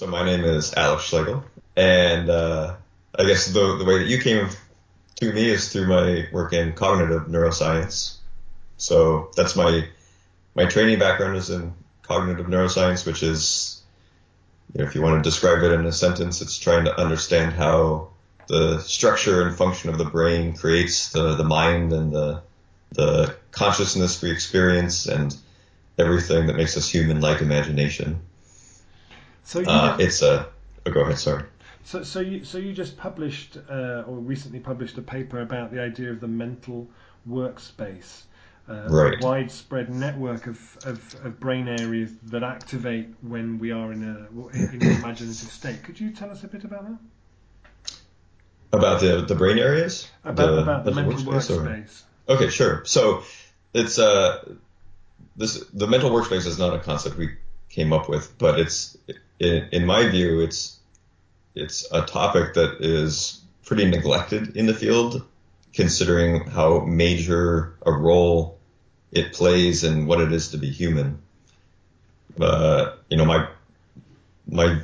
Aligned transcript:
So 0.00 0.06
my 0.06 0.24
name 0.24 0.46
is 0.46 0.72
Alex 0.72 1.04
Schlegel, 1.04 1.44
and 1.76 2.30
uh, 2.30 2.76
I 3.18 3.24
guess 3.24 3.48
the 3.48 3.76
the 3.76 3.84
way 3.84 3.98
that 3.98 4.08
you 4.08 4.18
came 4.18 4.48
to 5.16 5.30
me 5.30 5.50
is 5.50 5.70
through 5.70 5.88
my 5.88 6.26
work 6.32 6.54
in 6.54 6.72
cognitive 6.72 7.24
neuroscience. 7.24 8.16
So 8.78 9.30
that's 9.36 9.56
my 9.56 9.86
my 10.54 10.64
training 10.64 11.00
background 11.00 11.36
is 11.36 11.50
in 11.50 11.74
cognitive 12.00 12.46
neuroscience, 12.46 13.04
which 13.04 13.22
is, 13.22 13.82
you 14.72 14.82
know, 14.82 14.88
if 14.88 14.94
you 14.94 15.02
want 15.02 15.22
to 15.22 15.30
describe 15.30 15.62
it 15.64 15.72
in 15.72 15.84
a 15.84 15.92
sentence, 15.92 16.40
it's 16.40 16.58
trying 16.58 16.86
to 16.86 16.98
understand 16.98 17.52
how 17.52 18.08
the 18.46 18.78
structure 18.80 19.46
and 19.46 19.54
function 19.54 19.90
of 19.90 19.98
the 19.98 20.06
brain 20.06 20.56
creates 20.56 21.10
the, 21.10 21.34
the 21.34 21.44
mind 21.44 21.92
and 21.92 22.10
the 22.10 22.40
the 22.92 23.36
consciousness 23.50 24.22
we 24.22 24.30
experience 24.30 25.04
and 25.04 25.36
everything 25.98 26.46
that 26.46 26.56
makes 26.56 26.78
us 26.78 26.88
human, 26.88 27.20
like 27.20 27.42
imagination. 27.42 28.22
So 29.44 29.62
uh, 29.64 29.96
it's 29.98 30.22
a. 30.22 30.48
Oh, 30.86 30.90
go 30.90 31.00
ahead. 31.02 31.18
Sorry. 31.18 31.44
So, 31.84 32.02
so 32.02 32.20
you, 32.20 32.44
so 32.44 32.58
you 32.58 32.72
just 32.72 32.96
published 32.96 33.56
uh, 33.68 34.04
or 34.06 34.18
recently 34.18 34.60
published 34.60 34.98
a 34.98 35.02
paper 35.02 35.40
about 35.40 35.72
the 35.72 35.80
idea 35.80 36.10
of 36.10 36.20
the 36.20 36.28
mental 36.28 36.88
workspace, 37.28 38.22
uh, 38.68 38.86
right. 38.88 39.22
a 39.22 39.26
widespread 39.26 39.92
network 39.92 40.46
of, 40.46 40.78
of, 40.84 41.14
of, 41.24 41.40
brain 41.40 41.68
areas 41.68 42.12
that 42.24 42.42
activate 42.42 43.08
when 43.22 43.58
we 43.58 43.72
are 43.72 43.92
in 43.92 44.02
a 44.04 44.56
in 44.56 44.82
an 44.82 44.98
imaginative 44.98 45.50
state. 45.50 45.82
Could 45.82 45.98
you 45.98 46.12
tell 46.12 46.30
us 46.30 46.44
a 46.44 46.48
bit 46.48 46.64
about 46.64 46.86
that? 46.86 47.92
About 48.72 49.00
the 49.00 49.22
the 49.22 49.34
brain 49.34 49.58
areas? 49.58 50.08
About 50.22 50.46
the, 50.46 50.62
about 50.62 50.84
the 50.84 50.92
mental 50.92 51.18
workspace. 51.18 51.58
workspace. 51.58 52.02
Okay, 52.28 52.50
sure. 52.50 52.84
So 52.84 53.24
it's 53.74 53.98
uh 53.98 54.54
this 55.36 55.64
the 55.72 55.86
mental 55.86 56.10
workspace 56.10 56.46
is 56.46 56.58
not 56.58 56.74
a 56.74 56.78
concept 56.78 57.16
we 57.16 57.30
came 57.70 57.92
up 57.92 58.08
with, 58.08 58.36
but 58.38 58.58
it's 58.58 58.96
in, 59.38 59.68
in 59.72 59.86
my 59.86 60.08
view, 60.08 60.40
it's 60.40 60.78
it's 61.54 61.90
a 61.90 62.02
topic 62.02 62.54
that 62.54 62.78
is 62.80 63.40
pretty 63.64 63.88
neglected 63.88 64.56
in 64.56 64.66
the 64.66 64.74
field, 64.74 65.24
considering 65.72 66.44
how 66.44 66.80
major 66.80 67.74
a 67.84 67.92
role 67.92 68.58
it 69.12 69.32
plays 69.32 69.82
in 69.82 70.06
what 70.06 70.20
it 70.20 70.32
is 70.32 70.50
to 70.50 70.58
be 70.58 70.70
human. 70.70 71.20
Uh, 72.40 72.92
you 73.08 73.16
know, 73.16 73.24
my 73.24 73.48
my 74.46 74.80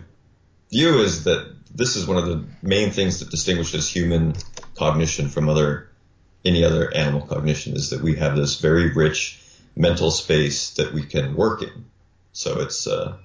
view 0.71 1.01
is 1.01 1.25
that 1.25 1.55
this 1.75 1.97
is 1.97 2.07
one 2.07 2.17
of 2.17 2.27
the 2.27 2.45
main 2.63 2.91
things 2.91 3.21
that 3.21 3.31
distinguishes 3.31 3.89
human 3.89 4.35
cognition 4.75 5.29
from 5.29 5.49
other 5.49 5.89
any 6.45 6.65
other 6.65 6.95
animal 6.95 7.23
cognition 7.23 7.75
is 7.75 7.91
that 7.91 8.01
we 8.01 8.15
have 8.17 8.37
this 8.37 8.61
very 8.61 8.93
rich 8.93 9.41
mental 9.75 10.11
space 10.11 10.71
that 10.75 10.93
we 10.93 11.03
can 11.03 11.35
work 11.35 11.63
in. 11.63 11.85
So 12.37 12.61
it's 12.61 12.87
uh, 12.87 13.17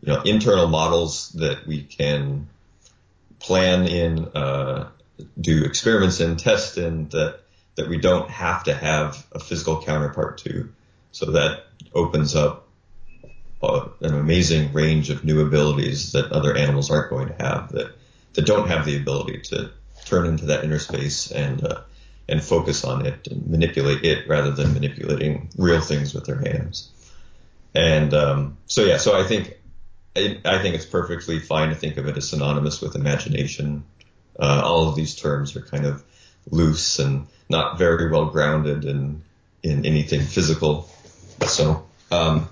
you 0.00 0.10
know 0.10 0.22
internal 0.22 0.68
models 0.68 1.28
that 1.32 1.66
we 1.66 1.82
can 1.82 2.48
plan 3.40 3.86
in, 3.86 4.24
uh, 4.24 4.88
do 5.38 5.64
experiments 5.64 6.20
in, 6.20 6.38
test 6.38 6.78
in 6.78 7.10
that 7.10 7.40
that 7.74 7.90
we 7.90 7.98
don't 7.98 8.30
have 8.30 8.64
to 8.64 8.72
have 8.72 9.26
a 9.32 9.38
physical 9.38 9.82
counterpart 9.82 10.38
to. 10.38 10.70
So 11.12 11.32
that 11.32 11.66
opens 11.92 12.34
up 12.34 12.66
uh, 13.62 13.88
an 14.00 14.14
amazing 14.14 14.72
range 14.72 15.10
of 15.10 15.24
new 15.24 15.46
abilities 15.46 16.12
that 16.12 16.32
other 16.32 16.56
animals 16.56 16.90
aren't 16.90 17.10
going 17.10 17.28
to 17.28 17.34
have 17.34 17.72
that 17.72 17.92
that 18.32 18.46
don't 18.46 18.68
have 18.68 18.86
the 18.86 18.96
ability 18.96 19.40
to 19.50 19.70
turn 20.06 20.24
into 20.24 20.46
that 20.46 20.64
inner 20.64 20.78
space 20.78 21.30
and 21.30 21.66
uh, 21.66 21.82
and 22.26 22.42
focus 22.42 22.82
on 22.82 23.04
it 23.04 23.28
and 23.28 23.46
manipulate 23.46 24.06
it 24.06 24.26
rather 24.26 24.52
than 24.52 24.72
manipulating 24.72 25.50
real 25.58 25.82
things 25.82 26.14
with 26.14 26.24
their 26.24 26.38
hands. 26.38 26.88
And 27.74 28.14
um, 28.14 28.58
so 28.66 28.84
yeah, 28.84 28.96
so 28.96 29.18
I 29.18 29.24
think 29.24 29.58
I, 30.16 30.58
think 30.60 30.74
it's 30.74 30.86
perfectly 30.86 31.38
fine 31.38 31.68
to 31.68 31.74
think 31.74 31.96
of 31.96 32.08
it 32.08 32.16
as 32.16 32.28
synonymous 32.28 32.80
with 32.80 32.96
imagination. 32.96 33.84
Uh, 34.38 34.62
all 34.64 34.88
of 34.88 34.96
these 34.96 35.14
terms 35.14 35.54
are 35.56 35.60
kind 35.60 35.86
of 35.86 36.02
loose 36.50 36.98
and 36.98 37.26
not 37.48 37.78
very 37.78 38.10
well 38.10 38.26
grounded 38.26 38.84
in 38.84 39.22
in 39.62 39.84
anything 39.84 40.20
physical. 40.20 40.88
So, 41.46 41.86
um, 42.10 42.48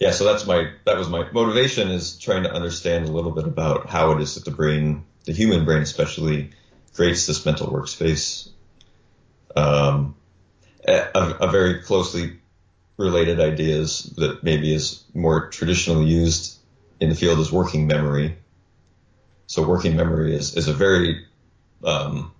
yeah, 0.00 0.10
so 0.10 0.24
that's 0.24 0.46
my 0.46 0.70
that 0.84 0.96
was 0.96 1.08
my 1.08 1.30
motivation 1.30 1.88
is 1.88 2.18
trying 2.18 2.44
to 2.44 2.52
understand 2.52 3.06
a 3.06 3.12
little 3.12 3.32
bit 3.32 3.44
about 3.44 3.88
how 3.88 4.12
it 4.12 4.20
is 4.20 4.34
that 4.34 4.44
the 4.44 4.50
brain, 4.50 5.04
the 5.24 5.32
human 5.32 5.64
brain 5.64 5.82
especially, 5.82 6.50
creates 6.94 7.26
this 7.26 7.44
mental 7.44 7.68
workspace. 7.68 8.48
Um, 9.54 10.14
a, 10.86 11.08
a 11.14 11.50
very 11.50 11.80
closely 11.80 12.38
related 12.96 13.40
ideas 13.40 14.02
that 14.16 14.42
maybe 14.42 14.72
is 14.72 15.04
more 15.14 15.48
traditionally 15.48 16.06
used 16.06 16.58
in 17.00 17.10
the 17.10 17.14
field 17.14 17.38
is 17.38 17.52
working 17.52 17.86
memory. 17.86 18.36
So 19.46 19.66
working 19.66 19.96
memory 19.96 20.34
is, 20.34 20.56
is 20.56 20.68
a 20.68 20.72
very 20.72 21.24
um, 21.84 22.32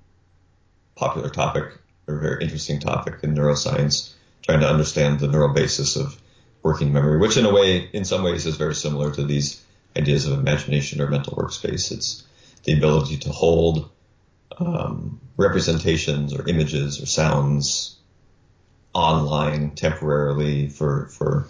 popular 0.95 1.29
topic 1.29 1.79
or 2.09 2.19
very 2.19 2.43
interesting 2.43 2.81
topic 2.81 3.17
in 3.23 3.35
neuroscience, 3.35 4.13
trying 4.43 4.61
to 4.61 4.69
understand 4.69 5.21
the 5.21 5.29
neural 5.29 5.53
basis 5.53 5.97
of 5.97 6.21
working 6.63 6.93
memory, 6.93 7.19
which 7.19 7.37
in 7.37 7.45
a 7.45 7.53
way, 7.53 7.89
in 7.93 8.05
some 8.05 8.23
ways 8.23 8.47
is 8.47 8.57
very 8.57 8.75
similar 8.75 9.13
to 9.13 9.25
these 9.25 9.63
ideas 9.97 10.27
of 10.27 10.39
imagination 10.39 11.01
or 11.01 11.09
mental 11.09 11.35
workspace. 11.35 11.93
It's 11.93 12.25
the 12.65 12.73
ability 12.73 13.19
to 13.19 13.31
hold 13.31 13.91
um, 14.59 15.21
representations 15.37 16.35
or 16.35 16.49
images 16.49 17.01
or 17.01 17.07
sounds 17.07 17.96
online 18.97 19.73
temporarily 19.73 20.69
for 20.69 21.07
for 21.07 21.47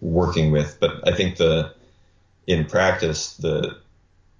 working 0.00 0.50
with. 0.50 0.78
But 0.80 1.08
I 1.08 1.14
think 1.14 1.36
the 1.36 1.72
in 2.46 2.66
practice 2.66 3.36
the 3.36 3.78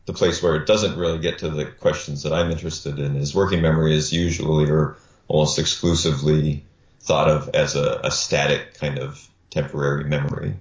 the 0.06 0.12
place 0.12 0.42
where 0.42 0.56
it 0.56 0.66
doesn't 0.66 0.98
really 0.98 1.18
get 1.18 1.38
to 1.38 1.48
the 1.48 1.64
questions 1.64 2.24
that 2.24 2.32
I'm 2.32 2.50
interested 2.50 2.98
in 2.98 3.16
is 3.16 3.34
working 3.34 3.62
memory 3.62 3.94
is 3.94 4.12
usually 4.12 4.68
or 4.68 4.96
almost 5.28 5.58
exclusively 5.58 6.64
thought 7.00 7.30
of 7.30 7.48
as 7.54 7.76
a, 7.76 8.00
a 8.02 8.10
static 8.10 8.74
kind 8.74 8.98
of 8.98 9.26
temporary 9.50 10.04
memory. 10.04 10.54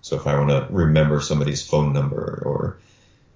So 0.00 0.16
if 0.16 0.26
I 0.26 0.38
want 0.38 0.50
to 0.50 0.66
remember 0.70 1.20
somebody's 1.20 1.64
phone 1.64 1.92
number 1.92 2.42
or 2.44 2.78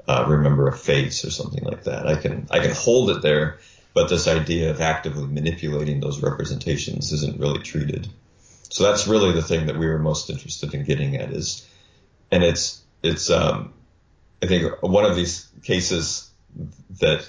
uh, 0.09 0.25
remember 0.27 0.69
a 0.69 0.77
face 0.77 1.25
or 1.25 1.31
something 1.31 1.63
like 1.63 1.85
that, 1.85 2.07
I 2.07 2.17
can 2.17 2.49
I 2.51 2.61
can 2.61 2.75
hold 2.75 3.11
it 3.11 3.21
there 3.21 3.59
but 3.95 4.09
this 4.09 4.27
idea 4.29 4.71
of 4.71 4.81
actively 4.81 5.27
manipulating 5.27 6.01
those 6.01 6.21
representations 6.21 7.13
isn't 7.13 7.41
really 7.41 7.61
treated. 7.61 8.09
So 8.69 8.83
that's 8.83 9.07
really 9.07 9.33
the 9.33 9.43
thing 9.43 9.67
that 9.67 9.79
we 9.79 9.87
were 9.87 10.01
most 10.01 10.29
interested 10.31 10.75
in 10.75 10.85
getting 10.85 11.17
at 11.17 11.31
is, 11.31 11.67
and 12.31 12.43
it's, 12.43 12.83
it's, 13.03 13.31
um, 13.31 13.73
I 14.43 14.47
think 14.47 14.83
one 14.83 15.05
of 15.05 15.15
these 15.15 15.49
cases 15.63 16.29
that 17.01 17.29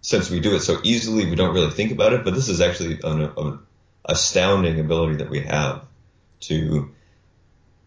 since 0.00 0.30
we 0.30 0.40
do 0.40 0.54
it 0.54 0.60
so 0.60 0.78
easily, 0.84 1.28
we 1.28 1.34
don't 1.34 1.52
really 1.52 1.72
think 1.72 1.90
about 1.90 2.12
it, 2.12 2.24
but 2.24 2.34
this 2.34 2.48
is 2.48 2.60
actually 2.60 3.00
an, 3.02 3.32
an 3.36 3.58
astounding 4.04 4.78
ability 4.78 5.16
that 5.16 5.30
we 5.30 5.40
have 5.40 5.84
to, 6.40 6.94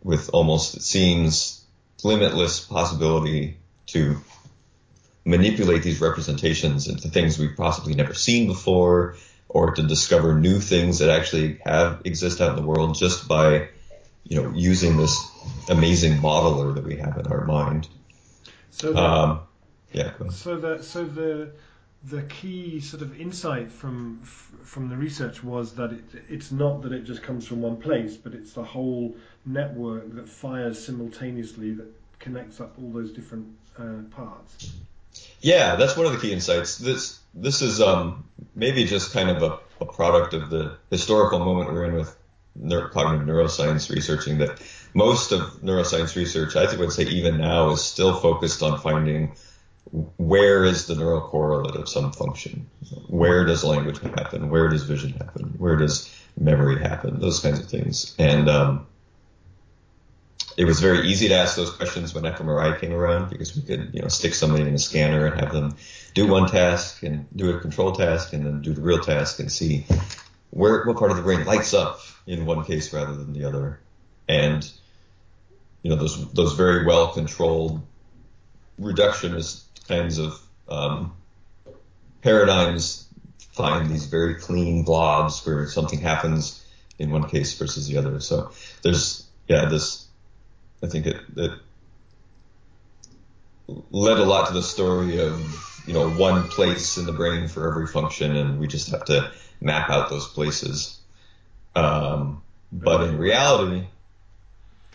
with 0.03 0.29
almost, 0.33 0.75
it 0.75 0.83
seems, 0.83 1.63
limitless 2.03 2.59
possibility 2.59 3.57
to 3.87 4.17
manipulate 5.23 5.83
these 5.83 6.01
representations 6.01 6.87
into 6.87 7.07
things 7.07 7.37
we've 7.37 7.55
possibly 7.55 7.93
never 7.93 8.13
seen 8.13 8.47
before 8.47 9.15
or 9.47 9.71
to 9.71 9.83
discover 9.83 10.39
new 10.39 10.59
things 10.59 10.99
that 10.99 11.09
actually 11.09 11.59
have 11.63 12.01
exist 12.05 12.41
out 12.41 12.51
in 12.51 12.55
the 12.55 12.67
world 12.67 12.95
just 12.95 13.27
by 13.27 13.67
you 14.23 14.41
know 14.41 14.51
using 14.55 14.97
this 14.97 15.19
amazing 15.69 16.13
modeler 16.13 16.73
that 16.75 16.83
we 16.83 16.95
have 16.95 17.17
in 17.17 17.27
our 17.27 17.45
mind 17.45 17.87
so 18.71 18.93
the, 18.93 18.99
um, 18.99 19.41
yeah 19.91 20.11
so 20.29 20.57
the 20.57 20.81
so 20.81 21.05
the 21.05 21.51
the 22.03 22.23
key 22.23 22.79
sort 22.79 23.03
of 23.03 23.19
insight 23.19 23.71
from 23.71 24.21
from 24.23 24.89
the 24.89 24.95
research 24.95 25.43
was 25.43 25.73
that 25.75 25.91
it, 25.91 26.03
it's 26.29 26.51
not 26.51 26.81
that 26.81 26.91
it 26.93 27.03
just 27.03 27.21
comes 27.21 27.47
from 27.47 27.61
one 27.61 27.77
place, 27.77 28.17
but 28.17 28.33
it's 28.33 28.53
the 28.53 28.63
whole 28.63 29.15
network 29.45 30.15
that 30.15 30.27
fires 30.27 30.83
simultaneously 30.83 31.73
that 31.73 31.87
connects 32.19 32.59
up 32.59 32.75
all 32.81 32.89
those 32.91 33.11
different 33.11 33.47
uh, 33.77 34.01
parts. 34.11 34.73
Yeah, 35.41 35.75
that's 35.75 35.97
one 35.97 36.05
of 36.05 36.13
the 36.13 36.19
key 36.19 36.31
insights. 36.31 36.77
This 36.77 37.19
this 37.33 37.61
is 37.61 37.81
um, 37.81 38.25
maybe 38.55 38.85
just 38.85 39.13
kind 39.13 39.29
of 39.29 39.41
a, 39.41 39.59
a, 39.83 39.85
product 39.85 40.33
of 40.33 40.49
the 40.49 40.77
historical 40.89 41.39
moment 41.39 41.71
we're 41.71 41.85
in 41.85 41.95
with 41.95 42.15
neuro- 42.55 42.89
cognitive 42.89 43.25
neuroscience 43.27 43.89
researching 43.89 44.39
that 44.39 44.61
most 44.93 45.31
of 45.31 45.41
neuroscience 45.63 46.15
research, 46.15 46.55
I 46.55 46.67
think 46.67 46.79
would 46.79 46.91
say 46.91 47.03
even 47.03 47.37
now, 47.37 47.69
is 47.71 47.81
still 47.81 48.13
focused 48.15 48.61
on 48.61 48.79
finding 48.79 49.33
where 50.17 50.63
is 50.63 50.87
the 50.87 50.95
neural 50.95 51.21
correlate 51.21 51.75
of 51.75 51.89
some 51.89 52.11
function? 52.11 52.69
Where 53.07 53.45
does 53.45 53.63
language 53.63 53.99
happen? 53.99 54.49
Where 54.49 54.69
does 54.69 54.83
vision 54.83 55.13
happen? 55.13 55.55
Where 55.57 55.75
does 55.75 56.09
memory 56.39 56.79
happen? 56.81 57.19
Those 57.19 57.39
kinds 57.39 57.59
of 57.59 57.67
things. 57.67 58.15
And 58.19 58.47
um, 58.47 58.87
it 60.57 60.65
was 60.65 60.79
very 60.79 61.07
easy 61.07 61.29
to 61.29 61.35
ask 61.35 61.55
those 61.55 61.71
questions 61.71 62.13
when 62.13 62.23
fMRI 62.23 62.79
came 62.79 62.93
around 62.93 63.29
because 63.29 63.55
we 63.55 63.61
could, 63.61 63.91
you 63.93 64.01
know, 64.01 64.07
stick 64.07 64.33
somebody 64.33 64.63
in 64.63 64.73
a 64.73 64.79
scanner 64.79 65.25
and 65.25 65.39
have 65.39 65.53
them 65.53 65.75
do 66.13 66.27
one 66.27 66.49
task 66.49 67.03
and 67.03 67.27
do 67.35 67.55
a 67.55 67.59
control 67.59 67.91
task 67.93 68.33
and 68.33 68.45
then 68.45 68.61
do 68.61 68.73
the 68.73 68.81
real 68.81 68.99
task 68.99 69.39
and 69.39 69.51
see 69.51 69.85
where 70.49 70.83
what 70.85 70.97
part 70.97 71.11
of 71.11 71.17
the 71.17 71.23
brain 71.23 71.45
lights 71.45 71.73
up 71.73 72.01
in 72.27 72.45
one 72.45 72.63
case 72.65 72.93
rather 72.93 73.15
than 73.15 73.33
the 73.33 73.45
other. 73.45 73.79
And 74.27 74.69
you 75.83 75.89
know, 75.89 75.95
those 75.95 76.31
those 76.33 76.53
very 76.53 76.85
well 76.85 77.13
controlled 77.13 77.81
reductionist 78.79 79.63
kinds 79.87 80.17
of 80.17 80.39
um, 80.69 81.13
paradigms 82.21 83.07
find 83.53 83.89
these 83.89 84.05
very 84.05 84.35
clean 84.35 84.83
blobs 84.83 85.45
where 85.45 85.67
something 85.67 85.99
happens 85.99 86.63
in 86.99 87.11
one 87.11 87.27
case 87.27 87.57
versus 87.57 87.87
the 87.87 87.97
other. 87.97 88.19
So 88.19 88.51
there's 88.83 89.27
yeah, 89.47 89.65
this 89.65 90.07
I 90.83 90.87
think 90.87 91.05
it, 91.07 91.17
it 91.35 91.51
led 93.91 94.17
a 94.17 94.25
lot 94.25 94.47
to 94.47 94.53
the 94.53 94.63
story 94.63 95.19
of 95.19 95.83
you 95.85 95.93
know 95.93 96.09
one 96.09 96.47
place 96.47 96.97
in 96.97 97.05
the 97.05 97.13
brain 97.13 97.47
for 97.47 97.69
every 97.69 97.87
function, 97.87 98.35
and 98.35 98.59
we 98.59 98.67
just 98.67 98.89
have 98.91 99.05
to 99.05 99.31
map 99.59 99.89
out 99.89 100.09
those 100.09 100.27
places. 100.27 100.99
Um, 101.75 102.41
but 102.71 103.07
in 103.07 103.17
reality, 103.17 103.85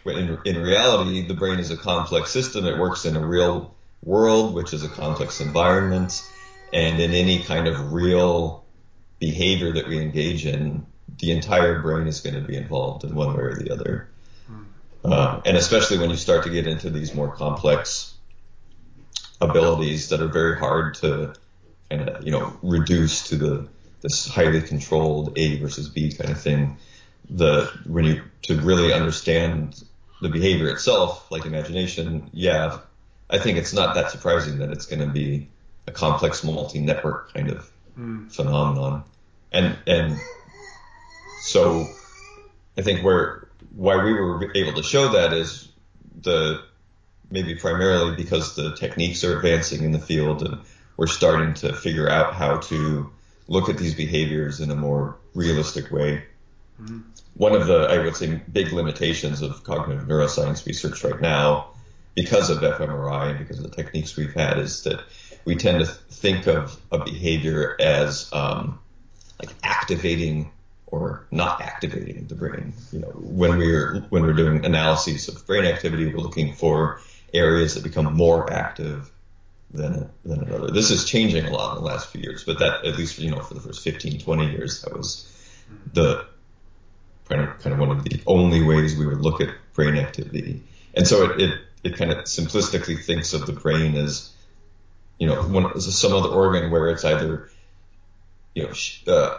in, 0.04 0.38
in 0.44 0.62
reality, 0.62 1.26
the 1.26 1.34
brain 1.34 1.58
is 1.58 1.70
a 1.70 1.76
complex 1.76 2.30
system. 2.30 2.66
It 2.66 2.78
works 2.78 3.04
in 3.04 3.16
a 3.16 3.26
real 3.26 3.74
world, 4.02 4.54
which 4.54 4.72
is 4.72 4.84
a 4.84 4.88
complex 4.88 5.40
environment. 5.40 6.22
And 6.72 7.00
in 7.00 7.12
any 7.12 7.42
kind 7.42 7.68
of 7.68 7.92
real 7.92 8.64
behavior 9.18 9.72
that 9.72 9.88
we 9.88 9.98
engage 9.98 10.46
in, 10.46 10.86
the 11.18 11.32
entire 11.32 11.80
brain 11.80 12.06
is 12.06 12.20
going 12.20 12.34
to 12.34 12.42
be 12.42 12.56
involved 12.56 13.04
in 13.04 13.14
one 13.14 13.36
way 13.36 13.42
or 13.42 13.54
the 13.54 13.72
other. 13.72 14.08
Uh, 15.12 15.41
and 15.44 15.56
especially 15.56 15.99
when 15.99 16.11
you 16.11 16.17
start 16.17 16.44
to 16.44 16.50
get 16.50 16.67
into 16.67 16.91
these 16.91 17.14
more 17.14 17.31
complex 17.35 18.14
abilities 19.41 20.08
that 20.08 20.20
are 20.20 20.29
very 20.29 20.58
hard 20.58 20.94
to 20.94 21.35
kind 21.91 22.08
of, 22.08 22.25
you 22.25 22.31
know, 22.31 22.56
reduce 22.62 23.29
to 23.29 23.37
the 23.37 23.69
this 24.03 24.29
highly 24.29 24.61
controlled 24.61 25.37
A 25.38 25.58
versus 25.58 25.88
B 25.88 26.12
kind 26.12 26.31
of 26.31 26.41
thing. 26.41 26.76
The 27.29 27.70
when 27.87 28.05
you 28.05 28.23
to 28.43 28.61
really 28.61 28.93
understand 28.93 29.82
the 30.23 30.29
behavior 30.29 30.70
itself, 30.70 31.31
like 31.31 31.44
imagination, 31.44 32.31
yeah, 32.32 32.79
I 33.29 33.38
think 33.38 33.58
it's 33.58 33.73
not 33.73 33.94
that 33.94 34.11
surprising 34.11 34.58
that 34.58 34.70
it's 34.70 34.87
going 34.87 35.00
to 35.00 35.12
be 35.12 35.49
a 35.87 35.93
complex 35.93 36.44
multi-network 36.44 37.32
kind 37.35 37.50
of 37.50 37.70
mm. 37.99 38.32
phenomenon. 38.32 39.05
And 39.53 39.76
and 39.87 40.19
so 41.43 41.87
I 42.79 42.82
think 42.82 43.05
where 43.05 43.45
why 43.76 44.02
we 44.02 44.12
were 44.12 44.50
able 44.56 44.73
to 44.73 44.82
show 44.82 45.08
that 45.08 45.32
is 45.32 45.69
the 46.23 46.62
maybe 47.31 47.55
primarily 47.55 48.17
because 48.17 48.56
the 48.56 48.75
techniques 48.76 49.23
are 49.23 49.37
advancing 49.37 49.84
in 49.84 49.93
the 49.93 49.99
field 49.99 50.43
and 50.43 50.61
we're 50.96 51.06
starting 51.06 51.52
to 51.52 51.73
figure 51.75 52.08
out 52.08 52.34
how 52.34 52.56
to 52.56 53.11
look 53.49 53.69
at 53.69 53.76
these 53.76 53.94
behaviors 53.94 54.61
in 54.61 54.70
a 54.70 54.76
more 54.76 55.17
realistic 55.34 55.90
way. 55.90 56.25
Mm-hmm. 56.81 57.00
One 57.34 57.52
of 57.52 57.67
the, 57.67 57.81
I 57.81 57.99
would 57.99 58.17
say, 58.17 58.40
big 58.50 58.73
limitations 58.73 59.43
of 59.43 59.62
cognitive 59.62 60.05
neuroscience 60.05 60.64
research 60.67 61.05
right 61.05 61.20
now, 61.20 61.69
because 62.14 62.49
of 62.49 62.58
fMRI 62.58 63.31
and 63.31 63.38
because 63.38 63.58
of 63.58 63.70
the 63.70 63.76
techniques 63.76 64.17
we've 64.17 64.32
had, 64.32 64.58
is 64.58 64.84
that 64.84 65.02
we 65.44 65.55
tend 65.55 65.81
to 65.81 65.87
think 65.87 66.46
of 66.46 66.81
a 66.90 67.05
behavior 67.05 67.76
as 67.79 68.32
um, 68.32 68.79
like 69.38 69.55
activating 69.62 70.50
or 70.96 71.26
not 71.31 71.60
activating 71.60 72.26
the 72.26 72.34
brain. 72.34 72.72
You 72.93 73.00
know, 73.00 73.08
when 73.08 73.58
we're 73.58 74.00
when 74.10 74.22
we're 74.22 74.32
doing 74.32 74.64
analyses 74.64 75.28
of 75.28 75.46
brain 75.46 75.64
activity, 75.64 76.06
we're 76.06 76.20
looking 76.20 76.54
for 76.54 77.00
areas 77.32 77.75
that 77.75 77.82
become 77.82 78.14
more 78.14 78.52
active 78.52 79.10
than 79.72 80.10
than 80.25 80.43
another. 80.43 80.70
This 80.70 80.90
is 80.90 81.04
changing 81.04 81.44
a 81.46 81.50
lot 81.50 81.76
in 81.76 81.82
the 81.82 81.88
last 81.88 82.10
few 82.10 82.20
years, 82.20 82.44
but 82.44 82.58
that 82.58 82.84
at 82.84 82.96
least 82.96 83.19
you 83.19 83.31
know 83.31 83.40
for 83.40 83.54
the 83.54 83.60
first 83.60 83.82
15, 83.82 84.20
20 84.20 84.50
years, 84.50 84.82
that 84.82 84.96
was 84.96 85.31
the 85.93 86.26
kind 87.28 87.43
of 87.43 87.58
kind 87.60 87.72
of 87.75 87.78
one 87.78 87.90
of 87.90 88.04
the 88.04 88.20
only 88.26 88.62
ways 88.62 88.96
we 88.96 89.06
would 89.06 89.20
look 89.20 89.40
at 89.40 89.50
brain 89.75 89.96
activity. 89.96 90.62
And 90.94 91.06
so 91.06 91.31
it 91.31 91.40
it, 91.40 91.60
it 91.84 91.96
kind 91.96 92.10
of 92.10 92.25
simplistically 92.25 93.02
thinks 93.02 93.32
of 93.32 93.46
the 93.46 93.52
brain 93.52 93.96
as 93.96 94.31
you 95.19 95.26
know 95.26 95.43
one 95.43 95.81
some 95.81 96.14
other 96.14 96.28
organ 96.28 96.70
where 96.70 96.88
it's 96.88 97.04
either 97.04 97.50
you 98.54 98.64
know 98.64 99.12
uh, 99.12 99.38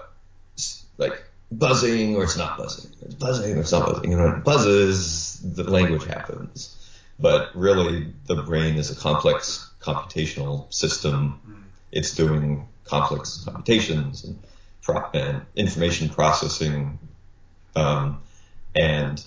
like 0.98 1.24
buzzing 1.52 2.16
or 2.16 2.24
it's 2.24 2.38
not 2.38 2.58
buzzing. 2.58 2.92
It's 3.02 3.16
buzzing 3.16 3.58
or 3.58 3.62
it's 3.62 3.72
not 3.72 3.86
buzzing. 3.86 4.12
You 4.12 4.18
know, 4.18 4.26
when 4.26 4.36
it 4.38 4.44
buzzes, 4.44 5.40
the 5.40 5.64
language 5.64 6.06
happens. 6.06 6.74
But 7.20 7.56
really, 7.56 8.14
the 8.26 8.44
brain 8.44 8.76
is 8.76 8.92
a 8.92 8.96
complex 8.96 9.70
computational 9.82 10.72
system. 10.74 11.40
It's 11.92 12.14
doing 12.14 12.68
complex 12.84 13.44
computations 13.44 14.24
and, 14.24 14.40
pro- 14.82 15.10
and 15.14 15.42
information 15.56 16.10
processing. 16.10 17.00
Um, 17.76 18.22
and 18.76 19.24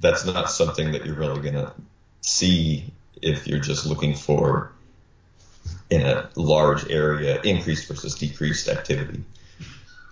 that's 0.00 0.24
not 0.24 0.50
something 0.50 0.92
that 0.92 1.04
you're 1.04 1.16
really 1.16 1.40
going 1.40 1.54
to 1.54 1.72
see 2.20 2.92
if 3.20 3.46
you're 3.48 3.58
just 3.58 3.86
looking 3.86 4.14
for 4.14 4.72
in 5.90 6.02
a 6.02 6.28
large 6.36 6.88
area 6.90 7.40
increased 7.42 7.88
versus 7.88 8.14
decreased 8.14 8.68
activity. 8.68 9.24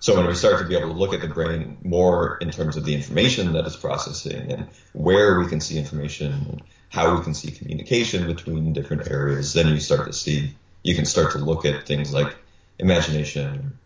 So 0.00 0.14
when 0.14 0.26
we 0.26 0.34
start 0.34 0.58
to 0.58 0.68
be 0.68 0.76
able 0.76 0.92
to 0.92 0.98
look 0.98 1.14
at 1.14 1.20
the 1.20 1.28
brain 1.28 1.78
more 1.82 2.38
in 2.40 2.50
terms 2.50 2.76
of 2.76 2.84
the 2.84 2.94
information 2.94 3.52
that 3.54 3.66
it's 3.66 3.76
processing 3.76 4.52
and 4.52 4.68
where 4.92 5.38
we 5.38 5.46
can 5.46 5.60
see 5.60 5.78
information 5.78 6.32
and 6.32 6.62
how 6.90 7.16
we 7.16 7.24
can 7.24 7.34
see 7.34 7.50
communication 7.50 8.26
between 8.26 8.72
different 8.72 9.10
areas, 9.10 9.52
then 9.52 9.68
you 9.68 9.80
start 9.80 10.06
to 10.06 10.12
see, 10.12 10.54
you 10.82 10.94
can 10.94 11.04
start 11.04 11.32
to 11.32 11.38
look 11.38 11.64
at 11.64 11.86
things 11.86 12.12
like 12.12 12.36
imagination, 12.78 13.78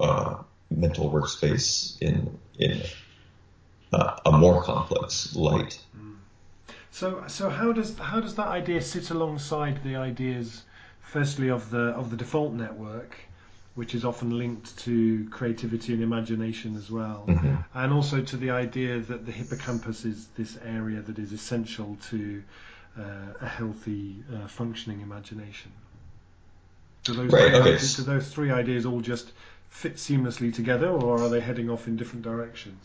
uh, 0.00 0.36
mental 0.70 1.10
workspace 1.10 2.00
in, 2.00 2.38
in 2.58 2.82
uh, 3.92 4.16
a 4.26 4.32
more 4.32 4.62
complex 4.62 5.36
light. 5.36 5.78
So, 6.90 7.24
so 7.26 7.50
how 7.50 7.72
does 7.72 7.98
how 7.98 8.20
does 8.20 8.36
that 8.36 8.48
idea 8.48 8.80
sit 8.80 9.10
alongside 9.10 9.84
the 9.84 9.96
ideas, 9.96 10.62
firstly 11.02 11.50
of 11.50 11.68
the 11.68 11.92
of 11.92 12.10
the 12.10 12.16
default 12.16 12.54
network, 12.54 13.18
which 13.76 13.94
is 13.94 14.04
often 14.06 14.36
linked 14.38 14.76
to 14.78 15.28
creativity 15.30 15.92
and 15.92 16.02
imagination 16.02 16.76
as 16.76 16.90
well, 16.90 17.24
mm-hmm. 17.28 17.56
and 17.74 17.92
also 17.92 18.22
to 18.22 18.36
the 18.38 18.50
idea 18.50 18.98
that 18.98 19.26
the 19.26 19.32
hippocampus 19.32 20.04
is 20.06 20.26
this 20.36 20.58
area 20.64 21.00
that 21.02 21.18
is 21.18 21.32
essential 21.32 21.96
to 22.08 22.42
uh, 22.98 23.02
a 23.42 23.46
healthy, 23.46 24.16
uh, 24.34 24.48
functioning 24.48 25.02
imagination. 25.02 25.70
Do 27.04 27.12
those, 27.12 27.30
right, 27.30 27.52
okay. 27.52 27.60
ideas, 27.60 27.96
do 27.96 28.02
those 28.02 28.28
three 28.28 28.50
ideas 28.50 28.86
all 28.86 29.02
just 29.02 29.30
fit 29.68 29.96
seamlessly 29.96 30.52
together, 30.54 30.88
or 30.88 31.22
are 31.22 31.28
they 31.28 31.40
heading 31.40 31.68
off 31.68 31.86
in 31.86 31.96
different 31.96 32.22
directions? 32.22 32.82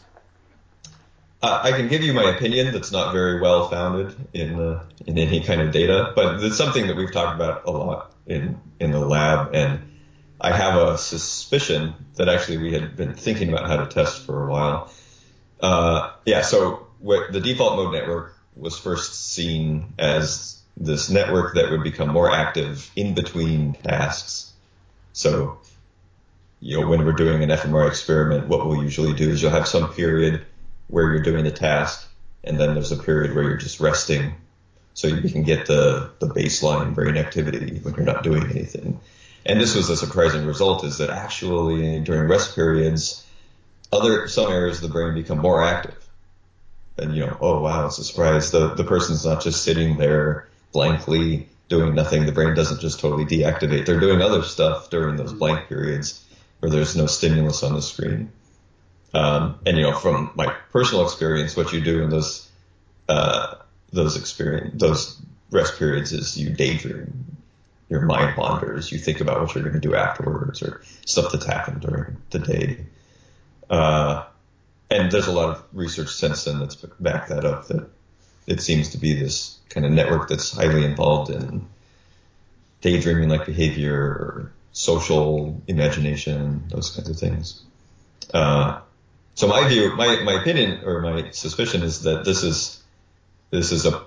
Uh, 1.41 1.61
I 1.63 1.71
can 1.71 1.87
give 1.87 2.03
you 2.03 2.13
my 2.13 2.35
opinion 2.35 2.73
that's 2.73 2.91
not 2.91 3.13
very 3.13 3.39
well 3.39 3.69
founded 3.69 4.13
in 4.33 4.59
uh, 4.59 4.83
in 5.07 5.17
any 5.17 5.39
kind 5.39 5.61
of 5.61 5.71
data, 5.71 6.11
but 6.15 6.43
it's 6.43 6.57
something 6.57 6.85
that 6.87 6.97
we've 6.97 7.13
talked 7.13 7.35
about 7.35 7.65
a 7.65 7.71
lot 7.71 8.13
in 8.27 8.59
in 8.81 8.91
the 8.91 8.99
lab 8.99 9.55
and 9.55 9.90
I 10.43 10.51
have 10.51 10.75
a 10.75 10.97
suspicion 10.97 11.93
that 12.15 12.27
actually 12.27 12.57
we 12.57 12.73
had 12.73 12.95
been 12.95 13.13
thinking 13.13 13.49
about 13.49 13.67
how 13.67 13.77
to 13.77 13.85
test 13.85 14.25
for 14.25 14.47
a 14.47 14.51
while. 14.51 14.91
Uh, 15.59 16.11
yeah, 16.25 16.41
so 16.41 16.87
the 17.03 17.39
default 17.39 17.75
mode 17.75 17.93
network 17.93 18.35
was 18.55 18.77
first 18.77 19.33
seen 19.33 19.93
as 19.99 20.59
this 20.75 21.11
network 21.11 21.55
that 21.55 21.69
would 21.69 21.83
become 21.83 22.09
more 22.09 22.31
active 22.31 22.89
in 22.95 23.13
between 23.13 23.73
tasks. 23.73 24.51
So, 25.13 25.59
you 26.59 26.79
know, 26.79 26.87
when 26.87 27.05
we're 27.05 27.11
doing 27.11 27.43
an 27.43 27.49
fMRI 27.49 27.89
experiment, 27.89 28.47
what 28.47 28.65
we'll 28.65 28.83
usually 28.83 29.13
do 29.13 29.29
is 29.29 29.41
you'll 29.43 29.51
have 29.51 29.67
some 29.67 29.93
period 29.93 30.43
where 30.87 31.13
you're 31.13 31.23
doing 31.23 31.43
the 31.43 31.51
task, 31.51 32.07
and 32.43 32.59
then 32.59 32.73
there's 32.73 32.91
a 32.91 32.97
period 32.97 33.35
where 33.35 33.43
you're 33.43 33.57
just 33.57 33.79
resting, 33.79 34.33
so 34.95 35.07
you 35.07 35.29
can 35.29 35.43
get 35.43 35.67
the, 35.67 36.09
the 36.19 36.27
baseline 36.27 36.95
brain 36.95 37.15
activity 37.15 37.79
when 37.83 37.93
you're 37.93 38.05
not 38.05 38.23
doing 38.23 38.49
anything. 38.49 38.99
And 39.45 39.59
this 39.59 39.75
was 39.75 39.89
a 39.89 39.97
surprising 39.97 40.45
result 40.45 40.83
is 40.83 40.99
that 40.99 41.09
actually 41.09 41.99
during 42.01 42.29
rest 42.29 42.55
periods, 42.55 43.25
other, 43.91 44.27
some 44.27 44.51
areas 44.51 44.77
of 44.77 44.83
the 44.83 44.93
brain 44.93 45.13
become 45.13 45.39
more 45.39 45.63
active. 45.63 45.97
And 46.97 47.15
you 47.15 47.25
know, 47.25 47.37
oh 47.41 47.61
wow, 47.61 47.87
it's 47.87 47.97
a 47.97 48.03
surprise. 48.03 48.51
The, 48.51 48.75
the 48.75 48.83
person's 48.83 49.25
not 49.25 49.41
just 49.41 49.63
sitting 49.63 49.97
there 49.97 50.47
blankly 50.71 51.49
doing 51.69 51.95
nothing. 51.95 52.25
The 52.25 52.31
brain 52.31 52.53
doesn't 52.53 52.81
just 52.81 52.99
totally 52.99 53.25
deactivate. 53.25 53.85
They're 53.85 53.99
doing 53.99 54.21
other 54.21 54.43
stuff 54.43 54.89
during 54.89 55.15
those 55.15 55.33
blank 55.33 55.67
periods 55.67 56.23
where 56.59 56.69
there's 56.69 56.95
no 56.95 57.07
stimulus 57.07 57.63
on 57.63 57.73
the 57.73 57.81
screen. 57.81 58.31
Um, 59.13 59.59
and 59.65 59.77
you 59.77 59.83
know, 59.83 59.93
from 59.93 60.31
my 60.35 60.53
personal 60.71 61.03
experience, 61.03 61.57
what 61.57 61.73
you 61.73 61.81
do 61.81 62.03
in 62.03 62.09
those, 62.09 62.47
uh, 63.09 63.55
those 63.91 64.15
experience, 64.15 64.79
those 64.79 65.19
rest 65.49 65.79
periods 65.79 66.13
is 66.13 66.37
you 66.37 66.51
daydream 66.51 67.40
your 67.91 68.01
mind 68.01 68.37
wanders. 68.37 68.89
You 68.89 68.97
think 68.97 69.19
about 69.19 69.41
what 69.41 69.53
you're 69.53 69.65
going 69.65 69.79
to 69.79 69.87
do 69.87 69.95
afterwards 69.95 70.63
or 70.63 70.81
stuff 71.05 71.33
that's 71.33 71.45
happened 71.45 71.81
during 71.81 72.17
the 72.29 72.39
day. 72.39 72.85
Uh, 73.69 74.23
and 74.89 75.11
there's 75.11 75.27
a 75.27 75.33
lot 75.33 75.49
of 75.49 75.63
research 75.73 76.09
since 76.09 76.45
then 76.45 76.59
that's 76.59 76.75
backed 76.75 77.29
that 77.29 77.43
up 77.43 77.67
that 77.67 77.89
it 78.47 78.61
seems 78.61 78.91
to 78.91 78.97
be 78.97 79.13
this 79.13 79.59
kind 79.69 79.85
of 79.85 79.91
network 79.91 80.29
that's 80.29 80.53
highly 80.53 80.85
involved 80.85 81.31
in 81.31 81.67
daydreaming 82.79 83.27
like 83.27 83.45
behavior 83.45 83.93
or 83.93 84.51
social 84.71 85.61
imagination, 85.67 86.63
those 86.69 86.91
kinds 86.91 87.09
of 87.09 87.17
things. 87.17 87.61
Uh, 88.33 88.79
so 89.35 89.47
my 89.47 89.67
view, 89.67 89.93
my, 89.97 90.21
my 90.23 90.39
opinion 90.41 90.85
or 90.85 91.01
my 91.01 91.31
suspicion 91.31 91.83
is 91.83 92.03
that 92.03 92.23
this 92.23 92.43
is 92.43 92.81
this 93.49 93.73
is 93.73 93.85
a, 93.85 94.01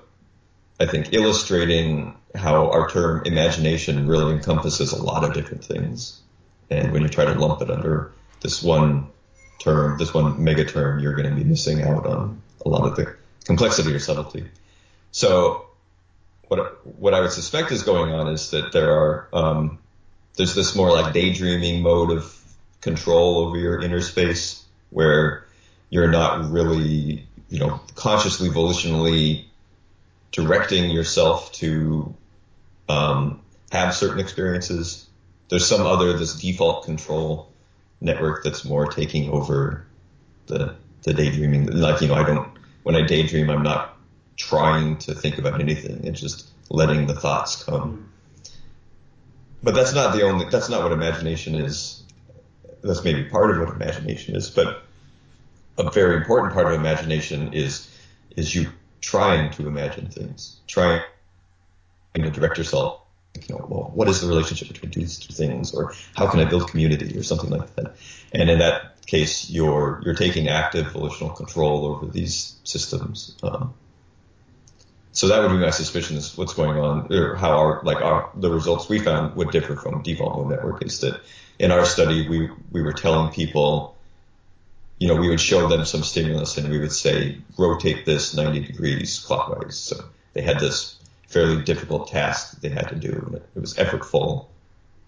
I 0.80 0.86
think, 0.86 1.12
illustrating 1.12 2.16
how 2.34 2.70
our 2.70 2.90
term 2.90 3.22
imagination 3.24 4.08
really 4.08 4.34
encompasses 4.34 4.92
a 4.92 5.02
lot 5.02 5.24
of 5.24 5.34
different 5.34 5.64
things. 5.64 6.20
And 6.70 6.92
when 6.92 7.02
you 7.02 7.08
try 7.08 7.24
to 7.24 7.34
lump 7.34 7.62
it 7.62 7.70
under 7.70 8.12
this 8.40 8.62
one 8.62 9.08
term, 9.60 9.98
this 9.98 10.12
one 10.12 10.42
mega 10.42 10.64
term, 10.64 10.98
you're 10.98 11.14
going 11.14 11.30
to 11.30 11.36
be 11.36 11.44
missing 11.44 11.82
out 11.82 12.06
on 12.06 12.42
a 12.64 12.68
lot 12.68 12.86
of 12.86 12.96
the 12.96 13.14
complexity 13.44 13.94
or 13.94 13.98
subtlety. 13.98 14.48
So 15.12 15.66
what 16.48 16.86
what 16.98 17.14
I 17.14 17.20
would 17.20 17.30
suspect 17.30 17.70
is 17.72 17.82
going 17.82 18.12
on 18.12 18.28
is 18.28 18.50
that 18.50 18.72
there 18.72 18.92
are 18.92 19.28
um, 19.32 19.78
there's 20.36 20.54
this 20.54 20.74
more 20.74 20.90
like 20.90 21.12
daydreaming 21.12 21.82
mode 21.82 22.10
of 22.10 22.40
control 22.80 23.38
over 23.38 23.56
your 23.56 23.80
inner 23.80 24.00
space 24.00 24.62
where 24.90 25.46
you're 25.88 26.10
not 26.10 26.50
really 26.50 27.26
you 27.48 27.58
know 27.58 27.80
consciously 27.94 28.48
volitionally 28.48 29.44
directing 30.32 30.90
yourself 30.90 31.52
to 31.52 32.14
um, 32.88 33.40
have 33.72 33.94
certain 33.94 34.20
experiences. 34.20 35.06
There's 35.48 35.66
some 35.66 35.86
other 35.86 36.16
this 36.16 36.34
default 36.34 36.84
control 36.84 37.50
network 38.00 38.44
that's 38.44 38.64
more 38.64 38.86
taking 38.86 39.30
over 39.30 39.86
the 40.46 40.76
the 41.02 41.14
daydreaming. 41.14 41.66
Like 41.66 42.00
you 42.00 42.08
know, 42.08 42.14
I 42.14 42.24
don't 42.24 42.48
when 42.82 42.94
I 42.94 43.02
daydream, 43.02 43.50
I'm 43.50 43.62
not 43.62 43.96
trying 44.36 44.98
to 44.98 45.14
think 45.14 45.38
about 45.38 45.60
anything. 45.60 46.04
It's 46.04 46.20
just 46.20 46.48
letting 46.70 47.06
the 47.06 47.14
thoughts 47.14 47.62
come. 47.64 48.10
But 49.62 49.74
that's 49.74 49.94
not 49.94 50.14
the 50.14 50.22
only. 50.22 50.48
That's 50.50 50.68
not 50.68 50.82
what 50.82 50.92
imagination 50.92 51.54
is. 51.54 52.02
That's 52.82 53.02
maybe 53.02 53.24
part 53.24 53.50
of 53.50 53.66
what 53.66 53.74
imagination 53.74 54.36
is, 54.36 54.50
but 54.50 54.82
a 55.78 55.90
very 55.90 56.16
important 56.16 56.52
part 56.52 56.66
of 56.66 56.74
imagination 56.74 57.54
is 57.54 57.90
is 58.36 58.54
you 58.54 58.70
trying 59.00 59.50
to 59.52 59.66
imagine 59.66 60.08
things, 60.08 60.60
trying 60.66 61.02
to 62.22 62.30
direct 62.30 62.58
yourself. 62.58 63.00
You 63.48 63.56
know, 63.56 63.66
well, 63.68 63.90
what 63.94 64.08
is 64.08 64.20
the 64.20 64.28
relationship 64.28 64.68
between 64.68 64.92
these 64.92 65.18
two 65.18 65.34
things, 65.34 65.74
or 65.74 65.92
how 66.14 66.28
can 66.28 66.38
I 66.38 66.44
build 66.44 66.70
community, 66.70 67.18
or 67.18 67.24
something 67.24 67.50
like 67.50 67.74
that. 67.74 67.96
And 68.32 68.48
in 68.48 68.60
that 68.60 69.04
case, 69.06 69.50
you're 69.50 70.00
you're 70.04 70.14
taking 70.14 70.48
active 70.48 70.92
volitional 70.92 71.30
control 71.30 71.86
over 71.86 72.06
these 72.06 72.56
systems. 72.62 73.36
Um, 73.42 73.74
so 75.10 75.28
that 75.28 75.40
would 75.42 75.50
be 75.50 75.58
my 75.58 75.70
suspicion 75.70 76.16
is 76.16 76.36
what's 76.36 76.54
going 76.54 76.78
on, 76.78 77.12
or 77.12 77.34
how 77.34 77.56
our 77.58 77.80
like 77.82 78.00
our 78.00 78.30
the 78.36 78.50
results 78.50 78.88
we 78.88 79.00
found 79.00 79.34
would 79.36 79.50
differ 79.50 79.74
from 79.74 80.02
default 80.02 80.36
mode 80.36 80.50
network 80.50 80.84
is 80.84 81.00
that 81.00 81.20
in 81.58 81.70
our 81.70 81.84
study 81.84 82.28
we 82.28 82.50
we 82.70 82.82
were 82.82 82.92
telling 82.92 83.32
people, 83.32 83.96
you 84.98 85.08
know, 85.08 85.16
we 85.16 85.28
would 85.28 85.40
show 85.40 85.68
them 85.68 85.84
some 85.84 86.02
stimulus 86.02 86.56
and 86.56 86.68
we 86.68 86.78
would 86.78 86.92
say 86.92 87.38
rotate 87.58 88.06
this 88.06 88.34
90 88.34 88.60
degrees 88.60 89.18
clockwise. 89.20 89.76
So 89.76 90.04
they 90.34 90.42
had 90.42 90.60
this 90.60 90.98
fairly 91.34 91.62
difficult 91.64 92.06
task 92.06 92.52
that 92.52 92.62
they 92.62 92.68
had 92.68 92.88
to 92.88 92.94
do. 92.94 93.40
It 93.56 93.60
was 93.60 93.74
effortful, 93.74 94.46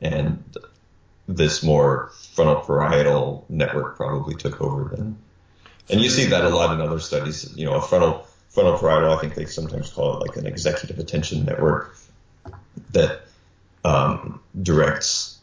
and 0.01 0.43
this 1.29 1.63
more 1.63 2.11
frontal 2.35 2.57
parietal 2.57 3.45
network 3.49 3.97
probably 3.97 4.35
took 4.35 4.61
over 4.61 4.95
then. 4.97 5.17
And 5.89 6.01
you 6.01 6.11
see 6.11 6.25
that 6.27 6.45
a 6.45 6.49
lot 6.49 6.75
in 6.75 6.81
other 6.81 6.99
studies. 6.99 7.57
You 7.57 7.67
know, 7.67 7.75
a 7.75 7.81
frontal 7.81 8.27
frontal 8.49 8.77
parietal, 8.77 9.13
I 9.13 9.21
think 9.21 9.37
they 9.37 9.45
sometimes 9.45 9.89
call 9.91 10.17
it 10.17 10.27
like 10.27 10.37
an 10.37 10.47
executive 10.47 10.99
attention 10.99 11.45
network 11.45 11.97
that 12.91 13.21
um, 13.85 14.41
directs 14.61 15.39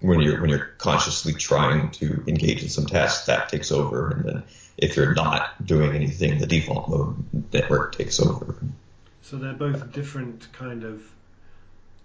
when 0.00 0.20
you're 0.20 0.40
when 0.40 0.50
you're 0.50 0.66
consciously 0.78 1.32
trying 1.32 1.92
to 1.92 2.24
engage 2.26 2.64
in 2.64 2.68
some 2.68 2.86
task 2.86 3.26
that 3.26 3.50
takes 3.50 3.70
over, 3.70 4.10
and 4.10 4.24
then 4.24 4.42
if 4.76 4.96
you're 4.96 5.14
not 5.14 5.64
doing 5.64 5.94
anything, 5.94 6.40
the 6.40 6.46
default 6.48 6.88
mode 6.88 7.52
network 7.52 7.94
takes 7.96 8.18
over. 8.18 8.56
So 9.22 9.36
they're 9.36 9.52
both 9.52 9.92
different 9.92 10.52
kind 10.52 10.84
of 10.84 11.02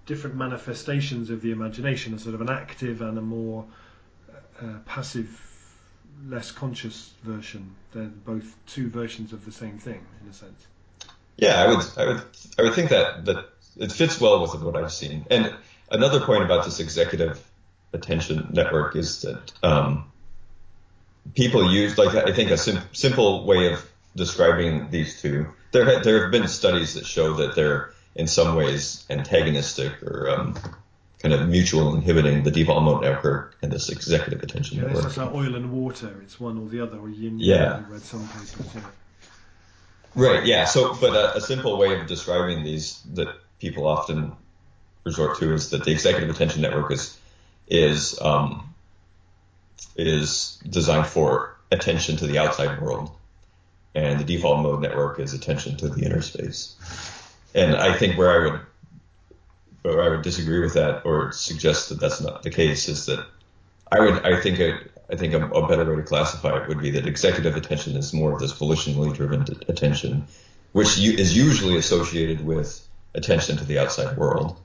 different 0.05 0.35
manifestations 0.37 1.29
of 1.29 1.41
the 1.41 1.51
imagination, 1.51 2.13
a 2.13 2.19
sort 2.19 2.35
of 2.35 2.41
an 2.41 2.49
active 2.49 3.01
and 3.01 3.17
a 3.17 3.21
more 3.21 3.65
uh, 4.61 4.79
passive 4.85 5.43
less 6.27 6.51
conscious 6.51 7.13
version. 7.23 7.75
They're 7.91 8.05
both 8.05 8.55
two 8.65 8.89
versions 8.89 9.33
of 9.33 9.45
the 9.45 9.51
same 9.51 9.77
thing 9.77 10.05
in 10.23 10.29
a 10.29 10.33
sense. 10.33 10.65
Yeah, 11.37 11.61
I 11.61 11.67
would, 11.67 11.85
I 11.97 12.05
would, 12.05 12.21
I 12.57 12.61
would 12.63 12.73
think 12.73 12.89
that 12.89 13.25
that 13.25 13.49
it 13.77 13.91
fits 13.91 14.19
well 14.19 14.41
with 14.41 14.61
what 14.63 14.75
I've 14.75 14.91
seen. 14.91 15.25
And 15.29 15.53
another 15.91 16.19
point 16.19 16.43
about 16.43 16.65
this 16.65 16.79
executive 16.79 17.43
attention 17.93 18.49
network 18.51 18.95
is 18.95 19.21
that 19.21 19.51
um, 19.63 20.11
people 21.35 21.71
use, 21.71 21.97
like 21.97 22.15
I 22.15 22.33
think, 22.33 22.51
a 22.51 22.57
sim- 22.57 22.81
simple 22.93 23.45
way 23.45 23.71
of 23.71 23.87
describing 24.15 24.89
these 24.89 25.21
two. 25.21 25.47
There, 25.85 25.99
there 26.01 26.21
have 26.23 26.31
been 26.31 26.47
studies 26.47 26.95
that 26.95 27.05
show 27.05 27.33
that 27.35 27.55
they're 27.55 27.93
in 28.15 28.27
some 28.27 28.55
ways 28.55 29.05
antagonistic 29.09 30.01
or 30.01 30.29
um, 30.29 30.55
kind 31.19 31.33
of 31.33 31.47
mutual 31.47 31.95
inhibiting 31.95 32.43
the 32.43 32.51
default 32.51 32.83
mode 32.83 33.03
network 33.03 33.55
and 33.61 33.71
this 33.71 33.89
executive 33.89 34.41
attention 34.41 34.77
yeah, 34.77 34.85
network. 34.85 35.05
It's 35.05 35.17
like 35.17 35.33
oil 35.33 35.55
and 35.55 35.71
water. 35.71 36.19
It's 36.23 36.39
one 36.39 36.57
or 36.57 36.67
the 36.67 36.81
other, 36.81 36.97
or 36.97 37.09
yin 37.09 37.39
yeah. 37.39 37.83
read 37.87 38.01
some 38.01 38.27
papers. 38.27 38.55
Yeah. 38.75 38.81
Right. 40.15 40.45
Yeah. 40.45 40.65
So, 40.65 40.95
but 40.99 41.13
a, 41.13 41.37
a, 41.37 41.41
simple 41.41 41.77
way 41.77 41.99
of 41.99 42.07
describing 42.07 42.63
these 42.63 43.01
that 43.13 43.27
people 43.59 43.87
often 43.87 44.31
resort 45.03 45.37
to 45.39 45.53
is 45.53 45.69
that 45.69 45.83
the 45.83 45.91
executive 45.91 46.29
attention 46.29 46.63
network 46.63 46.91
is 46.91 47.17
is 47.67 48.19
um, 48.19 48.73
is 49.95 50.59
designed 50.67 51.07
for 51.07 51.55
attention 51.71 52.17
to 52.17 52.27
the 52.27 52.39
outside 52.39 52.81
world, 52.81 53.11
and 53.95 54.19
the 54.19 54.23
default 54.23 54.61
mode 54.61 54.81
network 54.81 55.19
is 55.19 55.33
attention 55.33 55.77
to 55.77 55.89
the 55.89 56.05
inner 56.05 56.21
space. 56.21 56.75
And 57.55 57.75
I 57.75 57.97
think 57.97 58.17
where 58.17 58.31
I 58.31 58.51
would 58.51 58.61
where 59.81 60.03
I 60.03 60.09
would 60.09 60.21
disagree 60.21 60.59
with 60.59 60.73
that 60.73 61.05
or 61.05 61.31
suggest 61.31 61.89
that 61.89 61.99
that's 61.99 62.21
not 62.21 62.43
the 62.43 62.49
case 62.49 62.89
is 62.89 63.05
that 63.05 63.25
I 63.91 63.99
would 63.99 64.25
I 64.25 64.39
think 64.41 64.59
it, 64.59 64.91
I 65.09 65.15
think 65.15 65.33
a, 65.33 65.45
a, 65.47 65.67
better 65.67 65.89
way 65.89 65.95
to 65.95 66.03
classify 66.03 66.61
it 66.61 66.67
would 66.67 66.81
be 66.81 66.91
that 66.91 67.07
executive 67.07 67.55
attention 67.55 67.95
is 67.95 68.13
more 68.13 68.33
of 68.33 68.39
this 68.39 68.53
volitionally 68.53 69.13
driven 69.13 69.45
attention, 69.69 70.27
which 70.73 70.99
is 70.99 71.35
usually 71.35 71.77
associated 71.77 72.45
with 72.45 72.85
attention 73.15 73.57
to 73.57 73.65
the 73.65 73.79
outside 73.79 74.17
world. 74.17 74.59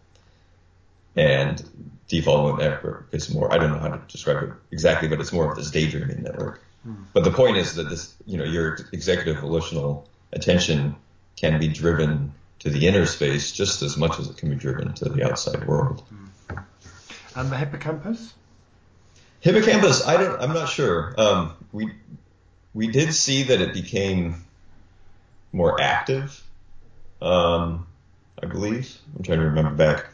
And 1.15 1.63
default 2.09 2.43
mode 2.43 2.59
network 2.59 3.09
is 3.13 3.33
more 3.33 3.53
I 3.53 3.59
don't 3.59 3.71
know 3.71 3.79
how 3.79 3.89
to 3.89 4.01
describe 4.09 4.43
it 4.43 4.51
exactly, 4.71 5.09
but 5.09 5.21
it's 5.21 5.33
more 5.33 5.51
of 5.51 5.57
this 5.57 5.71
daydreaming 5.71 6.23
network. 6.23 6.63
Hmm. 6.85 7.05
But 7.13 7.25
the 7.25 7.31
point 7.31 7.57
is 7.57 7.75
that 7.77 7.89
this 7.89 8.15
you 8.27 8.39
know 8.39 8.45
your 8.45 8.79
executive 8.93 9.41
volitional 9.41 10.09
attention 10.33 10.97
can 11.37 11.59
be 11.59 11.69
driven 11.69 12.33
to 12.61 12.71
the 12.71 12.87
inner 12.87 13.07
space 13.07 13.53
just 13.53 13.83
as 13.83 13.97
much 13.97 14.19
as 14.19 14.29
it 14.29 14.37
can 14.37 14.49
be 14.51 14.57
driven 14.57 14.93
to 14.95 15.09
the 15.09 15.29
outside 15.29 15.67
world. 15.67 16.03
And 17.35 17.51
the 17.51 17.57
hippocampus? 17.57 18.35
Hippocampus, 19.41 20.07
I 20.07 20.17
don't, 20.17 20.41
I'm 20.41 20.53
not 20.53 20.69
sure. 20.69 21.15
Um, 21.19 21.55
we 21.73 21.93
we 22.75 22.89
did 22.89 23.13
see 23.15 23.45
that 23.45 23.61
it 23.61 23.75
became 23.75 24.45
more 25.53 25.81
active. 25.81 26.43
Um, 27.21 27.87
I 28.41 28.47
believe 28.47 28.97
I'm 29.17 29.23
trying 29.23 29.41
to 29.41 29.47
remember 29.47 29.73
back 29.73 30.07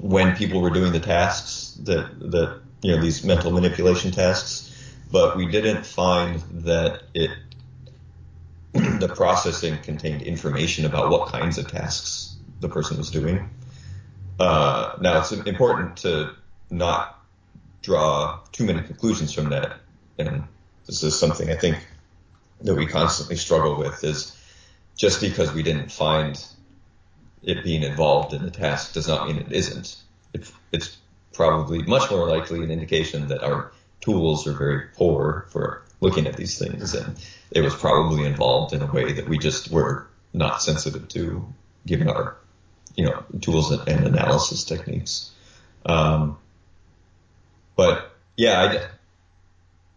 when 0.00 0.36
people 0.36 0.60
were 0.60 0.70
doing 0.70 0.92
the 0.92 1.00
tasks 1.00 1.78
that 1.84 2.18
that 2.30 2.60
you 2.82 2.94
know 2.94 3.02
these 3.02 3.24
mental 3.24 3.50
manipulation 3.50 4.10
tasks, 4.10 4.72
but 5.10 5.36
we 5.36 5.46
didn't 5.46 5.84
find 5.84 6.40
that 6.64 7.02
it 7.14 7.30
the 8.72 9.08
processing 9.14 9.78
contained 9.78 10.22
information 10.22 10.84
about 10.84 11.10
what 11.10 11.28
kinds 11.28 11.56
of 11.56 11.70
tasks 11.70 12.36
the 12.60 12.68
person 12.68 12.98
was 12.98 13.10
doing. 13.10 13.48
Uh, 14.38 14.96
now 15.00 15.18
it's 15.18 15.32
important 15.32 15.96
to 15.96 16.30
not 16.70 17.24
draw 17.82 18.40
too 18.52 18.64
many 18.64 18.82
conclusions 18.82 19.32
from 19.32 19.50
that, 19.50 19.78
and 20.18 20.44
this 20.86 21.02
is 21.02 21.18
something 21.18 21.50
I 21.50 21.56
think 21.56 21.78
that 22.62 22.74
we 22.74 22.86
constantly 22.86 23.36
struggle 23.36 23.76
with 23.76 24.02
is 24.04 24.36
just 24.96 25.20
because 25.20 25.52
we 25.52 25.62
didn't 25.62 25.90
find 25.90 26.42
it 27.42 27.62
being 27.62 27.82
involved 27.82 28.32
in 28.34 28.42
the 28.42 28.50
task 28.50 28.94
does 28.94 29.08
not 29.08 29.26
mean 29.26 29.36
it 29.38 29.52
isn't. 29.52 29.96
It's, 30.32 30.52
it's 30.72 30.96
probably 31.32 31.82
much 31.82 32.10
more 32.10 32.26
likely 32.28 32.62
an 32.62 32.70
indication 32.70 33.28
that 33.28 33.42
our 33.42 33.72
tools 34.06 34.46
are 34.46 34.52
very 34.52 34.86
poor 34.94 35.46
for 35.50 35.82
looking 36.00 36.28
at 36.28 36.36
these 36.36 36.58
things 36.60 36.94
and 36.94 37.18
it 37.50 37.60
was 37.60 37.74
probably 37.74 38.24
involved 38.24 38.72
in 38.72 38.80
a 38.80 38.86
way 38.86 39.14
that 39.14 39.28
we 39.28 39.36
just 39.36 39.68
were 39.68 40.06
not 40.32 40.62
sensitive 40.62 41.08
to 41.08 41.44
given 41.84 42.08
our 42.08 42.36
you 42.94 43.04
know 43.04 43.24
tools 43.40 43.72
and, 43.72 44.06
analysis 44.06 44.62
techniques. 44.62 45.32
Um, 45.84 46.38
but 47.74 48.14
yeah 48.36 48.88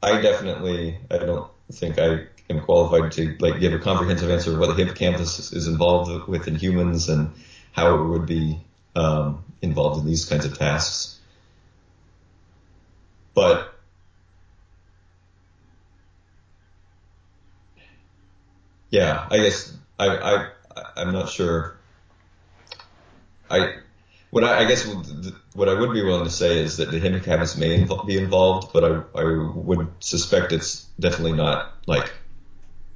I, 0.02 0.12
I 0.12 0.22
definitely 0.22 0.98
I 1.12 1.20
don't 1.20 1.52
think 1.72 2.00
I 2.00 2.26
am 2.50 2.62
qualified 2.62 3.12
to 3.12 3.38
like 3.40 3.60
give 3.60 3.74
a 3.74 3.80
comprehensive 3.80 4.32
answer 4.32 4.54
of 4.54 4.60
what 4.60 4.76
the 4.76 4.84
hippocampus 4.84 5.54
is 5.54 5.68
involved 5.68 6.28
with 6.28 6.48
in 6.48 6.56
humans 6.56 7.10
and 7.10 7.32
how 7.74 7.94
it 7.94 8.08
would 8.08 8.26
be 8.26 8.60
um, 8.96 9.44
involved 9.62 10.00
in 10.02 10.08
these 10.08 10.26
kinds 10.26 10.46
of 10.46 10.58
tasks. 10.58 11.20
But 13.36 13.79
yeah, 18.90 19.28
I 19.30 19.38
guess 19.38 19.74
I, 19.98 20.08
I 20.08 20.50
I'm 20.96 21.12
not 21.14 21.30
sure. 21.30 21.78
I 23.50 23.76
what 24.32 24.44
I, 24.44 24.60
I, 24.60 24.66
guess 24.66 24.86
what 25.56 25.70
I 25.70 25.74
would 25.74 25.92
be 25.92 26.04
willing 26.04 26.26
to 26.26 26.30
say 26.30 26.60
is 26.60 26.78
that 26.78 26.92
the 26.92 27.00
hippocampus 27.00 27.58
may 27.58 27.84
be 28.06 28.18
involved, 28.18 28.72
but 28.74 28.84
I, 28.84 29.20
I 29.20 29.52
would 29.56 29.88
suspect 30.00 30.52
it's 30.52 30.84
definitely 31.00 31.34
not 31.34 31.74
like 31.88 32.12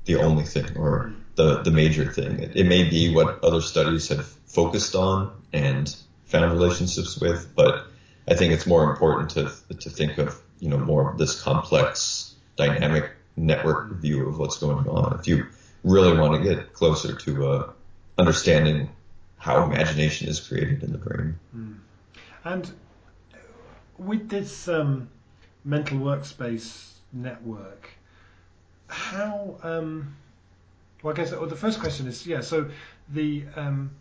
the 0.06 0.18
only 0.18 0.44
thing 0.44 0.78
or 0.78 1.14
the, 1.36 1.64
the 1.64 1.72
major 1.72 2.06
thing. 2.12 2.40
It, 2.40 2.56
it 2.56 2.64
may 2.66 2.88
be 2.88 3.14
what 3.14 3.44
other 3.44 3.62
studies 3.62 4.10
have 4.10 4.28
focused 4.46 4.94
on 4.94 5.32
and 5.52 5.96
found 6.26 6.52
relationships 6.52 7.20
with, 7.20 7.52
but 7.56 7.88
I 8.28 8.36
think 8.36 8.54
it's 8.54 8.68
more 8.68 8.90
important 8.92 9.32
to 9.32 9.52
to 9.76 9.90
think 9.90 10.18
of 10.20 10.40
you 10.60 10.70
know 10.70 10.78
more 10.78 11.12
of 11.12 11.18
this 11.18 11.42
complex 11.42 12.36
dynamic 12.56 13.12
network 13.36 13.94
view 13.94 14.30
of 14.30 14.38
what's 14.38 14.60
going 14.60 14.88
on. 14.88 15.20
If 15.20 15.28
you 15.28 15.48
really 15.84 16.18
want 16.18 16.42
to 16.42 16.50
get 16.50 16.74
closer 16.74 17.14
to 17.16 17.48
uh, 17.48 17.72
understanding 18.18 18.90
how 19.38 19.64
imagination 19.64 20.30
is 20.30 20.40
created 20.40 20.84
in 20.84 20.92
the 20.92 20.98
brain. 20.98 21.38
Mm. 21.56 21.78
And 22.46 22.72
with 23.98 24.30
this 24.30 24.68
um, 24.68 25.10
mental 25.64 25.98
workspace 26.00 26.92
network, 27.12 27.90
how? 28.88 29.58
Um, 29.64 30.16
well, 31.02 31.14
I 31.14 31.18
guess 31.18 31.32
well, 31.32 31.48
the 31.48 31.56
first 31.56 31.80
question 31.80 32.08
is 32.08 32.26
yeah. 32.26 32.42
So 32.42 32.70
the 33.10 33.44
um, 33.56 33.92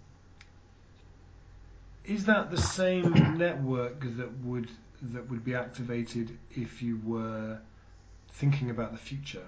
is 2.04 2.24
that 2.26 2.50
the 2.50 2.60
same 2.60 3.36
network 3.38 4.00
that 4.16 4.32
would 4.38 4.70
that 5.02 5.28
would 5.28 5.44
be 5.44 5.54
activated 5.54 6.38
if 6.52 6.82
you 6.82 7.00
were 7.04 7.58
thinking 8.30 8.70
about 8.70 8.92
the 8.92 8.98
future? 8.98 9.46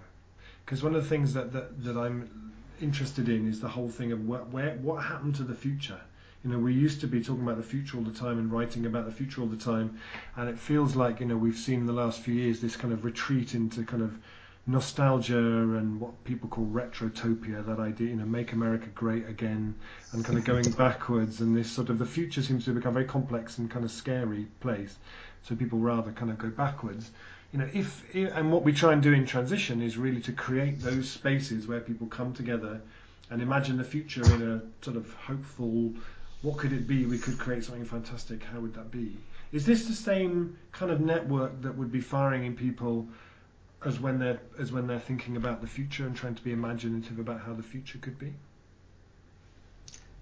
Because 0.65 0.83
one 0.83 0.95
of 0.95 1.03
the 1.03 1.09
things 1.09 1.35
that, 1.35 1.53
that, 1.53 1.85
that 1.85 1.97
I'm 1.97 2.53
interested 2.81 3.29
in 3.29 3.49
is 3.49 3.61
the 3.61 3.69
whole 3.69 3.89
thing 3.89 4.13
of 4.13 4.27
what, 4.27 4.51
where, 4.51 4.77
what 4.77 5.03
happened 5.05 5.35
to 5.37 5.43
the 5.43 5.55
future. 5.55 6.01
You 6.43 6.51
know, 6.51 6.59
we 6.59 6.75
used 6.75 7.01
to 7.01 7.07
be 7.07 7.23
talking 7.23 7.43
about 7.43 7.57
the 7.57 7.63
future 7.63 7.97
all 7.97 8.03
the 8.03 8.13
time 8.13 8.39
and 8.39 8.53
writing 8.53 8.85
about 8.85 9.07
the 9.07 9.13
future 9.13 9.41
all 9.41 9.47
the 9.47 9.57
time, 9.57 9.99
and 10.37 10.49
it 10.49 10.59
feels 10.59 10.95
like 10.95 11.21
you 11.21 11.27
know 11.27 11.39
we've 11.39 11.57
seen 11.57 11.81
in 11.81 11.87
the 11.87 11.93
last 11.93 12.21
few 12.21 12.35
years 12.35 12.61
this 12.61 12.77
kind 12.77 12.93
of 12.93 13.03
retreat 13.03 13.55
into 13.55 13.83
kind 13.83 14.03
of 14.03 14.19
nostalgia 14.67 15.39
and 15.39 16.01
what 16.01 16.23
people 16.25 16.49
call 16.49 16.67
retrotopia, 16.67 17.65
that 17.65 17.79
idea, 17.79 18.09
you 18.09 18.17
know, 18.17 18.27
make 18.27 18.53
America 18.53 18.89
great 18.95 19.27
again, 19.27 19.75
and 20.13 20.25
kind 20.25 20.39
of 20.39 20.45
going 20.45 20.71
backwards, 20.79 21.41
and 21.41 21.57
this 21.57 21.71
sort 21.71 21.89
of 21.89 21.99
the 21.99 22.07
future 22.07 22.43
seems 22.43 22.65
to 22.67 22.73
become 22.73 22.91
a 22.91 22.95
very 22.95 23.07
complex 23.07 23.57
and 23.59 23.71
kind 23.71 23.85
of 23.85 23.91
scary 23.91 24.47
place. 24.61 24.97
So 25.43 25.55
people 25.55 25.79
rather 25.79 26.13
kind 26.13 26.31
of 26.31 26.39
go 26.39 26.49
backwards 26.49 27.11
you 27.55 27.61
know, 27.61 27.69
if, 27.73 28.03
and 28.13 28.51
what 28.51 28.65
we 28.65 28.73
try 28.73 28.93
and 28.93 29.01
do 29.01 29.13
in 29.13 29.27
transition 29.27 29.81
is 29.81 29.97
really 29.97 30.21
to 30.23 30.33
create 30.33 30.81
those 30.81 31.09
spaces 31.09 31.69
where 31.69 31.79
people 31.79 32.09
come 32.09 32.35
together 32.35 32.81
and 33.31 33.41
imagine 33.41 33.77
the 33.77 33.85
future 33.85 34.25
in 34.35 34.43
a 34.43 34.85
sort 34.85 34.97
of 34.97 35.15
hopeful, 35.15 35.93
what 36.43 36.57
could 36.57 36.73
it 36.73 36.89
be? 36.89 37.07
We 37.07 37.17
could 37.17 37.39
create 37.39 37.65
something 37.65 37.85
fantastic. 37.85 38.43
How 38.43 38.59
would 38.59 38.75
that 38.75 38.91
be? 38.91 39.17
Is 39.53 39.65
this 39.65 39.87
the 39.87 39.95
same 39.95 40.59
kind 40.73 40.91
of 40.91 41.01
network 41.01 41.63
that 41.63 41.79
would 41.79 41.93
be 41.93 42.01
firing 42.01 42.45
in 42.45 42.57
people 42.57 43.07
as 43.85 44.01
when 44.01 44.19
they're 44.19 44.41
as 44.59 44.73
when 44.73 44.89
they're 44.89 44.99
thinking 44.99 45.37
about 45.37 45.61
the 45.61 45.69
future 45.69 46.07
and 46.07 46.17
trying 46.17 46.35
to 46.35 46.43
be 46.43 46.51
imaginative 46.51 47.21
about 47.21 47.41
how 47.41 47.55
the 47.55 47.63
future 47.63 47.99
could 47.99 48.19
be? 48.19 48.33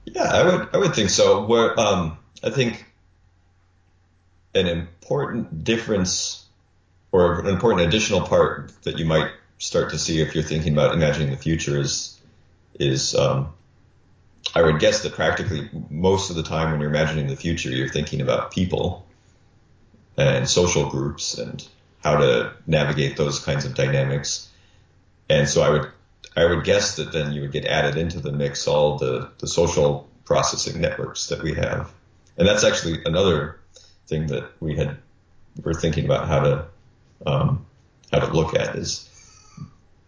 Yeah, 0.04 0.24
I 0.24 0.44
would 0.44 0.68
I 0.74 0.76
would 0.76 0.94
think 0.94 1.08
so. 1.08 1.46
Where 1.46 1.80
um, 1.80 2.18
I 2.44 2.50
think 2.50 2.84
an 4.54 4.66
important 4.66 5.64
difference 5.64 6.41
or 7.12 7.40
an 7.40 7.46
important 7.46 7.86
additional 7.86 8.22
part 8.22 8.72
that 8.82 8.98
you 8.98 9.04
might 9.04 9.30
start 9.58 9.90
to 9.90 9.98
see 9.98 10.20
if 10.20 10.34
you're 10.34 10.42
thinking 10.42 10.72
about 10.72 10.94
imagining 10.94 11.30
the 11.30 11.36
future 11.36 11.78
is 11.78 12.18
is 12.80 13.14
um, 13.14 13.52
I 14.54 14.62
would 14.62 14.80
guess 14.80 15.02
that 15.02 15.12
practically 15.12 15.68
most 15.88 16.30
of 16.30 16.36
the 16.36 16.42
time 16.42 16.70
when 16.70 16.80
you're 16.80 16.90
imagining 16.90 17.28
the 17.28 17.36
future, 17.36 17.70
you're 17.70 17.88
thinking 17.88 18.20
about 18.20 18.50
people 18.50 19.06
and 20.16 20.48
social 20.48 20.90
groups 20.90 21.38
and 21.38 21.66
how 22.02 22.16
to 22.16 22.52
navigate 22.66 23.16
those 23.16 23.38
kinds 23.38 23.64
of 23.64 23.74
dynamics. 23.74 24.50
And 25.28 25.48
so 25.48 25.62
I 25.62 25.70
would 25.70 25.90
I 26.34 26.46
would 26.46 26.64
guess 26.64 26.96
that 26.96 27.12
then 27.12 27.32
you 27.32 27.42
would 27.42 27.52
get 27.52 27.66
added 27.66 27.96
into 27.96 28.18
the 28.18 28.32
mix 28.32 28.66
all 28.66 28.96
the, 28.96 29.30
the 29.38 29.46
social 29.46 30.08
processing 30.24 30.80
networks 30.80 31.26
that 31.28 31.42
we 31.42 31.54
have. 31.54 31.92
And 32.38 32.48
that's 32.48 32.64
actually 32.64 33.02
another 33.04 33.58
thing 34.06 34.28
that 34.28 34.50
we 34.60 34.76
had 34.76 34.96
we're 35.62 35.74
thinking 35.74 36.06
about 36.06 36.28
how 36.28 36.40
to 36.40 36.66
um, 37.26 37.66
how 38.12 38.20
to 38.20 38.32
look 38.32 38.54
at 38.54 38.76
is 38.76 39.08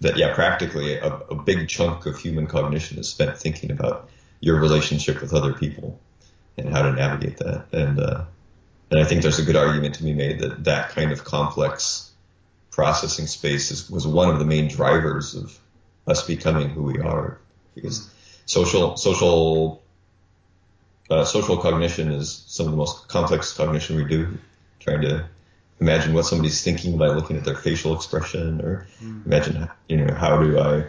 that 0.01 0.17
yeah, 0.17 0.35
practically 0.35 0.97
a, 0.97 1.13
a, 1.13 1.35
big 1.35 1.69
chunk 1.69 2.07
of 2.07 2.19
human 2.19 2.47
cognition 2.47 2.99
is 2.99 3.09
spent 3.09 3.39
thinking 3.39 3.71
about 3.71 4.11
your 4.41 4.61
relationship 4.61 5.21
with 5.21 5.33
other 5.33 5.55
people 5.55 5.99
and 6.59 6.69
how 6.69 6.83
to 6.83 6.93
navigate 6.93 7.39
that. 7.39 7.67
And 7.73 7.99
uh, 7.99 8.25
and 8.91 9.01
I 9.01 9.05
think 9.05 9.23
there's 9.23 9.39
a 9.39 9.45
good 9.45 9.57
argument 9.57 9.95
to 9.97 10.05
be 10.05 10.13
made 10.13 10.41
that 10.41 10.65
that 10.65 10.91
kind 10.91 11.11
of 11.11 11.25
complex 11.25 12.13
processing 12.71 13.27
space 13.27 13.71
is, 13.71 13.89
was 13.89 14.07
one 14.07 14.29
of 14.29 14.39
the 14.39 14.45
main 14.45 14.69
drivers 14.69 15.35
of 15.35 15.59
us 16.07 16.27
becoming 16.27 16.69
who 16.69 16.83
we 16.83 16.99
are 16.99 17.39
because 17.75 18.11
social 18.47 18.97
social 18.97 19.83
uh, 21.11 21.25
social 21.25 21.57
cognition 21.57 22.11
is 22.11 22.45
some 22.47 22.67
of 22.67 22.73
the 22.73 22.77
most 22.77 23.09
complex 23.09 23.53
cognition 23.53 23.97
we 23.97 24.05
do 24.05 24.39
trying 24.81 25.01
to 25.01 25.27
imagine 25.81 26.15
what 26.15 26.25
somebody's 26.25 26.63
thinking 26.63 26.97
by 26.97 27.09
looking 27.09 27.37
at 27.37 27.45
their 27.45 27.57
facial 27.57 27.95
expression 27.95 28.61
or 28.61 28.87
mm. 29.03 29.27
imagine, 29.27 29.69
you 29.89 29.97
know, 29.99 30.15
how 30.15 30.41
do 30.43 30.59
I 30.59 30.87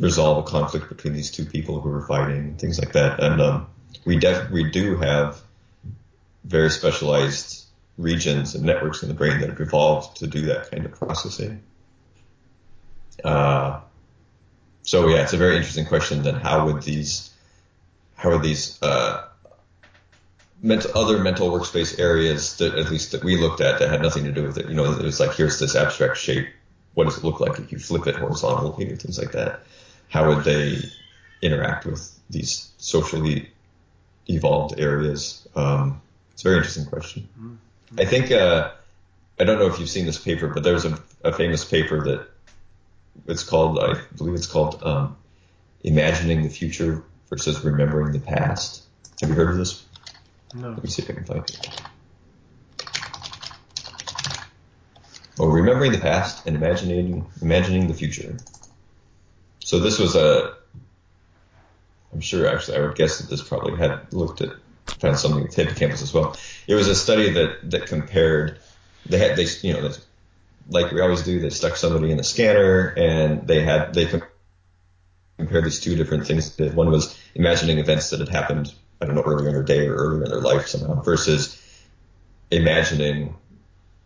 resolve 0.00 0.44
a 0.44 0.48
conflict 0.48 0.88
between 0.88 1.14
these 1.14 1.30
two 1.30 1.44
people 1.44 1.80
who 1.80 1.90
are 1.90 2.06
fighting, 2.06 2.56
things 2.56 2.78
like 2.78 2.92
that. 2.92 3.20
And, 3.20 3.40
um, 3.40 3.66
we 4.04 4.18
def, 4.18 4.50
we 4.50 4.70
do 4.70 4.96
have 4.96 5.40
very 6.44 6.70
specialized 6.70 7.64
regions 7.96 8.54
and 8.54 8.64
networks 8.64 9.02
in 9.02 9.08
the 9.08 9.14
brain 9.14 9.40
that 9.40 9.50
have 9.50 9.60
evolved 9.60 10.18
to 10.18 10.26
do 10.26 10.42
that 10.46 10.70
kind 10.70 10.84
of 10.84 10.92
processing. 10.92 11.62
Uh, 13.22 13.80
so 14.82 15.08
yeah, 15.08 15.22
it's 15.22 15.32
a 15.32 15.36
very 15.36 15.56
interesting 15.56 15.86
question. 15.86 16.22
Then 16.22 16.34
how 16.34 16.66
would 16.66 16.82
these, 16.82 17.30
how 18.16 18.30
would 18.30 18.42
these, 18.42 18.82
uh, 18.82 19.28
other 20.70 21.18
mental 21.18 21.50
workspace 21.50 21.98
areas 21.98 22.56
that 22.56 22.74
at 22.74 22.90
least 22.90 23.12
that 23.12 23.22
we 23.22 23.36
looked 23.36 23.60
at 23.60 23.78
that 23.78 23.90
had 23.90 24.02
nothing 24.02 24.24
to 24.24 24.32
do 24.32 24.44
with 24.44 24.58
it. 24.58 24.66
You 24.68 24.74
know, 24.74 24.90
it 24.92 25.02
was 25.02 25.20
like 25.20 25.34
here's 25.34 25.58
this 25.58 25.76
abstract 25.76 26.16
shape. 26.16 26.48
What 26.94 27.04
does 27.04 27.18
it 27.18 27.24
look 27.24 27.40
like 27.40 27.58
if 27.58 27.72
you 27.72 27.78
flip 27.78 28.06
it 28.06 28.16
horizontally 28.16 28.90
or 28.90 28.96
things 28.96 29.18
like 29.18 29.32
that? 29.32 29.60
How 30.08 30.28
would 30.28 30.44
they 30.44 30.78
interact 31.42 31.84
with 31.84 32.18
these 32.30 32.70
socially 32.78 33.50
evolved 34.28 34.78
areas? 34.78 35.46
Um, 35.54 36.00
it's 36.32 36.44
a 36.44 36.48
very 36.48 36.56
interesting 36.58 36.86
question. 36.86 37.28
Mm-hmm. 37.38 38.00
I 38.00 38.04
think 38.04 38.30
uh, 38.30 38.70
I 39.38 39.44
don't 39.44 39.58
know 39.58 39.66
if 39.66 39.78
you've 39.78 39.90
seen 39.90 40.06
this 40.06 40.18
paper, 40.18 40.48
but 40.48 40.62
there's 40.62 40.84
a, 40.84 40.98
a 41.24 41.32
famous 41.32 41.64
paper 41.64 42.02
that 42.04 42.28
it's 43.26 43.44
called 43.44 43.78
I 43.78 44.00
believe 44.16 44.34
it's 44.34 44.46
called 44.46 44.82
um, 44.82 45.16
"Imagining 45.82 46.42
the 46.42 46.48
Future 46.48 47.04
versus 47.28 47.62
Remembering 47.64 48.12
the 48.12 48.20
Past." 48.20 48.82
Have 49.20 49.28
you 49.28 49.36
heard 49.36 49.50
of 49.50 49.58
this? 49.58 49.84
No. 50.54 50.70
Let 50.70 50.84
me 50.84 50.90
see 50.90 51.02
if 51.02 51.10
I 51.10 51.14
can 51.14 51.24
find 51.24 51.40
it. 51.40 51.82
Oh, 55.38 55.48
remembering 55.48 55.90
the 55.90 55.98
past 55.98 56.46
and 56.46 56.54
imagining 56.54 57.26
imagining 57.42 57.88
the 57.88 57.94
future. 57.94 58.36
So 59.64 59.80
this 59.80 59.98
was 59.98 60.14
a. 60.14 60.54
I'm 62.12 62.20
sure 62.20 62.46
actually 62.46 62.78
I 62.78 62.80
would 62.82 62.94
guess 62.94 63.18
that 63.18 63.28
this 63.28 63.42
probably 63.42 63.76
had 63.76 64.12
looked 64.12 64.40
at 64.42 64.50
found 65.00 65.18
something 65.18 65.42
with 65.42 65.54
hippocampus 65.54 66.02
as 66.02 66.14
well. 66.14 66.36
It 66.68 66.74
was 66.74 66.86
a 66.86 66.94
study 66.94 67.30
that 67.30 67.70
that 67.70 67.86
compared. 67.86 68.58
They 69.06 69.18
had 69.18 69.36
they 69.36 69.46
you 69.62 69.72
know 69.72 69.90
like 70.68 70.92
we 70.92 71.00
always 71.00 71.22
do 71.22 71.40
they 71.40 71.50
stuck 71.50 71.76
somebody 71.76 72.12
in 72.12 72.16
the 72.16 72.24
scanner 72.24 72.94
and 72.96 73.46
they 73.46 73.62
had 73.62 73.92
they 73.92 74.06
compared 75.36 75.64
these 75.64 75.80
two 75.80 75.96
different 75.96 76.28
things. 76.28 76.56
One 76.58 76.90
was 76.90 77.18
imagining 77.34 77.78
events 77.78 78.10
that 78.10 78.20
had 78.20 78.28
happened 78.28 78.72
I 79.00 79.06
don't 79.06 79.14
know, 79.14 79.22
earlier 79.22 79.48
in 79.48 79.54
their 79.54 79.62
day 79.62 79.86
or 79.86 79.94
earlier 79.94 80.24
in 80.24 80.30
their 80.30 80.40
life 80.40 80.66
somehow 80.66 81.02
versus 81.02 81.60
imagining 82.50 83.34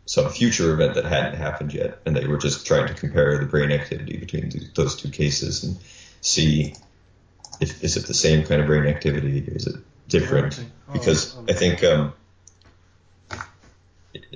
some 0.07 0.31
future 0.31 0.72
event 0.72 0.94
that 0.94 1.05
hadn't 1.05 1.35
happened 1.35 1.74
yet. 1.74 2.01
And 2.07 2.16
they 2.16 2.27
were 2.27 2.38
just 2.38 2.66
trying 2.66 2.88
to 2.88 2.94
compare 2.94 3.38
the 3.38 3.46
brain 3.46 3.70
activity 3.70 4.16
between 4.16 4.51
those 4.74 4.96
two 4.96 5.11
cases 5.11 5.64
and 5.64 5.77
see 6.22 6.74
if, 7.61 7.85
is 7.85 7.96
it 7.96 8.07
the 8.07 8.14
same 8.14 8.44
kind 8.44 8.61
of 8.61 8.66
brain 8.66 8.87
activity? 8.87 9.44
Is 9.46 9.66
it 9.66 9.77
different? 10.09 10.59
Oh, 10.88 10.92
because 10.92 11.37
I 11.48 11.53
think, 11.53 11.85
um, 11.85 12.14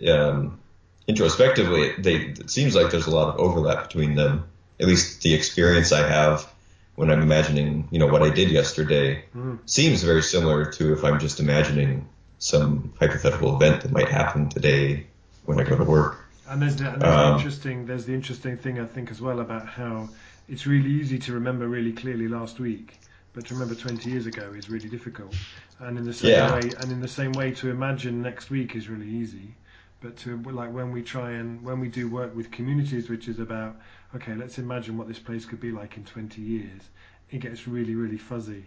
um, 0.07 0.61
introspectively, 1.09 1.95
they, 1.97 2.17
it 2.17 2.51
seems 2.51 2.75
like 2.75 2.91
there's 2.91 3.07
a 3.07 3.15
lot 3.15 3.29
of 3.35 3.41
overlap 3.41 3.85
between 3.85 4.15
them. 4.15 4.45
At 4.79 4.87
least 4.89 5.23
the 5.23 5.33
experience 5.33 5.93
I 5.93 6.07
have 6.07 6.52
when 6.95 7.11
I'm 7.11 7.23
imagining, 7.23 7.89
you 7.91 7.99
know, 7.99 8.07
what 8.07 8.23
I 8.23 8.31
did 8.31 8.51
yesterday 8.51 9.25
mm. 9.35 9.59
seems 9.67 10.03
very 10.03 10.23
similar 10.23 10.67
to 10.73 10.93
if 10.93 11.05
I'm 11.05 11.19
just 11.19 11.41
imagining 11.41 12.09
some 12.39 12.93
hypothetical 12.99 13.55
event 13.57 13.83
that 13.83 13.93
might 13.93 14.09
happen 14.09 14.49
today 14.49 15.07
when 15.45 15.61
I 15.61 15.65
go 15.65 15.77
to 15.77 15.85
work. 15.85 16.19
And 16.49 16.61
there's 16.61 16.77
the, 16.77 16.85
there's 16.85 17.03
um, 17.03 17.31
the 17.31 17.37
interesting 17.37 17.87
there's 17.87 18.05
the 18.05 18.15
interesting 18.15 18.57
thing 18.59 18.79
I 18.79 18.85
think 18.85 19.11
as 19.11 19.21
well 19.21 19.41
about 19.41 19.67
how 19.67 20.09
it's 20.49 20.67
really 20.67 20.91
easy 20.91 21.19
to 21.21 21.33
remember 21.33 21.67
really 21.67 21.93
clearly 21.93 22.29
last 22.29 22.61
week, 22.61 22.99
but 23.33 23.47
to 23.47 23.55
remember 23.55 23.75
20 23.75 24.11
years 24.11 24.27
ago 24.27 24.53
is 24.55 24.69
really 24.69 24.89
difficult. 24.89 25.35
And 25.79 25.97
in 25.97 26.05
the 26.05 26.13
same 26.13 26.33
yeah. 26.33 26.53
way, 26.53 26.71
and 26.81 26.93
in 26.93 27.01
the 27.01 27.09
same 27.09 27.33
way, 27.33 27.53
to 27.53 27.71
imagine 27.71 28.21
next 28.23 28.51
week 28.51 28.77
is 28.77 28.89
really 28.89 29.09
easy. 29.09 29.55
But 30.01 30.17
to 30.19 30.37
like 30.43 30.73
when 30.73 30.91
we 30.91 31.03
try 31.03 31.31
and 31.31 31.63
when 31.63 31.79
we 31.81 31.89
do 31.89 32.09
work 32.09 32.35
with 32.35 32.51
communities, 32.51 33.09
which 33.09 33.29
is 33.29 33.39
about 33.39 33.77
okay, 34.15 34.35
let's 34.35 34.59
imagine 34.59 34.97
what 34.97 35.09
this 35.09 35.19
place 35.19 35.45
could 35.45 35.61
be 35.61 35.73
like 35.73 35.97
in 35.97 36.05
20 36.05 36.41
years, 36.41 36.83
it 37.31 37.39
gets 37.39 37.67
really 37.67 37.95
really 37.95 38.19
fuzzy. 38.19 38.65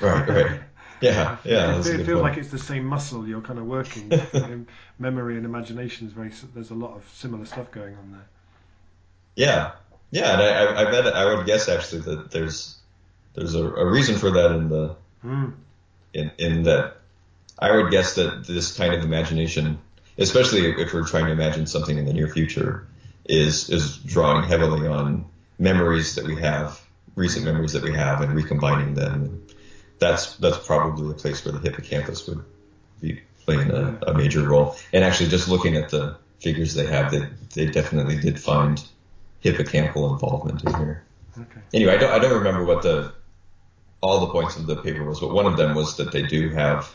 Right, 0.00 0.28
right. 0.28 0.60
Yeah, 1.00 1.36
yeah. 1.44 1.78
it 1.78 1.84
feels 1.84 2.06
point. 2.06 2.22
like 2.22 2.36
it's 2.38 2.50
the 2.50 2.58
same 2.58 2.84
muscle 2.84 3.24
you're 3.24 3.40
kind 3.40 3.60
of 3.60 3.66
working. 3.66 4.10
memory 4.98 5.36
and 5.36 5.44
imagination 5.44 6.08
is 6.08 6.12
very. 6.12 6.32
There's 6.54 6.72
a 6.72 6.74
lot 6.74 6.96
of 6.96 7.08
similar 7.14 7.44
stuff 7.44 7.70
going 7.70 7.94
on 7.94 8.10
there. 8.10 8.26
Yeah, 9.36 9.72
yeah, 10.10 10.32
and 10.32 10.42
I, 10.42 10.82
I 10.82 10.90
bet 10.90 11.14
I 11.14 11.32
would 11.32 11.46
guess 11.46 11.68
actually 11.68 12.00
that 12.00 12.32
there's 12.32 12.78
there's 13.34 13.54
a, 13.54 13.64
a 13.64 13.86
reason 13.86 14.16
for 14.16 14.30
that 14.32 14.52
in 14.52 14.68
the 14.68 14.96
mm. 15.24 15.52
in 16.14 16.32
in 16.38 16.62
that 16.64 16.96
I 17.58 17.76
would 17.76 17.90
guess 17.90 18.14
that 18.14 18.46
this 18.46 18.76
kind 18.76 18.94
of 18.94 19.04
imagination, 19.04 19.78
especially 20.16 20.70
if 20.70 20.92
we're 20.92 21.06
trying 21.06 21.26
to 21.26 21.32
imagine 21.32 21.66
something 21.66 21.96
in 21.96 22.06
the 22.06 22.12
near 22.12 22.28
future, 22.28 22.86
is 23.28 23.68
is 23.70 23.98
drawing 23.98 24.48
heavily 24.48 24.86
on 24.86 25.26
memories 25.58 26.14
that 26.14 26.26
we 26.26 26.36
have, 26.40 26.80
recent 27.14 27.44
memories 27.44 27.72
that 27.72 27.82
we 27.82 27.92
have, 27.92 28.20
and 28.20 28.34
recombining 28.34 28.94
them. 28.94 29.46
That's 29.98 30.36
that's 30.36 30.58
probably 30.66 31.10
a 31.10 31.14
place 31.14 31.44
where 31.44 31.52
the 31.52 31.60
hippocampus 31.60 32.26
would 32.26 32.44
be 33.00 33.22
playing 33.44 33.70
a, 33.70 33.98
a 34.06 34.14
major 34.14 34.48
role. 34.48 34.76
And 34.92 35.04
actually, 35.04 35.30
just 35.30 35.48
looking 35.48 35.76
at 35.76 35.90
the 35.90 36.16
figures 36.40 36.74
they 36.74 36.86
have, 36.86 37.10
they 37.10 37.28
they 37.54 37.70
definitely 37.70 38.18
did 38.18 38.40
find 38.40 38.82
hippocampal 39.44 40.12
involvement 40.12 40.64
in 40.64 40.74
here. 40.74 41.04
Okay. 41.38 41.60
Anyway, 41.74 41.94
I 41.94 41.98
don't 41.98 42.10
I 42.10 42.18
don't 42.18 42.38
remember 42.38 42.64
what 42.64 42.82
the 42.82 43.12
all 44.00 44.20
the 44.20 44.32
points 44.32 44.56
of 44.56 44.66
the 44.66 44.76
paper 44.76 45.04
was, 45.04 45.20
but 45.20 45.32
one 45.32 45.46
of 45.46 45.56
them 45.56 45.74
was 45.74 45.96
that 45.96 46.12
they 46.12 46.22
do 46.22 46.50
have 46.50 46.94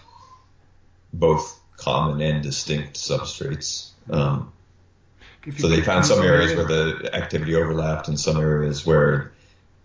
both 1.11 1.59
common 1.77 2.21
and 2.21 2.41
distinct 2.41 2.95
substrates. 2.95 3.89
Um, 4.09 4.51
so 5.57 5.67
they 5.67 5.81
found 5.81 6.05
some 6.05 6.23
areas 6.23 6.55
where 6.55 6.65
the 6.65 7.09
activity 7.13 7.55
overlapped 7.55 8.07
and 8.07 8.19
some 8.19 8.37
areas 8.37 8.85
where 8.85 9.31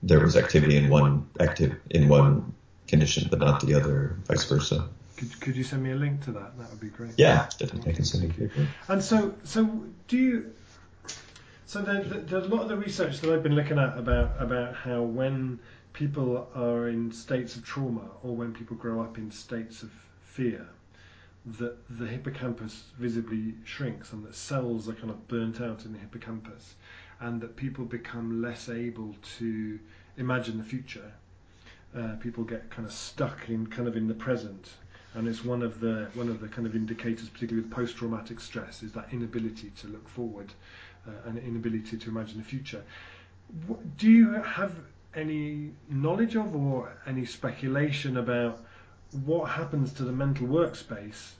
there 0.03 0.21
was 0.21 0.37
activity 0.37 0.77
in 0.77 0.89
one 0.89 1.29
active 1.41 1.77
in 1.91 2.09
one 2.09 2.55
condition 2.87 3.29
but 3.31 3.39
not 3.39 3.61
the 3.61 3.75
other, 3.75 4.17
vice 4.27 4.45
versa. 4.45 4.89
Could, 5.17 5.41
could 5.41 5.57
you 5.57 5.65
send 5.65 5.83
me 5.83 5.91
a 5.91 5.97
link 5.97 6.23
to 6.25 6.33
that? 6.33 6.57
That 6.59 6.71
would 6.71 6.81
be 6.81 6.89
great. 6.89 7.13
Yeah, 7.17 7.49
definitely. 7.59 7.93
I 7.93 7.95
can 7.97 8.05
send 8.05 8.39
you. 8.39 8.51
And 8.87 9.03
so, 9.03 9.35
so 9.43 9.85
do 10.07 10.17
you? 10.17 10.55
So 11.67 11.83
there's 11.83 12.47
a 12.47 12.49
lot 12.49 12.63
of 12.63 12.69
the 12.69 12.77
research 12.77 13.21
that 13.21 13.33
I've 13.33 13.43
been 13.43 13.55
looking 13.55 13.79
at 13.79 13.99
about 13.99 14.37
about 14.39 14.75
how 14.75 15.03
when 15.03 15.59
people 15.93 16.49
are 16.55 16.89
in 16.89 17.11
states 17.11 17.57
of 17.57 17.65
trauma 17.65 18.09
or 18.23 18.35
when 18.35 18.55
people 18.55 18.77
grow 18.77 19.03
up 19.03 19.19
in 19.19 19.31
states 19.33 19.83
of 19.83 19.91
fear, 20.23 20.67
that 21.59 21.77
the 21.99 22.07
hippocampus 22.07 22.85
visibly 22.99 23.55
shrinks 23.65 24.13
and 24.13 24.25
that 24.25 24.35
cells 24.35 24.89
are 24.89 24.95
kind 24.95 25.11
of 25.11 25.29
burnt 25.29 25.61
out 25.61 25.85
in 25.85 25.93
the 25.93 25.99
hippocampus 25.99 26.75
and 27.21 27.41
that 27.41 27.57
people 27.57 27.85
become 27.85 28.43
less 28.43 28.69
able 28.69 29.15
to 29.39 29.79
imagine 30.17 30.59
the 30.59 30.65
future. 30.65 31.13
Uh, 31.97 32.17
people 32.21 32.45
get 32.45 32.69
kind 32.71 32.87
of 32.87 32.93
stuck 32.93 33.49
in 33.49 33.67
kind 33.67 33.89
of 33.89 33.97
in 33.97 34.07
the 34.07 34.15
present 34.15 34.69
and 35.15 35.27
it's 35.27 35.45
one 35.45 35.63
of 35.63 35.81
the 35.81 36.09
one 36.15 36.29
of 36.29 36.41
the 36.41 36.49
kind 36.49 36.67
of 36.67 36.75
indicators 36.75 37.29
particularly 37.29 37.63
with 37.67 37.73
post-traumatic 37.75 38.41
stress 38.41 38.83
is 38.83 38.93
that 38.93 39.09
inability 39.13 39.71
to 39.71 39.87
look 39.89 40.09
forward 40.09 40.53
uh, 41.07 41.11
and 41.27 41.39
inability 41.39 41.97
to 41.97 42.11
imagine 42.11 42.39
the 42.39 42.45
future 42.45 42.83
do 43.97 44.11
you 44.11 44.33
have 44.43 44.73
any 45.15 45.71
knowledge 45.89 46.37
of 46.37 46.55
or 46.55 46.93
any 47.07 47.25
speculation 47.25 48.19
about 48.19 48.61
what 49.25 49.47
happens 49.51 49.93
to 49.95 50.05
the 50.05 50.13
mental 50.13 50.47
workspace 50.47 51.31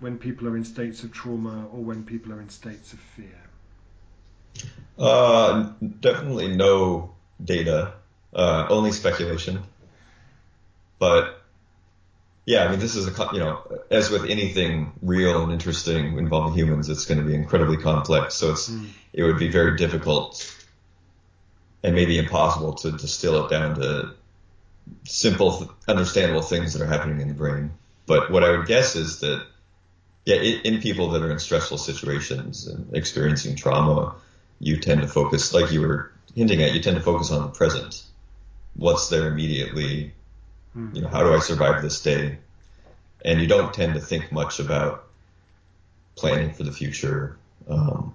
when 0.00 0.18
people 0.18 0.48
are 0.48 0.56
in 0.56 0.64
states 0.64 1.04
of 1.04 1.12
trauma 1.12 1.66
or 1.72 1.82
when 1.82 2.04
people 2.04 2.32
are 2.32 2.40
in 2.40 2.48
states 2.48 2.92
of 2.92 2.98
fear? 2.98 3.40
Uh, 4.98 5.72
definitely 6.00 6.56
no 6.56 7.14
data, 7.42 7.94
uh, 8.34 8.66
only 8.68 8.92
speculation. 8.92 9.62
But 10.98 11.42
yeah, 12.44 12.64
I 12.64 12.70
mean, 12.70 12.80
this 12.80 12.96
is 12.96 13.06
a 13.06 13.28
you 13.32 13.38
know, 13.38 13.62
as 13.90 14.10
with 14.10 14.24
anything 14.24 14.92
real 15.02 15.42
and 15.44 15.52
interesting 15.52 16.18
involving 16.18 16.58
humans, 16.58 16.88
it's 16.88 17.04
going 17.04 17.20
to 17.20 17.26
be 17.26 17.34
incredibly 17.34 17.76
complex. 17.76 18.34
So 18.34 18.52
it's 18.52 18.68
mm. 18.68 18.88
it 19.12 19.22
would 19.22 19.38
be 19.38 19.48
very 19.48 19.76
difficult 19.76 20.56
and 21.82 21.94
maybe 21.94 22.18
impossible 22.18 22.74
to 22.74 22.92
distill 22.92 23.46
it 23.46 23.50
down 23.50 23.76
to 23.76 24.14
simple, 25.04 25.72
understandable 25.88 26.42
things 26.42 26.72
that 26.72 26.82
are 26.82 26.86
happening 26.86 27.20
in 27.20 27.28
the 27.28 27.34
brain. 27.34 27.70
But 28.06 28.30
what 28.30 28.44
I 28.44 28.50
would 28.50 28.66
guess 28.66 28.96
is 28.96 29.20
that, 29.20 29.46
yeah, 30.24 30.36
in 30.36 30.80
people 30.80 31.10
that 31.10 31.22
are 31.22 31.30
in 31.30 31.38
stressful 31.38 31.78
situations 31.78 32.66
and 32.66 32.94
experiencing 32.94 33.56
trauma, 33.56 34.14
you 34.58 34.76
tend 34.78 35.00
to 35.00 35.08
focus, 35.08 35.54
like 35.54 35.72
you 35.72 35.80
were 35.80 36.12
hinting 36.34 36.62
at, 36.62 36.74
you 36.74 36.80
tend 36.80 36.96
to 36.96 37.02
focus 37.02 37.30
on 37.30 37.42
the 37.42 37.48
present. 37.48 38.02
What's 38.76 39.08
there 39.08 39.28
immediately? 39.28 40.12
Hmm. 40.74 40.94
You 40.94 41.02
know, 41.02 41.08
how 41.08 41.22
do 41.22 41.34
I 41.34 41.38
survive 41.38 41.82
this 41.82 42.02
day? 42.02 42.38
And 43.24 43.40
you 43.40 43.46
don't 43.46 43.72
tend 43.72 43.94
to 43.94 44.00
think 44.00 44.30
much 44.30 44.60
about 44.60 45.06
planning 46.16 46.52
for 46.52 46.64
the 46.64 46.72
future. 46.72 47.36
Um, 47.68 48.14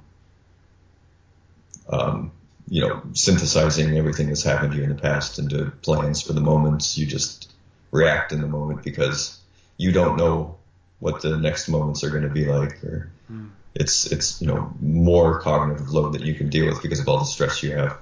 um, 1.89 2.31
you 2.67 2.81
know, 2.81 3.01
synthesizing 3.13 3.97
everything 3.97 4.27
that's 4.27 4.43
happened 4.43 4.71
to 4.71 4.77
you 4.77 4.83
in 4.83 4.89
the 4.89 4.95
past 4.95 5.37
into 5.37 5.71
plans 5.81 6.21
for 6.21 6.33
the 6.33 6.41
moments. 6.41 6.97
You 6.97 7.05
just 7.05 7.51
react 7.91 8.31
in 8.31 8.41
the 8.41 8.47
moment 8.47 8.83
because 8.83 9.39
you 9.77 9.91
don't 9.91 10.17
know 10.17 10.57
what 10.99 11.21
the 11.21 11.37
next 11.37 11.67
moments 11.67 12.03
are 12.03 12.09
going 12.09 12.23
to 12.23 12.29
be 12.29 12.45
like, 12.45 12.83
or 12.83 13.11
mm. 13.31 13.49
it's 13.73 14.11
it's 14.11 14.41
you 14.41 14.47
know 14.47 14.73
more 14.79 15.39
cognitive 15.39 15.89
load 15.89 16.13
that 16.13 16.21
you 16.21 16.33
can 16.33 16.49
deal 16.49 16.67
with 16.67 16.81
because 16.81 16.99
of 16.99 17.07
all 17.07 17.19
the 17.19 17.25
stress 17.25 17.61
you 17.63 17.73
have. 17.75 17.97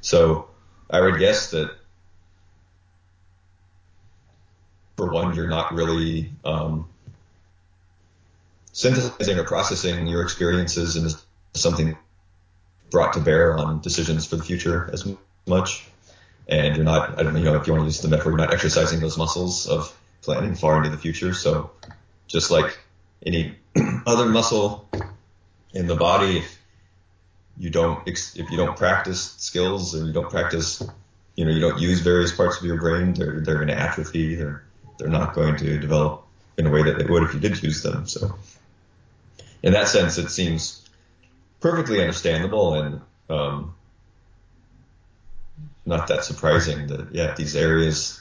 So 0.00 0.48
I 0.90 1.00
would 1.00 1.18
guess 1.18 1.50
that 1.50 1.70
for 4.96 5.12
one, 5.12 5.34
you're 5.34 5.48
not 5.48 5.74
really 5.74 6.32
um, 6.44 6.88
synthesizing 8.72 9.38
or 9.38 9.44
processing 9.44 10.06
your 10.06 10.22
experiences 10.22 10.96
into 10.96 11.16
something 11.54 11.96
brought 12.90 13.14
to 13.14 13.20
bear 13.20 13.58
on 13.58 13.80
decisions 13.80 14.26
for 14.26 14.36
the 14.36 14.44
future 14.44 14.88
as 14.92 15.06
much. 15.46 15.86
And 16.48 16.76
you're 16.76 16.84
not, 16.84 17.18
I 17.18 17.24
don't 17.24 17.34
know, 17.34 17.56
if 17.56 17.66
you 17.66 17.72
want 17.72 17.82
to 17.82 17.86
use 17.86 18.00
the 18.00 18.08
metaphor, 18.08 18.32
you're 18.32 18.38
not 18.38 18.52
exercising 18.52 19.00
those 19.00 19.18
muscles 19.18 19.66
of 19.66 19.94
planning 20.22 20.54
far 20.54 20.78
into 20.78 20.90
the 20.90 20.98
future. 20.98 21.34
So 21.34 21.72
just 22.36 22.50
like 22.50 22.78
any 23.24 23.56
other 24.04 24.26
muscle 24.26 24.86
in 25.72 25.86
the 25.86 25.96
body, 25.96 26.36
if 26.36 26.58
you 27.56 27.70
don't, 27.70 28.06
if 28.06 28.50
you 28.50 28.58
don't 28.58 28.76
practice 28.76 29.34
skills 29.38 29.94
or 29.94 30.04
you 30.04 30.12
don't 30.12 30.28
practice, 30.28 30.82
you 31.34 31.46
know, 31.46 31.50
you 31.50 31.60
don't 31.60 31.78
use 31.78 32.00
various 32.00 32.32
parts 32.32 32.58
of 32.58 32.64
your 32.64 32.76
brain, 32.76 33.14
they're, 33.14 33.40
they're 33.40 33.54
going 33.54 33.68
to 33.68 33.78
atrophy. 33.78 34.34
They're, 34.34 34.62
they're 34.98 35.08
not 35.08 35.32
going 35.32 35.56
to 35.56 35.78
develop 35.78 36.24
in 36.58 36.66
a 36.66 36.70
way 36.70 36.82
that 36.82 36.98
they 36.98 37.06
would 37.06 37.22
if 37.22 37.32
you 37.32 37.40
did 37.40 37.62
use 37.62 37.82
them. 37.82 38.06
So 38.06 38.34
in 39.62 39.72
that 39.72 39.88
sense, 39.88 40.18
it 40.18 40.28
seems 40.28 40.86
perfectly 41.60 42.02
understandable 42.02 42.74
and 42.74 43.00
um, 43.30 43.74
not 45.86 46.08
that 46.08 46.22
surprising 46.22 46.88
that 46.88 47.14
yeah 47.14 47.32
these 47.34 47.56
areas 47.56 48.20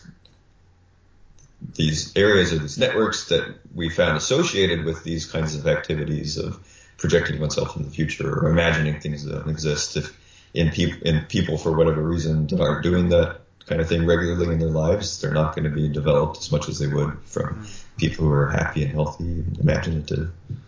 these 1.61 2.15
areas 2.15 2.53
or 2.53 2.59
these 2.59 2.77
networks 2.77 3.29
that 3.29 3.55
we 3.73 3.89
found 3.89 4.17
associated 4.17 4.85
with 4.85 5.03
these 5.03 5.25
kinds 5.25 5.55
of 5.55 5.67
activities 5.67 6.37
of 6.37 6.59
projecting 6.97 7.39
oneself 7.39 7.75
in 7.75 7.83
the 7.83 7.89
future 7.89 8.29
or 8.29 8.49
imagining 8.49 8.99
things 8.99 9.25
that 9.25 9.33
don't 9.33 9.49
exist 9.49 9.97
if 9.97 10.17
in 10.53 10.69
people 10.69 11.07
in 11.07 11.25
people 11.25 11.57
for 11.57 11.75
whatever 11.75 12.01
reason 12.01 12.47
aren't 12.59 12.83
doing 12.83 13.09
that 13.09 13.41
kind 13.65 13.81
of 13.81 13.89
thing 13.89 14.05
regularly 14.05 14.53
in 14.53 14.59
their 14.59 14.69
lives 14.69 15.19
they're 15.19 15.33
not 15.33 15.55
going 15.55 15.65
to 15.65 15.71
be 15.71 15.89
developed 15.89 16.37
as 16.37 16.51
much 16.51 16.69
as 16.69 16.79
they 16.79 16.87
would 16.87 17.17
from 17.25 17.65
people 17.97 18.25
who 18.25 18.31
are 18.31 18.49
happy 18.49 18.83
and 18.83 18.91
healthy 18.91 19.23
and 19.23 19.57
imaginative 19.59 20.31
mm. 20.47 20.65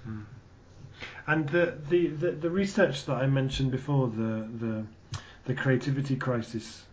And 1.28 1.48
the, 1.50 1.78
the, 1.90 2.08
the, 2.08 2.32
the 2.32 2.50
research 2.50 3.06
that 3.06 3.16
I 3.16 3.28
mentioned 3.28 3.72
before, 3.72 4.08
the, 4.08 4.48
the, 4.60 4.86
the 5.44 5.54
creativity 5.54 6.16
crisis 6.16 6.84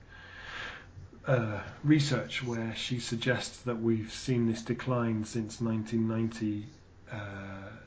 uh, 1.26 1.60
research, 1.82 2.42
where 2.42 2.74
she 2.74 3.00
suggests 3.00 3.58
that 3.62 3.80
we've 3.80 4.12
seen 4.12 4.46
this 4.46 4.62
decline 4.62 5.24
since 5.24 5.60
1990, 5.60 6.66
uh, 7.10 7.16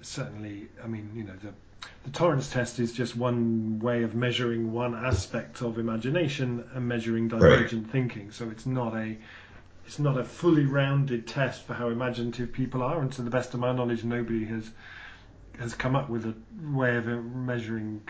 certainly, 0.02 0.68
I 0.84 0.88
mean, 0.88 1.12
you 1.14 1.24
know, 1.24 1.36
the, 1.42 1.54
the 2.04 2.12
Torrance 2.12 2.52
test 2.52 2.80
is 2.80 2.94
just 2.94 3.16
one 3.16 3.80
way 3.80 4.04
of 4.04 4.16
measuring 4.16 4.72
one 4.72 4.96
aspect 4.96 5.62
of 5.62 5.78
imagination 5.78 6.68
and 6.74 6.88
measuring 6.88 7.28
divergent 7.28 7.84
right. 7.84 7.92
thinking. 7.92 8.32
So 8.32 8.50
it's 8.50 8.66
not 8.66 8.96
a 8.96 9.18
it's 9.86 10.00
not 10.00 10.18
a 10.18 10.24
fully 10.24 10.66
rounded 10.66 11.26
test 11.26 11.64
for 11.64 11.74
how 11.74 11.88
imaginative 11.88 12.52
people 12.52 12.84
are, 12.84 13.00
and 13.00 13.10
to 13.14 13.22
the 13.22 13.30
best 13.30 13.54
of 13.54 13.62
my 13.62 13.72
knowledge, 13.72 14.04
nobody 14.04 14.44
has 14.46 14.70
has 15.60 15.74
come 15.74 15.96
up 15.96 16.10
with 16.10 16.26
a 16.26 16.36
way 16.76 16.98
of 16.98 17.06
measuring 17.08 18.02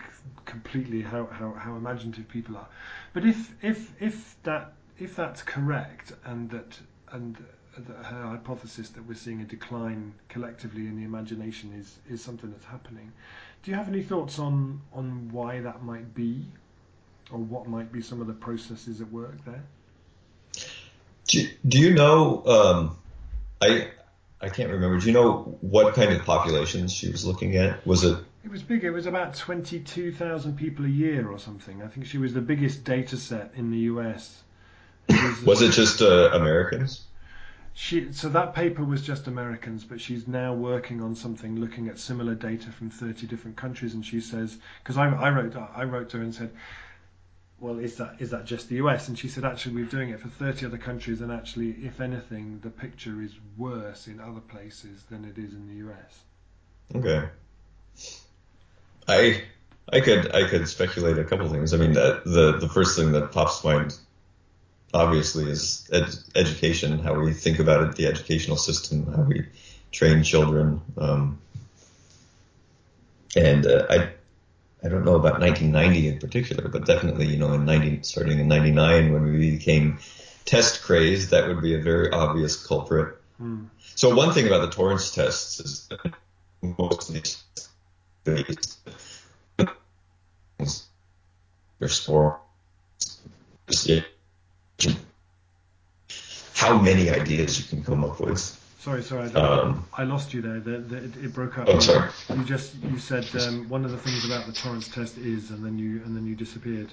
completely 0.44 1.00
how, 1.02 1.26
how, 1.26 1.52
how 1.52 1.76
imaginative 1.76 2.28
people 2.28 2.56
are. 2.56 2.68
But 3.12 3.24
if 3.24 3.54
if 3.62 3.92
if 4.02 4.36
that 4.42 4.72
if 4.98 5.14
that's 5.16 5.42
correct 5.42 6.12
and 6.24 6.50
that 6.50 6.78
and 7.12 7.36
her 7.86 8.26
hypothesis 8.26 8.88
that 8.90 9.06
we're 9.06 9.14
seeing 9.14 9.40
a 9.40 9.44
decline 9.44 10.12
collectively 10.28 10.82
in 10.82 10.96
the 10.96 11.04
imagination 11.04 11.72
is 11.78 11.98
is 12.10 12.22
something 12.22 12.50
that's 12.50 12.64
happening. 12.64 13.12
Do 13.62 13.70
you 13.70 13.76
have 13.76 13.88
any 13.88 14.02
thoughts 14.02 14.38
on 14.38 14.80
on 14.92 15.28
why 15.30 15.60
that 15.60 15.82
might 15.82 16.14
be, 16.14 16.44
or 17.30 17.38
what 17.38 17.68
might 17.68 17.92
be 17.92 18.02
some 18.02 18.20
of 18.20 18.26
the 18.26 18.32
processes 18.32 19.00
at 19.00 19.10
work 19.12 19.44
there? 19.44 19.62
Do, 21.28 21.46
do 21.66 21.78
you 21.78 21.94
know? 21.94 22.44
Um, 22.46 22.98
I 23.60 23.90
I 24.40 24.48
can't 24.48 24.70
remember. 24.70 24.98
Do 24.98 25.06
you 25.06 25.12
know 25.12 25.58
what 25.60 25.94
kind 25.94 26.12
of 26.12 26.24
populations 26.24 26.92
she 26.92 27.10
was 27.10 27.24
looking 27.24 27.56
at? 27.56 27.86
Was 27.86 28.04
it? 28.04 28.18
It 28.44 28.50
was 28.50 28.62
big. 28.62 28.84
It 28.84 28.90
was 28.90 29.06
about 29.06 29.34
twenty-two 29.34 30.12
thousand 30.12 30.56
people 30.56 30.84
a 30.84 30.88
year 30.88 31.30
or 31.30 31.38
something. 31.38 31.82
I 31.82 31.88
think 31.88 32.06
she 32.06 32.18
was 32.18 32.34
the 32.34 32.40
biggest 32.40 32.84
data 32.84 33.16
set 33.16 33.52
in 33.54 33.70
the 33.70 33.78
U.S. 33.78 34.42
Was, 35.44 35.62
it 35.62 35.72
just 35.72 36.02
uh, 36.02 36.30
Americans? 36.32 37.04
She, 37.74 38.12
so 38.12 38.28
that 38.30 38.54
paper 38.54 38.84
was 38.84 39.02
just 39.02 39.26
Americans, 39.26 39.84
but 39.84 40.00
she's 40.00 40.26
now 40.26 40.52
working 40.52 41.00
on 41.00 41.14
something 41.14 41.56
looking 41.56 41.88
at 41.88 41.98
similar 41.98 42.34
data 42.34 42.70
from 42.72 42.90
30 42.90 43.26
different 43.26 43.56
countries. 43.56 43.94
And 43.94 44.04
she 44.04 44.20
says, 44.20 44.58
because 44.82 44.98
I, 44.98 45.08
I 45.08 45.30
wrote, 45.30 45.54
I 45.56 45.84
wrote 45.84 46.10
to 46.10 46.18
her 46.18 46.22
and 46.22 46.34
said, 46.34 46.50
well, 47.60 47.78
is 47.78 47.96
that 47.96 48.16
is 48.20 48.30
that 48.30 48.44
just 48.44 48.68
the 48.68 48.76
US? 48.76 49.08
And 49.08 49.18
she 49.18 49.28
said, 49.28 49.44
actually, 49.44 49.76
we're 49.76 49.84
doing 49.84 50.10
it 50.10 50.20
for 50.20 50.28
30 50.28 50.66
other 50.66 50.78
countries, 50.78 51.20
and 51.20 51.32
actually, 51.32 51.70
if 51.70 52.00
anything, 52.00 52.60
the 52.62 52.70
picture 52.70 53.20
is 53.20 53.32
worse 53.56 54.06
in 54.06 54.20
other 54.20 54.40
places 54.40 55.02
than 55.10 55.24
it 55.24 55.38
is 55.38 55.54
in 55.54 55.66
the 55.66 55.90
US. 55.90 56.20
Okay. 56.94 57.28
I 59.08 59.42
I 59.92 60.00
could 60.00 60.34
I 60.34 60.48
could 60.48 60.68
speculate 60.68 61.18
a 61.18 61.24
couple 61.24 61.48
things. 61.48 61.74
I 61.74 61.78
mean, 61.78 61.92
the 61.94 62.22
the, 62.24 62.58
the 62.58 62.68
first 62.68 62.96
thing 62.96 63.12
that 63.12 63.32
pops 63.32 63.60
to 63.60 63.66
mind, 63.66 63.98
obviously, 64.94 65.50
is 65.50 65.88
ed- 65.92 66.14
education. 66.34 66.98
How 66.98 67.18
we 67.18 67.32
think 67.32 67.58
about 67.58 67.88
it, 67.88 67.96
the 67.96 68.06
educational 68.06 68.56
system, 68.56 69.12
how 69.12 69.22
we 69.22 69.46
train 69.92 70.22
children. 70.22 70.80
Um, 70.96 71.38
and 73.36 73.66
uh, 73.66 73.86
I 73.90 74.10
I 74.84 74.88
don't 74.88 75.04
know 75.04 75.16
about 75.16 75.40
1990 75.40 76.08
in 76.08 76.18
particular, 76.18 76.68
but 76.68 76.86
definitely, 76.86 77.26
you 77.26 77.36
know, 77.36 77.52
in 77.52 77.64
90, 77.64 78.02
starting 78.02 78.38
in 78.38 78.46
99 78.46 79.12
when 79.12 79.24
we 79.24 79.50
became 79.50 79.98
test 80.44 80.82
crazed, 80.82 81.30
that 81.30 81.48
would 81.48 81.60
be 81.60 81.74
a 81.74 81.80
very 81.80 82.10
obvious 82.12 82.64
culprit. 82.64 83.16
Mm. 83.40 83.66
So 83.96 84.14
one 84.14 84.32
thing 84.32 84.46
about 84.46 84.60
the 84.60 84.70
Torrance 84.70 85.10
tests 85.10 85.60
is 85.60 85.88
that 85.88 86.12
most 86.78 87.08
of 87.08 87.14
these 87.14 87.44
their 91.78 91.88
score 91.88 92.40
how 96.58 96.76
many 96.76 97.08
ideas 97.08 97.60
you 97.60 97.68
can 97.68 97.84
come 97.84 98.04
up 98.04 98.18
with 98.20 98.40
Sorry, 98.80 99.02
sorry, 99.02 99.28
I, 99.34 99.40
um, 99.40 99.86
I 99.92 100.04
lost 100.04 100.32
you 100.32 100.40
there. 100.40 100.60
The, 100.60 100.78
the, 100.78 100.96
it, 101.24 101.34
broke 101.34 101.58
up. 101.58 101.66
Oh, 101.68 101.80
sorry. 101.80 102.10
You 102.30 102.44
just 102.44 102.76
you 102.76 102.98
said 102.98 103.26
um, 103.42 103.68
one 103.68 103.84
of 103.84 103.90
the 103.90 103.98
things 103.98 104.24
about 104.24 104.46
the 104.46 104.52
Torrance 104.52 104.86
test 104.88 105.18
is, 105.18 105.50
and 105.50 105.64
then 105.64 105.78
you 105.78 106.00
and 106.04 106.16
then 106.16 106.24
you 106.24 106.36
disappeared. 106.36 106.92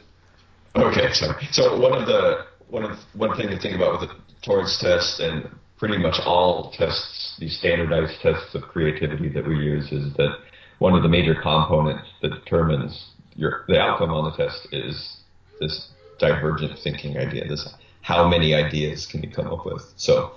Okay, 0.76 1.14
sorry. 1.14 1.48
So 1.52 1.80
one 1.80 1.94
of 1.94 2.08
the 2.08 2.48
one 2.70 2.84
of 2.84 2.98
one 3.14 3.38
thing 3.38 3.50
to 3.50 3.60
think 3.60 3.76
about 3.76 4.02
with 4.02 4.10
the 4.10 4.16
Torrance 4.42 4.80
test 4.80 5.20
and 5.20 5.48
pretty 5.78 6.00
much 6.00 6.20
all 6.26 6.72
tests, 6.72 7.36
these 7.40 7.56
standardized 7.60 8.20
tests 8.20 8.56
of 8.56 8.64
creativity 8.64 9.30
that 9.30 9.48
we 9.48 9.56
use, 9.56 9.92
is 9.92 10.12
that 10.16 10.40
one 10.80 10.96
of 10.96 11.04
the 11.04 11.10
major 11.10 11.36
components 11.36 12.10
that 12.24 12.30
determines 12.30 13.12
your 13.36 13.64
the 13.68 13.80
outcome 13.80 14.10
on 14.10 14.32
the 14.32 14.36
test 14.36 14.68
is 14.72 15.18
this 15.60 15.92
divergent 16.18 16.80
thinking 16.80 17.16
idea. 17.18 17.48
This 17.48 17.70
how 18.06 18.28
many 18.28 18.54
ideas 18.54 19.08
can 19.08 19.24
you 19.24 19.30
come 19.32 19.48
up 19.48 19.66
with? 19.66 19.92
So 19.98 20.34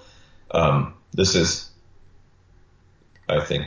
um, 0.53 0.95
this 1.13 1.35
is, 1.35 1.69
I 3.29 3.41
think, 3.41 3.67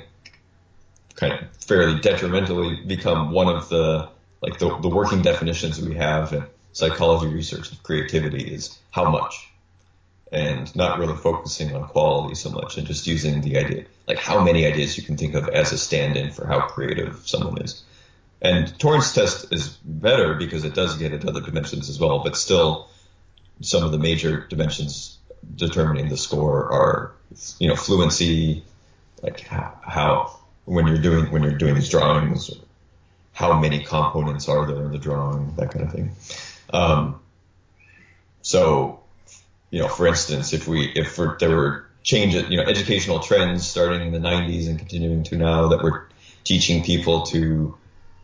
kind 1.13 1.33
of 1.33 1.55
fairly 1.57 1.99
detrimentally 1.99 2.77
become 2.87 3.29
one 3.31 3.47
of 3.55 3.69
the 3.69 4.09
like 4.41 4.57
the, 4.57 4.75
the 4.79 4.89
working 4.89 5.21
definitions 5.21 5.79
we 5.79 5.93
have 5.93 6.33
in 6.33 6.43
psychology 6.71 7.31
research 7.31 7.71
of 7.71 7.83
creativity 7.83 8.43
is 8.43 8.75
how 8.89 9.07
much 9.07 9.51
and 10.31 10.75
not 10.75 10.97
really 10.97 11.15
focusing 11.15 11.75
on 11.75 11.87
quality 11.87 12.33
so 12.33 12.49
much 12.49 12.79
and 12.79 12.87
just 12.87 13.05
using 13.05 13.41
the 13.41 13.59
idea 13.59 13.85
like 14.07 14.17
how 14.17 14.43
many 14.43 14.65
ideas 14.65 14.97
you 14.97 15.03
can 15.03 15.15
think 15.15 15.35
of 15.35 15.47
as 15.49 15.73
a 15.73 15.77
stand-in 15.77 16.31
for 16.31 16.47
how 16.47 16.61
creative 16.61 17.21
someone 17.27 17.61
is 17.61 17.83
and 18.41 18.79
Torrance 18.79 19.13
test 19.13 19.53
is 19.53 19.77
better 19.85 20.33
because 20.33 20.63
it 20.63 20.73
does 20.73 20.97
get 20.97 21.13
at 21.13 21.27
other 21.27 21.41
dimensions 21.41 21.87
as 21.87 21.99
well 21.99 22.23
but 22.23 22.35
still 22.35 22.87
some 23.61 23.83
of 23.83 23.91
the 23.91 23.99
major 23.99 24.45
dimensions 24.47 25.17
determining 25.55 26.09
the 26.09 26.17
score 26.17 26.71
are 26.71 27.11
you 27.59 27.67
know 27.67 27.75
fluency, 27.75 28.63
like 29.21 29.41
how, 29.41 29.79
how 29.81 30.39
when 30.65 30.87
you're 30.87 31.01
doing 31.01 31.31
when 31.31 31.43
you're 31.43 31.57
doing 31.57 31.75
these 31.75 31.89
drawings, 31.89 32.51
how 33.33 33.59
many 33.59 33.83
components 33.83 34.47
are 34.49 34.65
there 34.65 34.85
in 34.85 34.91
the 34.91 34.97
drawing, 34.97 35.53
that 35.55 35.71
kind 35.71 35.85
of 35.85 35.91
thing. 35.91 36.11
Um, 36.71 37.19
so, 38.41 39.01
you 39.69 39.79
know, 39.79 39.87
for 39.87 40.07
instance, 40.07 40.53
if 40.53 40.67
we 40.67 40.91
if 40.95 41.15
there 41.39 41.55
were 41.55 41.85
changes, 42.03 42.49
you 42.49 42.57
know, 42.57 42.63
educational 42.63 43.19
trends 43.19 43.67
starting 43.67 44.01
in 44.01 44.11
the 44.11 44.19
90s 44.19 44.67
and 44.67 44.79
continuing 44.79 45.23
to 45.23 45.37
now 45.37 45.69
that 45.69 45.83
were 45.83 46.07
teaching 46.43 46.83
people 46.83 47.23
to, 47.27 47.77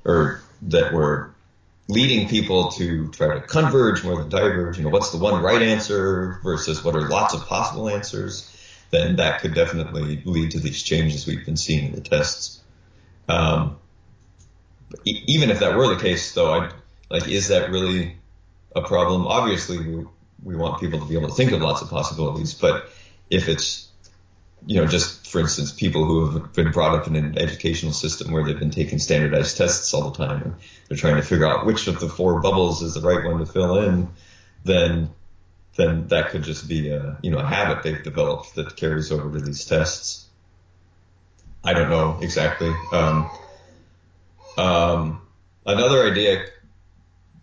or 0.03 0.41
that 0.63 0.91
were 0.91 1.31
leading 1.87 2.27
people 2.27 2.69
to 2.71 3.09
try 3.09 3.35
to 3.35 3.41
converge 3.41 4.03
more 4.03 4.17
than 4.17 4.29
diverge. 4.29 4.77
You 4.77 4.83
know, 4.83 4.89
what's 4.89 5.11
the 5.11 5.17
one 5.17 5.41
right 5.41 5.61
answer 5.61 6.39
versus 6.43 6.83
what 6.83 6.95
are 6.95 7.07
lots 7.07 7.33
of 7.33 7.45
possible 7.45 7.89
answers? 7.89 8.53
Then 8.91 9.17
that 9.17 9.41
could 9.41 9.53
definitely 9.53 10.21
lead 10.25 10.51
to 10.51 10.59
these 10.59 10.81
changes 10.81 11.25
we've 11.25 11.45
been 11.45 11.57
seeing 11.57 11.85
in 11.87 11.91
the 11.93 12.01
tests. 12.01 12.61
Um, 13.27 13.77
e- 15.05 15.23
even 15.27 15.49
if 15.49 15.59
that 15.59 15.75
were 15.75 15.93
the 15.93 16.01
case, 16.01 16.33
though, 16.33 16.53
I 16.53 16.71
like, 17.09 17.27
is 17.27 17.49
that 17.49 17.69
really 17.69 18.17
a 18.75 18.81
problem? 18.81 19.27
Obviously, 19.27 19.79
we, 19.79 20.05
we 20.43 20.55
want 20.55 20.79
people 20.79 20.99
to 20.99 21.05
be 21.05 21.15
able 21.15 21.29
to 21.29 21.35
think 21.35 21.51
of 21.51 21.61
lots 21.61 21.81
of 21.81 21.89
possibilities, 21.89 22.53
but 22.53 22.89
if 23.29 23.49
it's 23.49 23.86
you 24.65 24.81
know, 24.81 24.87
just 24.87 25.27
for 25.27 25.39
instance, 25.39 25.71
people 25.71 26.05
who 26.05 26.31
have 26.31 26.53
been 26.53 26.71
brought 26.71 26.95
up 26.95 27.07
in 27.07 27.15
an 27.15 27.37
educational 27.37 27.93
system 27.93 28.31
where 28.31 28.43
they've 28.43 28.59
been 28.59 28.71
taking 28.71 28.99
standardized 28.99 29.57
tests 29.57 29.93
all 29.93 30.09
the 30.09 30.25
time 30.25 30.41
and 30.41 30.55
they're 30.87 30.97
trying 30.97 31.15
to 31.15 31.21
figure 31.21 31.47
out 31.47 31.65
which 31.65 31.87
of 31.87 31.99
the 31.99 32.09
four 32.09 32.41
bubbles 32.41 32.81
is 32.81 32.93
the 32.93 33.01
right 33.01 33.23
one 33.23 33.39
to 33.39 33.45
fill 33.45 33.79
in, 33.79 34.09
then 34.63 35.09
then 35.75 36.07
that 36.07 36.31
could 36.31 36.43
just 36.43 36.67
be 36.67 36.89
a 36.89 37.17
you 37.21 37.29
know 37.29 37.37
a 37.37 37.45
habit 37.45 37.83
they've 37.83 38.03
developed 38.03 38.55
that 38.55 38.75
carries 38.75 39.11
over 39.11 39.37
to 39.37 39.45
these 39.45 39.65
tests. 39.65 40.25
I 41.63 41.73
don't 41.73 41.89
know 41.89 42.19
exactly. 42.21 42.73
Um, 42.91 43.29
um, 44.57 45.21
another 45.65 46.09
idea 46.09 46.45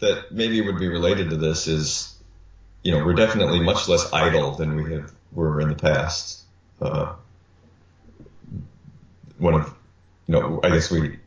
that 0.01 0.33
maybe 0.33 0.61
would 0.61 0.79
be 0.79 0.89
related 0.89 1.31
to 1.31 1.37
this 1.37 1.69
is, 1.69 2.15
you 2.83 2.93
know, 2.93 3.05
we're 3.05 3.15
definitely 3.15 3.61
much 3.61 3.87
less 3.87 4.13
idle 4.13 4.53
than 4.53 4.77
we 4.77 4.95
have, 4.95 5.13
were 5.33 5.61
in 5.61 5.69
the 5.69 5.75
past 5.75 6.44
uh, 6.85 7.15
one 9.39 9.55
of 9.55 9.75
you 10.27 10.35
know 10.35 10.61
I 10.63 10.71
guess 10.71 10.91
we 10.91 11.19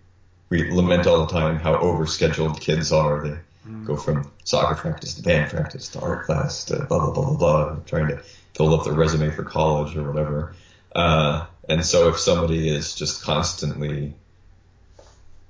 we 0.50 0.72
lament 0.72 1.08
all 1.08 1.26
the 1.26 1.34
time 1.34 1.58
how 1.58 1.76
overscheduled 1.78 2.60
kids 2.60 2.92
are. 2.92 3.28
They 3.28 3.38
mm. 3.70 3.86
go 3.86 3.98
from 3.98 4.32
soccer 4.44 4.76
practice 4.76 5.16
to 5.16 5.24
band 5.24 5.52
practice 5.52 5.90
to 5.90 6.00
art 6.00 6.26
class 6.26 6.66
to 6.66 6.86
blah 6.86 7.00
blah 7.00 7.12
blah 7.12 7.26
blah 7.26 7.38
blah, 7.38 7.76
trying 7.86 8.08
to 8.10 8.24
build 8.58 8.80
up 8.80 8.86
their 8.86 8.94
resume 8.94 9.30
for 9.32 9.44
college 9.44 9.96
or 9.96 10.12
whatever. 10.12 10.54
Uh, 10.96 11.46
and 11.70 11.86
so 11.86 12.10
if 12.10 12.18
somebody 12.18 12.70
is 12.70 12.96
just 12.96 13.24
constantly 13.24 14.16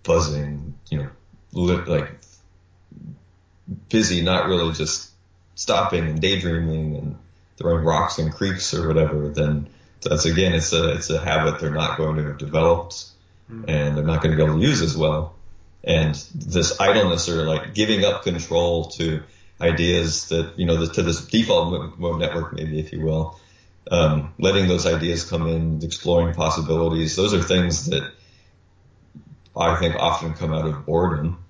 buzzing, 0.04 0.74
you 0.90 0.98
know, 0.98 1.10
li- 1.54 1.86
like 1.86 2.12
busy, 3.90 4.22
not 4.22 4.48
really 4.48 4.74
just 4.74 5.12
stopping 5.56 6.06
and 6.06 6.22
daydreaming 6.22 6.96
and 6.96 7.18
throwing 7.58 7.84
rocks 7.84 8.20
in 8.20 8.32
creeks 8.32 8.74
or 8.74 8.88
whatever, 8.88 9.30
then 9.30 9.70
that's 10.02 10.26
again, 10.26 10.54
it's 10.54 10.74
a 10.74 10.94
it's 10.94 11.10
a 11.10 11.20
habit 11.20 11.60
they're 11.60 11.72
not 11.72 11.98
going 11.98 12.18
to 12.18 12.24
have 12.24 12.38
developed, 12.38 13.06
mm. 13.52 13.66
and 13.68 13.98
they're 13.98 14.06
not 14.06 14.22
going 14.22 14.32
to 14.32 14.38
be 14.38 14.44
able 14.44 14.60
to 14.60 14.66
use 14.66 14.82
as 14.82 14.96
well. 14.96 15.36
And 15.84 16.16
this 16.36 16.80
idleness 16.80 17.30
or 17.30 17.46
like 17.46 17.74
giving 17.74 18.04
up 18.04 18.24
control 18.24 18.86
to 18.92 19.24
ideas 19.60 20.30
that 20.30 20.54
you 20.58 20.66
know 20.66 20.78
the, 20.78 20.94
to 20.94 21.02
this 21.02 21.26
default 21.26 21.98
mode 21.98 22.20
network, 22.20 22.54
maybe 22.54 22.80
if 22.80 22.92
you 22.92 23.02
will, 23.02 23.40
um, 23.90 24.34
letting 24.38 24.68
those 24.68 24.86
ideas 24.86 25.30
come 25.30 25.48
in, 25.48 25.82
exploring 25.84 26.34
possibilities. 26.34 27.16
Those 27.16 27.34
are 27.34 27.42
things 27.42 27.88
that 27.88 28.12
I 29.56 29.76
think 29.78 29.96
often 29.96 30.34
come 30.34 30.54
out 30.54 30.68
of 30.68 30.86
boredom. 30.86 31.44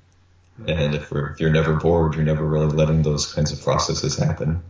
Mm. 0.62 0.78
And 0.86 0.96
if, 0.96 1.12
if 1.12 1.40
you're 1.40 1.52
never 1.52 1.76
bored, 1.76 2.16
you're 2.16 2.24
never 2.24 2.46
really 2.46 2.68
letting 2.68 3.02
those 3.02 3.34
kinds 3.34 3.52
of 3.52 3.62
processes 3.62 4.18
happen. 4.18 4.64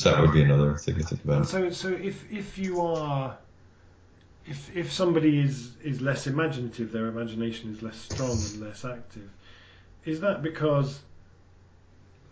So 0.00 0.12
that 0.12 0.22
would 0.22 0.32
be 0.32 0.40
another 0.40 0.76
thing 0.76 0.96
to 0.96 1.04
think 1.04 1.24
about. 1.24 1.46
So, 1.46 1.68
so 1.68 1.88
if 1.88 2.24
if 2.32 2.56
you 2.56 2.80
are 2.80 3.36
if 4.46 4.74
if 4.74 4.90
somebody 4.90 5.38
is 5.40 5.76
is 5.84 6.00
less 6.00 6.26
imaginative, 6.26 6.90
their 6.90 7.08
imagination 7.08 7.70
is 7.70 7.82
less 7.82 7.98
strong 7.98 8.30
and 8.30 8.62
less 8.62 8.86
active. 8.86 9.28
Is 10.06 10.22
that 10.22 10.42
because 10.42 11.00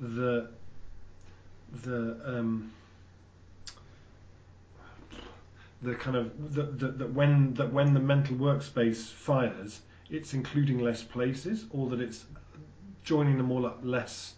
the 0.00 0.48
the 1.82 2.18
um, 2.24 2.72
the 5.82 5.94
kind 5.94 6.16
of 6.16 6.54
that 6.54 7.10
when 7.12 7.52
that 7.52 7.70
when 7.70 7.92
the 7.92 8.00
mental 8.00 8.36
workspace 8.36 9.12
fires, 9.12 9.82
it's 10.08 10.32
including 10.32 10.78
less 10.78 11.02
places, 11.02 11.66
or 11.68 11.90
that 11.90 12.00
it's 12.00 12.24
joining 13.04 13.36
them 13.36 13.52
all 13.52 13.66
up 13.66 13.80
less 13.82 14.36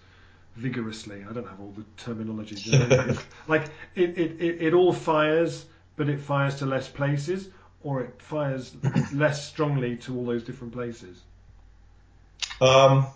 vigorously. 0.61 1.25
I 1.29 1.33
don't 1.33 1.49
have 1.49 1.61
all 1.61 1.73
the 1.77 1.85
terminology. 1.97 2.71
like 3.49 3.65
it, 3.95 4.19
it, 4.19 4.41
it, 4.41 4.63
it 4.63 4.75
all 4.75 4.93
fires, 4.93 5.65
but 5.97 6.09
it 6.09 6.21
fires 6.21 6.57
to 6.57 6.67
less 6.67 6.89
places, 6.89 7.49
or 7.83 8.03
it 8.03 8.21
fires 8.21 8.75
less 9.13 9.49
strongly 9.49 9.97
to 9.97 10.17
all 10.17 10.27
those 10.27 10.45
different 10.45 10.73
places. 10.73 11.21
Um, 12.61 13.07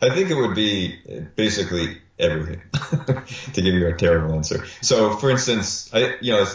I 0.00 0.10
think 0.10 0.30
it 0.30 0.34
would 0.34 0.54
be 0.54 0.98
basically 1.34 1.98
everything 2.18 2.62
to 3.54 3.62
give 3.62 3.74
you 3.74 3.88
a 3.88 3.94
terrible 3.94 4.34
answer. 4.34 4.64
So, 4.80 5.16
for 5.16 5.30
instance, 5.30 5.92
I, 5.92 6.16
you 6.20 6.32
know, 6.32 6.46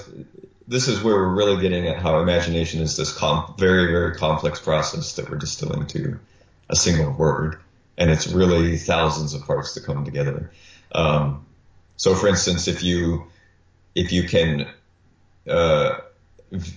this 0.68 0.88
is 0.88 1.04
where 1.04 1.16
we're 1.16 1.36
really 1.36 1.62
getting 1.62 1.88
at 1.88 1.98
how 1.98 2.22
imagination 2.22 2.82
is 2.82 2.96
this 2.96 3.12
com- 3.12 3.56
very, 3.58 3.92
very 3.92 4.16
complex 4.16 4.62
process 4.62 5.16
that 5.16 5.30
we're 5.30 5.38
distilling 5.38 5.88
to 5.88 6.20
a 6.70 6.76
single 6.76 7.12
word. 7.12 7.60
And 7.98 8.12
it's 8.12 8.28
really 8.28 8.78
thousands 8.78 9.34
of 9.34 9.46
parts 9.46 9.74
that 9.74 9.84
come 9.84 10.06
together. 10.06 10.52
Um, 10.92 11.46
so 11.96 12.14
for 12.14 12.28
instance, 12.28 12.68
if 12.68 12.84
you, 12.84 13.28
if 13.96 14.12
you 14.12 14.24
can, 14.24 14.68
uh, 15.50 16.00
v- 16.52 16.74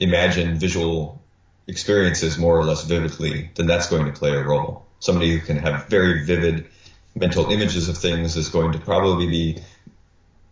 imagine 0.00 0.58
visual 0.58 1.22
experiences 1.66 2.38
more 2.38 2.58
or 2.58 2.64
less 2.64 2.84
vividly, 2.84 3.50
then 3.54 3.66
that's 3.66 3.88
going 3.88 4.06
to 4.06 4.12
play 4.12 4.30
a 4.30 4.42
role. 4.42 4.86
Somebody 4.98 5.36
who 5.36 5.44
can 5.44 5.58
have 5.58 5.86
very 5.88 6.24
vivid 6.24 6.66
mental 7.14 7.50
images 7.50 7.88
of 7.88 7.98
things 7.98 8.36
is 8.36 8.48
going 8.48 8.72
to 8.72 8.78
probably 8.78 9.26
be, 9.26 9.62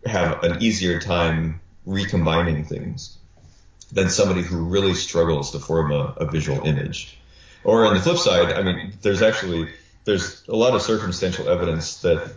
have 0.05 0.43
an 0.43 0.61
easier 0.61 0.99
time 0.99 1.59
recombining 1.85 2.63
things 2.63 3.17
than 3.91 4.09
somebody 4.09 4.41
who 4.41 4.65
really 4.65 4.93
struggles 4.93 5.51
to 5.51 5.59
form 5.59 5.91
a, 5.91 6.13
a 6.17 6.25
visual 6.25 6.65
image. 6.65 7.17
Or 7.63 7.85
on 7.85 7.95
the 7.95 7.99
flip 7.99 8.17
side, 8.17 8.53
I 8.53 8.61
mean, 8.61 8.93
there's 9.01 9.21
actually 9.21 9.69
there's 10.03 10.47
a 10.47 10.55
lot 10.55 10.73
of 10.73 10.81
circumstantial 10.81 11.49
evidence 11.49 12.01
that 12.01 12.35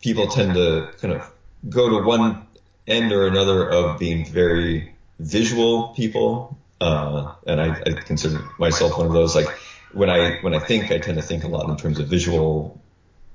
people 0.00 0.28
tend 0.28 0.54
to 0.54 0.90
kind 1.00 1.14
of 1.14 1.30
go 1.68 1.88
to 1.88 2.06
one 2.06 2.46
end 2.86 3.12
or 3.12 3.26
another 3.26 3.68
of 3.68 3.98
being 3.98 4.24
very 4.24 4.94
visual 5.18 5.88
people, 5.88 6.56
uh, 6.80 7.32
and 7.46 7.60
I, 7.60 7.80
I, 7.86 7.92
consider 7.92 8.44
myself 8.58 8.98
one 8.98 9.06
of 9.06 9.12
those. 9.12 9.34
Like 9.34 9.48
when 9.92 10.10
I 10.10 10.38
when 10.42 10.54
I 10.54 10.58
think, 10.58 10.92
I 10.92 10.98
tend 10.98 11.16
to 11.16 11.22
think 11.22 11.44
a 11.44 11.48
lot 11.48 11.68
in 11.68 11.76
terms 11.76 11.98
of 11.98 12.08
visual 12.08 12.80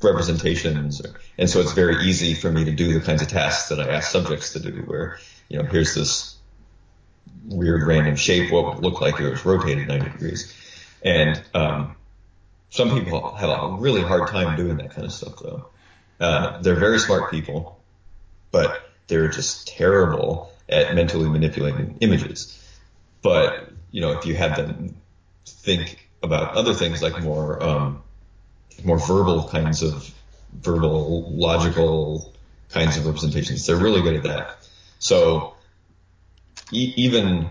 representations. 0.03 1.01
And 1.37 1.49
so 1.49 1.59
it's 1.59 1.73
very 1.73 2.05
easy 2.05 2.33
for 2.33 2.51
me 2.51 2.65
to 2.65 2.71
do 2.71 2.93
the 2.93 3.05
kinds 3.05 3.21
of 3.21 3.27
tasks 3.27 3.69
that 3.69 3.79
I 3.79 3.89
ask 3.95 4.11
subjects 4.11 4.53
to 4.53 4.59
do 4.59 4.83
where, 4.85 5.19
you 5.49 5.59
know, 5.59 5.65
here's 5.65 5.93
this 5.95 6.35
weird 7.45 7.83
random 7.83 8.15
shape, 8.15 8.51
what 8.51 8.65
would 8.65 8.83
look 8.83 9.01
like 9.01 9.15
if 9.15 9.21
it 9.21 9.29
was 9.29 9.45
rotated 9.45 9.87
90 9.87 10.09
degrees. 10.09 10.53
And, 11.03 11.41
um, 11.53 11.95
some 12.71 12.89
people 12.97 13.35
have 13.35 13.49
a 13.49 13.75
really 13.77 14.01
hard 14.01 14.29
time 14.29 14.57
doing 14.57 14.77
that 14.77 14.91
kind 14.91 15.05
of 15.05 15.13
stuff 15.13 15.35
though. 15.43 15.67
Uh, 16.19 16.59
they're 16.61 16.75
very 16.75 16.99
smart 16.99 17.29
people, 17.29 17.79
but 18.51 18.89
they're 19.07 19.27
just 19.27 19.67
terrible 19.67 20.51
at 20.69 20.95
mentally 20.95 21.29
manipulating 21.29 21.97
images. 21.99 22.57
But, 23.21 23.71
you 23.91 24.01
know, 24.01 24.17
if 24.17 24.25
you 24.25 24.35
had 24.35 24.55
them 24.55 24.95
think 25.45 26.07
about 26.23 26.55
other 26.55 26.73
things 26.73 27.01
like 27.01 27.21
more, 27.21 27.61
um, 27.61 28.03
more 28.83 28.97
verbal 28.97 29.47
kinds 29.49 29.83
of 29.83 30.09
verbal, 30.53 31.29
logical 31.31 32.33
kinds 32.69 32.97
of 32.97 33.05
representations. 33.05 33.65
They're 33.65 33.75
really 33.75 34.01
good 34.01 34.15
at 34.15 34.23
that. 34.23 34.57
So 34.99 35.55
e- 36.71 36.93
even 36.95 37.49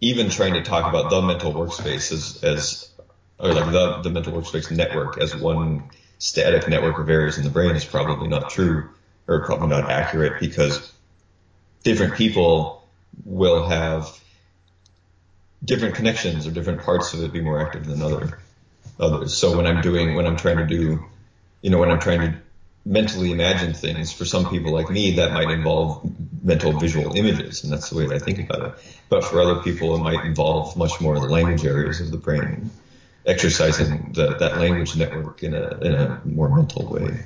even 0.00 0.28
trying 0.28 0.54
to 0.54 0.62
talk 0.62 0.86
about 0.86 1.10
the 1.10 1.22
mental 1.22 1.52
workspace 1.52 2.12
as, 2.12 2.42
as 2.42 2.90
or 3.38 3.52
like 3.52 3.72
the, 4.02 4.10
mental 4.10 4.32
workspace 4.32 4.70
network 4.70 5.18
as 5.18 5.34
one 5.34 5.84
static 6.18 6.68
network 6.68 6.98
of 6.98 7.08
areas 7.10 7.36
in 7.38 7.44
the 7.44 7.50
brain 7.50 7.74
is 7.74 7.84
probably 7.84 8.28
not 8.28 8.50
true 8.50 8.88
or 9.26 9.44
probably 9.44 9.68
not 9.68 9.90
accurate 9.90 10.40
because 10.40 10.92
different 11.82 12.14
people 12.14 12.86
will 13.24 13.66
have 13.66 14.18
different 15.64 15.94
connections 15.94 16.46
or 16.46 16.50
different 16.50 16.82
parts 16.82 17.14
of 17.14 17.22
it 17.22 17.32
be 17.32 17.40
more 17.40 17.60
active 17.60 17.86
than 17.86 18.02
other 18.02 18.38
others. 18.98 19.34
So 19.36 19.56
when 19.56 19.66
I'm 19.66 19.80
doing, 19.80 20.14
when 20.14 20.26
I'm 20.26 20.36
trying 20.36 20.58
to 20.58 20.66
do, 20.66 21.04
you 21.62 21.70
know, 21.70 21.78
when 21.78 21.90
I'm 21.90 22.00
trying 22.00 22.20
to 22.20 22.38
mentally 22.84 23.32
imagine 23.32 23.72
things, 23.72 24.12
for 24.12 24.24
some 24.24 24.48
people 24.50 24.72
like 24.72 24.90
me, 24.90 25.12
that 25.12 25.32
might 25.32 25.50
involve 25.50 26.10
mental 26.42 26.72
visual 26.72 27.16
images, 27.16 27.64
and 27.64 27.72
that's 27.72 27.88
the 27.88 27.96
way 27.96 28.06
that 28.06 28.14
I 28.14 28.18
think 28.18 28.38
about 28.38 28.68
it. 28.68 28.74
But 29.08 29.24
for 29.24 29.40
other 29.40 29.62
people, 29.62 29.96
it 29.96 30.00
might 30.00 30.24
involve 30.24 30.76
much 30.76 31.00
more 31.00 31.18
the 31.18 31.26
language 31.26 31.64
areas 31.64 32.00
of 32.00 32.10
the 32.10 32.18
brain, 32.18 32.70
exercising 33.26 34.12
the, 34.12 34.36
that 34.36 34.58
language 34.58 34.96
network 34.96 35.42
in 35.42 35.54
a, 35.54 35.78
in 35.80 35.94
a 35.94 36.20
more 36.24 36.54
mental 36.54 36.86
way. 36.86 37.24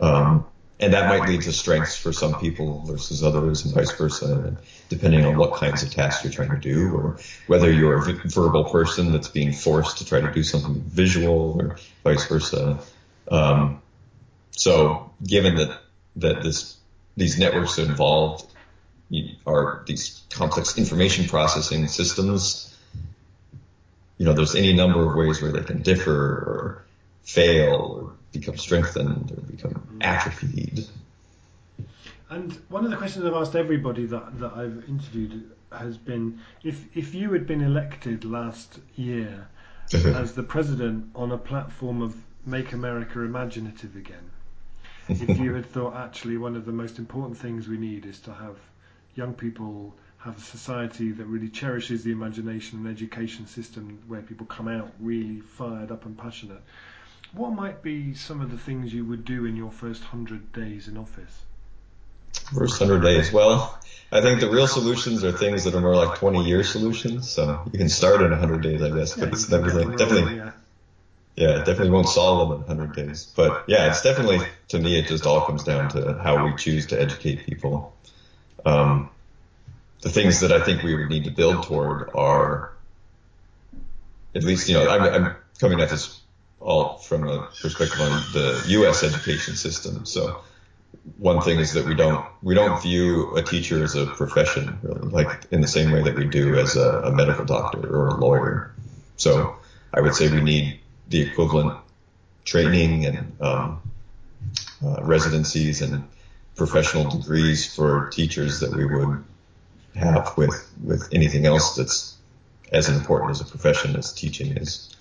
Um, 0.00 0.46
and 0.80 0.92
that 0.92 1.08
might 1.08 1.28
lead 1.28 1.42
to 1.42 1.52
strengths 1.52 1.96
for 1.96 2.12
some 2.12 2.38
people 2.40 2.82
versus 2.84 3.22
others 3.22 3.64
and 3.64 3.74
vice 3.74 3.92
versa, 3.92 4.56
depending 4.88 5.24
on 5.24 5.36
what 5.36 5.54
kinds 5.54 5.82
of 5.82 5.90
tasks 5.90 6.24
you're 6.24 6.32
trying 6.32 6.50
to 6.50 6.58
do 6.58 6.94
or 6.94 7.18
whether 7.46 7.72
you're 7.72 7.96
a 7.96 8.12
verbal 8.28 8.64
person 8.64 9.12
that's 9.12 9.28
being 9.28 9.52
forced 9.52 9.98
to 9.98 10.04
try 10.04 10.20
to 10.20 10.32
do 10.32 10.42
something 10.42 10.82
visual 10.82 11.56
or 11.60 11.76
vice 12.02 12.26
versa. 12.26 12.80
Um, 13.28 13.80
so 14.50 15.12
given 15.24 15.54
that, 15.56 15.78
that 16.16 16.42
this, 16.42 16.76
these 17.16 17.38
networks 17.38 17.78
involved 17.78 18.46
are 19.46 19.84
these 19.86 20.22
complex 20.30 20.76
information 20.76 21.28
processing 21.28 21.86
systems, 21.86 22.73
you 24.18 24.26
know, 24.26 24.32
there's 24.32 24.54
any 24.54 24.72
number 24.72 25.08
of 25.08 25.16
ways 25.16 25.42
where 25.42 25.52
they 25.52 25.62
can 25.62 25.82
differ 25.82 26.12
or 26.12 26.84
fail 27.22 27.74
or 27.74 28.12
become 28.32 28.56
strengthened 28.56 29.32
or 29.32 29.40
become 29.40 29.98
atrophied. 30.00 30.86
And 32.30 32.52
one 32.68 32.84
of 32.84 32.90
the 32.90 32.96
questions 32.96 33.24
I've 33.24 33.34
asked 33.34 33.54
everybody 33.54 34.06
that, 34.06 34.38
that 34.40 34.52
I've 34.54 34.88
interviewed 34.88 35.50
has 35.72 35.96
been 35.96 36.40
if, 36.62 36.84
if 36.96 37.14
you 37.14 37.32
had 37.32 37.46
been 37.46 37.60
elected 37.60 38.24
last 38.24 38.78
year 38.96 39.48
uh-huh. 39.92 40.08
as 40.10 40.32
the 40.34 40.42
president 40.42 41.10
on 41.14 41.32
a 41.32 41.38
platform 41.38 42.02
of 42.02 42.16
Make 42.46 42.72
America 42.72 43.20
Imaginative 43.20 43.96
Again, 43.96 44.30
if 45.08 45.38
you 45.38 45.54
had 45.54 45.66
thought 45.66 45.96
actually 45.96 46.36
one 46.36 46.56
of 46.56 46.64
the 46.64 46.72
most 46.72 46.98
important 46.98 47.38
things 47.38 47.68
we 47.68 47.76
need 47.76 48.06
is 48.06 48.20
to 48.20 48.32
have 48.32 48.56
young 49.14 49.34
people 49.34 49.94
have 50.24 50.38
a 50.38 50.40
society 50.40 51.12
that 51.12 51.24
really 51.26 51.48
cherishes 51.48 52.02
the 52.02 52.12
imagination 52.12 52.78
and 52.78 52.88
education 52.88 53.46
system 53.46 54.02
where 54.08 54.22
people 54.22 54.46
come 54.46 54.68
out 54.68 54.90
really 54.98 55.40
fired 55.40 55.92
up 55.92 56.06
and 56.06 56.16
passionate 56.16 56.62
what 57.34 57.50
might 57.50 57.82
be 57.82 58.14
some 58.14 58.40
of 58.40 58.50
the 58.50 58.58
things 58.58 58.92
you 58.92 59.04
would 59.04 59.24
do 59.24 59.44
in 59.44 59.56
your 59.56 59.70
first 59.70 60.02
100 60.02 60.52
days 60.52 60.88
in 60.88 60.96
office? 60.96 61.42
First 62.54 62.80
100 62.80 63.00
days. 63.00 63.32
Well, 63.32 63.78
I 64.12 64.20
think 64.20 64.40
the 64.40 64.50
real 64.50 64.66
solutions 64.66 65.24
are 65.24 65.32
things 65.32 65.64
that 65.64 65.74
are 65.74 65.80
more 65.80 65.96
like 65.96 66.18
20 66.18 66.44
year 66.44 66.62
solutions. 66.62 67.28
So 67.28 67.62
you 67.72 67.78
can 67.78 67.88
start 67.88 68.22
in 68.22 68.30
100 68.30 68.62
days, 68.62 68.82
I 68.82 68.90
guess, 68.90 69.16
but 69.16 69.28
it's 69.28 69.46
definitely, 69.46 69.96
definitely, 69.96 70.36
yeah. 70.36 70.50
yeah, 71.36 71.58
definitely 71.58 71.90
won't 71.90 72.08
solve 72.08 72.48
them 72.48 72.58
in 72.70 72.78
100 72.78 72.94
days. 72.94 73.32
But 73.34 73.64
yeah, 73.66 73.88
it's 73.88 74.02
definitely, 74.02 74.40
to 74.68 74.78
me, 74.78 74.98
it 74.98 75.08
just 75.08 75.26
all 75.26 75.44
comes 75.46 75.64
down 75.64 75.90
to 75.90 76.14
how 76.22 76.44
we 76.44 76.54
choose 76.56 76.86
to 76.86 77.00
educate 77.00 77.46
people. 77.46 77.96
Um, 78.64 79.10
the 80.02 80.10
things 80.10 80.40
that 80.40 80.52
I 80.52 80.60
think 80.60 80.82
we 80.82 80.94
would 80.94 81.08
need 81.08 81.24
to 81.24 81.30
build 81.30 81.64
toward 81.64 82.10
are, 82.14 82.72
at 84.34 84.44
least, 84.44 84.68
you 84.68 84.74
know, 84.74 84.88
I'm, 84.88 85.02
I'm 85.02 85.36
coming 85.58 85.80
at 85.80 85.88
this 85.88 86.20
all 86.60 86.96
from 86.96 87.28
a 87.28 87.48
perspective 87.60 88.00
on 88.00 88.10
the 88.32 88.64
U.S. 88.68 89.02
education 89.02 89.54
system. 89.54 90.06
So 90.06 90.40
one 91.18 91.40
thing 91.42 91.58
is 91.58 91.74
that 91.74 91.86
we 91.86 91.94
don't 91.94 92.24
we 92.42 92.54
don't 92.54 92.82
view 92.82 93.36
a 93.36 93.42
teacher 93.42 93.82
as 93.84 93.94
a 93.94 94.06
profession, 94.06 94.78
really, 94.82 95.08
like 95.10 95.46
in 95.50 95.60
the 95.60 95.68
same 95.68 95.92
way 95.92 96.02
that 96.02 96.14
we 96.14 96.26
do 96.26 96.56
as 96.56 96.76
a, 96.76 97.02
a 97.02 97.12
medical 97.12 97.44
doctor 97.44 97.86
or 97.86 98.08
a 98.08 98.14
lawyer. 98.14 98.74
So 99.16 99.56
I 99.92 100.00
would 100.00 100.14
say 100.14 100.30
we 100.30 100.40
need 100.40 100.80
the 101.08 101.20
equivalent 101.20 101.78
training 102.44 103.04
and 103.06 103.36
um, 103.40 103.82
uh, 104.84 105.02
residencies 105.02 105.82
and 105.82 106.08
professional 106.56 107.10
degrees 107.10 107.74
for 107.74 108.10
teachers 108.10 108.60
that 108.60 108.74
we 108.74 108.84
would 108.84 109.24
have 109.94 110.36
with 110.36 110.70
with 110.82 111.08
anything 111.12 111.46
else 111.46 111.76
that's 111.76 112.16
as 112.72 112.88
important 112.88 113.30
as 113.30 113.40
a 113.40 113.44
profession 113.44 113.96
as 113.96 114.12
teaching 114.12 114.56
is. 114.56 114.94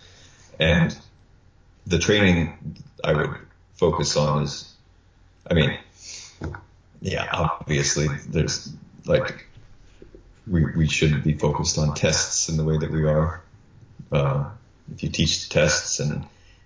And 0.59 0.95
the 1.87 1.99
training 1.99 2.53
I 3.03 3.13
would 3.13 3.35
focus 3.73 4.15
on 4.15 4.43
is, 4.43 4.71
I 5.49 5.55
mean, 5.55 5.77
yeah, 7.01 7.27
obviously 7.31 8.07
there's 8.27 8.71
like 9.05 9.47
we, 10.47 10.65
we 10.75 10.87
shouldn't 10.87 11.23
be 11.23 11.33
focused 11.33 11.77
on 11.77 11.95
tests 11.95 12.49
in 12.49 12.57
the 12.57 12.63
way 12.63 12.77
that 12.77 12.91
we 12.91 13.05
are. 13.05 13.41
Uh, 14.11 14.49
if 14.93 15.03
you 15.03 15.09
teach 15.09 15.49
tests 15.49 15.99
and 15.99 16.25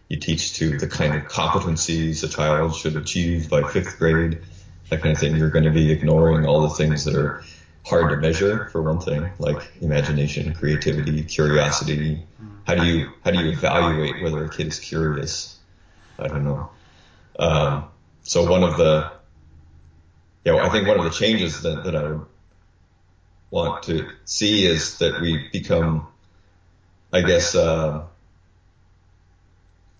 you 0.10 0.18
teach 0.18 0.54
to 0.54 0.78
the 0.78 0.88
kind 0.88 1.16
of 1.16 1.24
competencies 1.24 2.24
a 2.24 2.28
child 2.28 2.76
should 2.76 2.96
achieve 2.96 3.50
by 3.50 3.62
fifth 3.64 3.98
grade, 3.98 4.40
that 4.90 5.02
kind 5.02 5.14
of 5.14 5.20
thing, 5.20 5.36
you're 5.36 5.50
going 5.50 5.66
to 5.66 5.72
be 5.72 5.92
ignoring 5.92 6.46
all 6.46 6.62
the 6.62 6.70
things 6.70 7.06
that 7.06 7.16
are 7.16 7.44
hard 7.88 8.10
to 8.10 8.18
measure 8.18 8.66
for 8.70 8.82
one 8.82 9.00
thing, 9.00 9.30
like 9.40 9.72
imagination, 9.82 10.54
creativity, 10.54 11.24
curiosity. 11.24 12.24
How 12.66 12.76
do 12.76 12.86
you 12.86 13.12
how 13.24 13.32
do 13.32 13.40
you 13.40 13.52
evaluate 13.52 14.22
whether 14.22 14.44
a 14.44 14.50
kid 14.50 14.68
is 14.68 14.80
curious? 14.80 15.58
I 16.20 16.28
don't 16.28 16.44
know. 16.44 16.70
Um, 17.40 17.86
so 18.24 18.50
one 18.50 18.64
of 18.64 18.78
the 18.78 19.12
yeah, 20.44 20.56
I 20.56 20.70
think 20.70 20.88
one 20.88 20.98
of 20.98 21.04
the 21.04 21.12
changes 21.12 21.62
that, 21.64 21.84
that 21.84 21.96
I 21.96 22.04
would 22.04 22.26
want 23.52 23.84
to 23.84 24.10
see 24.26 24.66
is 24.66 24.98
that 25.00 25.22
we 25.22 25.50
become, 25.52 26.08
I 27.12 27.22
guess, 27.22 27.56
uh, 27.56 28.04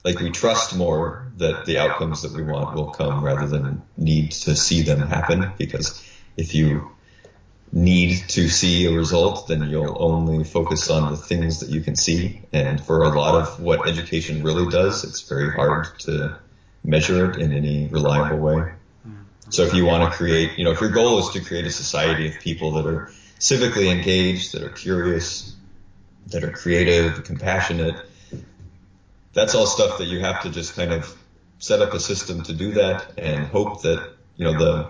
like 0.04 0.20
we 0.20 0.32
trust 0.32 0.76
more 0.76 1.28
that 1.38 1.66
the 1.66 1.80
outcomes 1.80 2.22
that 2.22 2.34
we 2.34 2.44
want 2.44 2.76
will 2.76 2.92
come 2.92 3.24
rather 3.24 3.48
than 3.48 3.82
need 3.98 4.32
to 4.32 4.56
see 4.56 4.82
them 4.82 5.02
happen. 5.02 5.52
Because 5.58 6.02
if 6.38 6.56
you 6.56 6.92
need 7.72 8.30
to 8.30 8.48
see 8.48 8.86
a 8.86 8.92
result, 8.92 9.48
then 9.48 9.70
you'll 9.70 10.02
only 10.02 10.44
focus 10.44 10.90
on 10.90 11.12
the 11.12 11.18
things 11.18 11.60
that 11.60 11.70
you 11.70 11.82
can 11.82 11.96
see. 11.96 12.42
And 12.54 12.84
for 12.84 13.04
a 13.04 13.10
lot 13.10 13.36
of 13.36 13.60
what 13.60 13.88
education 13.88 14.44
really 14.44 14.70
does, 14.72 15.04
it's 15.04 15.22
very 15.22 15.52
hard 15.52 15.88
to 16.00 16.38
measure 16.84 17.32
it 17.32 17.38
in 17.38 17.52
any 17.52 17.88
reliable 17.88 18.38
way. 18.38 18.56
Mm-hmm. 18.56 19.22
So 19.50 19.64
if 19.64 19.74
you 19.74 19.86
want 19.86 20.10
to 20.10 20.18
create, 20.18 20.58
you 20.58 20.64
know, 20.64 20.72
if 20.72 20.82
your 20.82 20.92
goal 20.92 21.20
is 21.20 21.30
to 21.32 21.42
create 21.42 21.66
a 21.66 21.72
society 21.72 22.30
of 22.30 22.40
people 22.40 22.72
that 22.74 22.86
are 22.86 23.12
civically 23.40 23.92
engaged, 23.92 24.54
that 24.54 24.64
are 24.64 24.70
curious, 24.70 25.56
that 26.28 26.44
are 26.44 26.52
creative, 26.52 27.24
compassionate, 27.24 27.96
that's 29.34 29.54
all 29.54 29.68
stuff 29.68 29.98
that 30.00 30.06
you 30.06 30.20
have 30.22 30.42
to 30.44 30.50
just 30.50 30.76
kind 30.76 30.92
of 30.92 31.16
set 31.60 31.82
up 31.82 31.94
a 31.94 32.00
system 32.00 32.44
to 32.44 32.54
do 32.54 32.74
that 32.74 33.18
and 33.18 33.46
hope 33.48 33.82
that, 33.82 34.14
you 34.36 34.46
know, 34.46 34.58
the, 34.58 34.90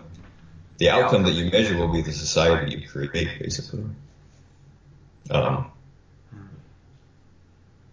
the 0.77 0.89
outcome 0.89 1.23
that 1.23 1.33
you 1.33 1.49
measure 1.49 1.77
will 1.77 1.91
be 1.91 2.01
the 2.01 2.11
society 2.11 2.77
you 2.77 2.87
create, 2.87 3.39
basically. 3.39 3.85
Um, 5.29 5.71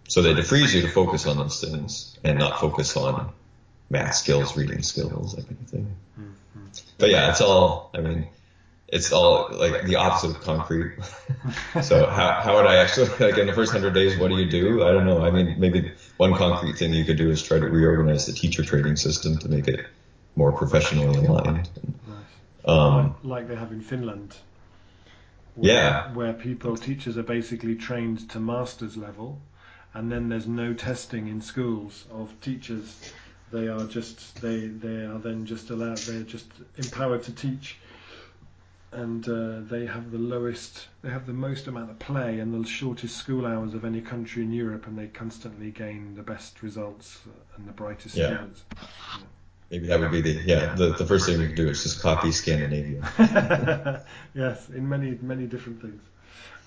so 0.07 0.21
that 0.21 0.37
it 0.37 0.43
frees 0.43 0.73
you 0.73 0.81
to 0.81 0.87
focus 0.87 1.25
on 1.25 1.37
those 1.37 1.59
things 1.59 2.17
and 2.23 2.37
not 2.37 2.59
focus 2.59 2.95
on 2.95 3.31
math 3.89 4.15
skills, 4.15 4.55
reading 4.55 4.83
skills, 4.83 5.35
that 5.35 5.47
kind 5.47 5.57
of 5.61 5.69
thing. 5.69 5.95
But 6.97 7.09
yeah, 7.09 7.31
it's 7.31 7.41
all, 7.41 7.89
I 7.93 8.01
mean, 8.01 8.27
it's 8.87 9.11
all 9.11 9.49
like 9.51 9.83
the 9.85 9.95
opposite 9.95 10.37
of 10.37 10.41
concrete. 10.41 10.93
so 11.81 12.05
how, 12.05 12.39
how 12.41 12.55
would 12.55 12.67
I 12.67 12.75
actually, 12.75 13.07
like 13.19 13.37
in 13.37 13.47
the 13.47 13.53
first 13.53 13.71
hundred 13.71 13.93
days, 13.93 14.17
what 14.17 14.29
do 14.29 14.37
you 14.37 14.49
do? 14.49 14.83
I 14.83 14.91
don't 14.91 15.05
know. 15.05 15.25
I 15.25 15.31
mean, 15.31 15.55
maybe 15.59 15.91
one 16.17 16.35
concrete 16.35 16.77
thing 16.77 16.93
you 16.93 17.03
could 17.03 17.17
do 17.17 17.31
is 17.31 17.41
try 17.41 17.59
to 17.59 17.67
reorganize 17.67 18.27
the 18.27 18.33
teacher 18.33 18.63
training 18.63 18.95
system 18.97 19.37
to 19.39 19.49
make 19.49 19.67
it 19.67 19.85
more 20.35 20.51
professionally 20.51 21.25
aligned. 21.25 21.69
Um, 22.67 23.15
like 23.23 23.47
they 23.47 23.55
have 23.55 23.71
in 23.71 23.81
Finland. 23.81 24.35
Where, 25.55 25.71
yeah. 25.71 26.13
Where 26.13 26.33
people, 26.33 26.75
teachers 26.75 27.17
are 27.17 27.23
basically 27.23 27.75
trained 27.75 28.29
to 28.31 28.39
master's 28.39 28.97
level, 28.97 29.39
and 29.93 30.11
then 30.11 30.29
there's 30.29 30.47
no 30.47 30.73
testing 30.73 31.27
in 31.27 31.41
schools 31.41 32.05
of 32.11 32.29
teachers. 32.41 33.13
They 33.51 33.67
are 33.67 33.85
just 33.85 34.41
they 34.41 34.67
they 34.67 35.05
are 35.05 35.19
then 35.19 35.45
just 35.45 35.69
allowed. 35.69 35.97
They're 35.99 36.23
just 36.23 36.47
empowered 36.77 37.23
to 37.23 37.31
teach 37.31 37.77
and 38.95 39.27
uh, 39.27 39.59
they 39.69 39.85
have 39.85 40.11
the 40.11 40.17
lowest, 40.17 40.87
they 41.01 41.09
have 41.09 41.25
the 41.25 41.33
most 41.33 41.67
amount 41.67 41.91
of 41.91 41.99
play 41.99 42.39
and 42.39 42.53
the 42.53 42.67
shortest 42.67 43.17
school 43.17 43.45
hours 43.45 43.73
of 43.73 43.83
any 43.83 44.01
country 44.01 44.41
in 44.43 44.51
Europe, 44.51 44.87
and 44.87 44.97
they 44.97 45.07
constantly 45.07 45.71
gain 45.71 46.15
the 46.15 46.23
best 46.23 46.63
results 46.63 47.19
and 47.57 47.67
the 47.67 47.71
brightest 47.73 48.15
yeah. 48.15 48.27
students. 48.27 48.63
Yeah. 48.75 49.19
Maybe 49.75 49.87
that 49.87 49.99
would 49.99 50.11
be 50.11 50.21
the 50.21 50.41
yeah 50.45 50.73
the, 50.73 50.93
the 50.93 51.05
first 51.05 51.25
thing 51.25 51.37
we 51.37 51.47
could 51.47 51.55
do 51.55 51.67
is 51.67 51.83
just 51.83 52.01
copy 52.01 52.31
Scandinavia. 52.31 54.05
yes, 54.33 54.69
in 54.69 54.87
many 54.87 55.19
many 55.21 55.47
different 55.47 55.81
things. 55.81 56.01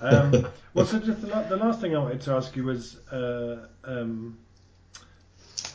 Um, 0.02 0.46
well, 0.74 0.84
so 0.84 0.98
just 0.98 1.22
the, 1.22 1.28
the, 1.48 1.56
last 1.56 1.80
thing 1.80 1.96
I 1.96 2.00
wanted 2.00 2.20
to 2.22 2.32
ask 2.32 2.54
you 2.54 2.64
was. 2.64 2.96
Uh, 3.09 3.66
um, 3.84 4.36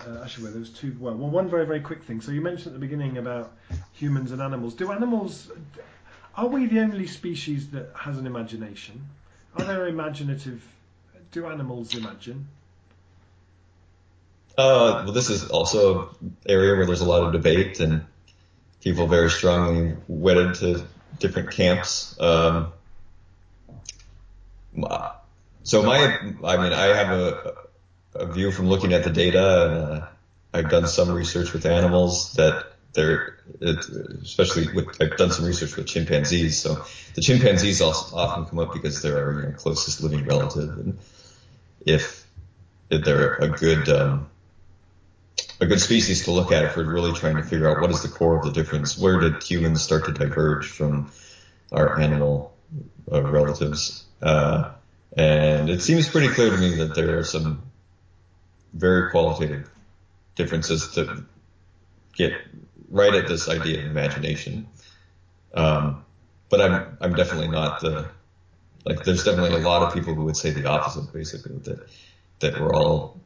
uh, 0.05 0.21
actually, 0.23 0.43
well, 0.43 0.51
there 0.51 0.59
was 0.59 0.69
two. 0.69 0.95
Well, 0.99 1.15
well, 1.15 1.29
one 1.29 1.49
very, 1.49 1.65
very 1.65 1.79
quick 1.79 2.03
thing. 2.03 2.21
So 2.21 2.31
you 2.31 2.41
mentioned 2.41 2.67
at 2.67 2.73
the 2.73 2.79
beginning 2.79 3.17
about 3.17 3.53
humans 3.93 4.31
and 4.31 4.39
animals. 4.39 4.75
Do 4.75 4.91
animals 4.91 5.49
are 6.35 6.47
we 6.47 6.67
the 6.67 6.81
only 6.81 7.07
species 7.07 7.71
that 7.71 7.89
has 7.95 8.19
an 8.19 8.27
imagination? 8.27 9.07
Are 9.57 9.65
there 9.65 9.87
imaginative? 9.87 10.63
Do 11.31 11.47
animals 11.47 11.95
imagine? 11.95 12.47
Uh, 14.57 15.03
well, 15.05 15.13
this 15.13 15.29
is 15.29 15.49
also 15.49 16.09
an 16.21 16.37
area 16.47 16.75
where 16.75 16.85
there's 16.85 17.01
a 17.01 17.05
lot 17.05 17.23
of 17.23 17.33
debate 17.33 17.79
and 17.79 18.05
people 18.81 19.07
very 19.07 19.29
strongly 19.29 19.95
wedded 20.07 20.55
to 20.55 20.85
different 21.19 21.51
camps. 21.51 22.19
Um, 22.19 22.71
so 25.63 25.81
my, 25.83 26.19
I 26.43 26.57
mean, 26.57 26.73
I 26.73 26.87
have 26.95 27.09
a, 27.09 27.55
a 28.15 28.25
view 28.27 28.51
from 28.51 28.67
looking 28.67 28.93
at 28.93 29.03
the 29.03 29.09
data, 29.09 29.65
and 29.65 30.01
uh, 30.01 30.07
I've 30.53 30.69
done 30.69 30.87
some 30.87 31.11
research 31.11 31.53
with 31.53 31.65
animals 31.65 32.33
that 32.33 32.67
they're 32.93 33.37
especially 34.21 34.71
with 34.71 35.01
I've 35.01 35.17
done 35.17 35.31
some 35.31 35.45
research 35.45 35.75
with 35.75 35.87
chimpanzees. 35.87 36.59
So 36.61 36.85
the 37.15 37.21
chimpanzees 37.21 37.81
also 37.81 38.15
often 38.15 38.45
come 38.45 38.59
up 38.59 38.73
because 38.73 39.01
they're 39.01 39.17
our 39.17 39.51
closest 39.53 40.01
living 40.01 40.25
relative, 40.25 40.69
and 40.69 40.99
if, 41.85 42.25
if 42.89 43.03
they're 43.03 43.35
a 43.35 43.49
good 43.49 43.89
um, 43.89 44.29
a 45.63 45.65
good 45.65 45.81
species 45.81 46.25
to 46.25 46.31
look 46.31 46.51
at 46.51 46.65
if 46.65 46.75
we're 46.75 46.83
really 46.83 47.13
trying 47.13 47.37
to 47.37 47.43
figure 47.43 47.69
out 47.69 47.81
what 47.81 47.89
is 47.89 48.01
the 48.03 48.09
core 48.09 48.37
of 48.37 48.43
the 48.43 48.51
difference. 48.51 48.97
Where 48.97 49.19
did 49.19 49.41
humans 49.41 49.81
start 49.81 50.05
to 50.05 50.11
diverge 50.11 50.67
from 50.67 51.11
our 51.71 51.99
animal 51.99 52.53
uh, 53.11 53.23
relatives? 53.23 54.03
Uh, 54.21 54.71
and 55.15 55.69
it 55.69 55.81
seems 55.81 56.09
pretty 56.09 56.27
clear 56.27 56.51
to 56.51 56.57
me 56.57 56.75
that 56.75 56.95
there 56.95 57.17
are 57.17 57.23
some 57.23 57.61
very 58.73 59.09
qualitative 59.11 59.69
differences 60.35 60.93
that 60.95 61.23
get 62.15 62.33
right 62.89 63.13
at 63.13 63.27
this 63.27 63.47
idea 63.47 63.79
of 63.79 63.85
imagination. 63.85 64.67
Um, 65.53 66.03
but 66.49 66.61
I'm 66.61 66.97
I'm 66.99 67.15
definitely 67.15 67.47
not 67.47 67.81
the 67.81 68.09
like. 68.85 69.03
There's 69.03 69.23
definitely 69.23 69.61
a 69.61 69.65
lot 69.65 69.83
of 69.83 69.93
people 69.93 70.13
who 70.13 70.25
would 70.25 70.37
say 70.37 70.51
the 70.51 70.67
opposite, 70.67 71.13
basically 71.13 71.57
that 71.59 71.87
that 72.39 72.59
we're 72.59 72.73
all 72.73 73.19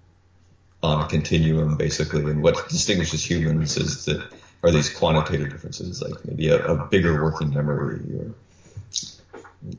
on 0.83 1.03
a 1.03 1.07
continuum, 1.07 1.75
basically, 1.75 2.29
and 2.29 2.43
what 2.43 2.69
distinguishes 2.69 3.27
humans 3.29 3.77
is 3.77 4.05
that 4.05 4.31
are 4.63 4.71
these 4.71 4.89
quantitative 4.89 5.49
differences, 5.49 6.01
like 6.01 6.25
maybe 6.25 6.49
a, 6.49 6.63
a 6.65 6.85
bigger 6.87 7.23
working 7.23 7.53
memory 7.53 7.99
or 8.19 8.33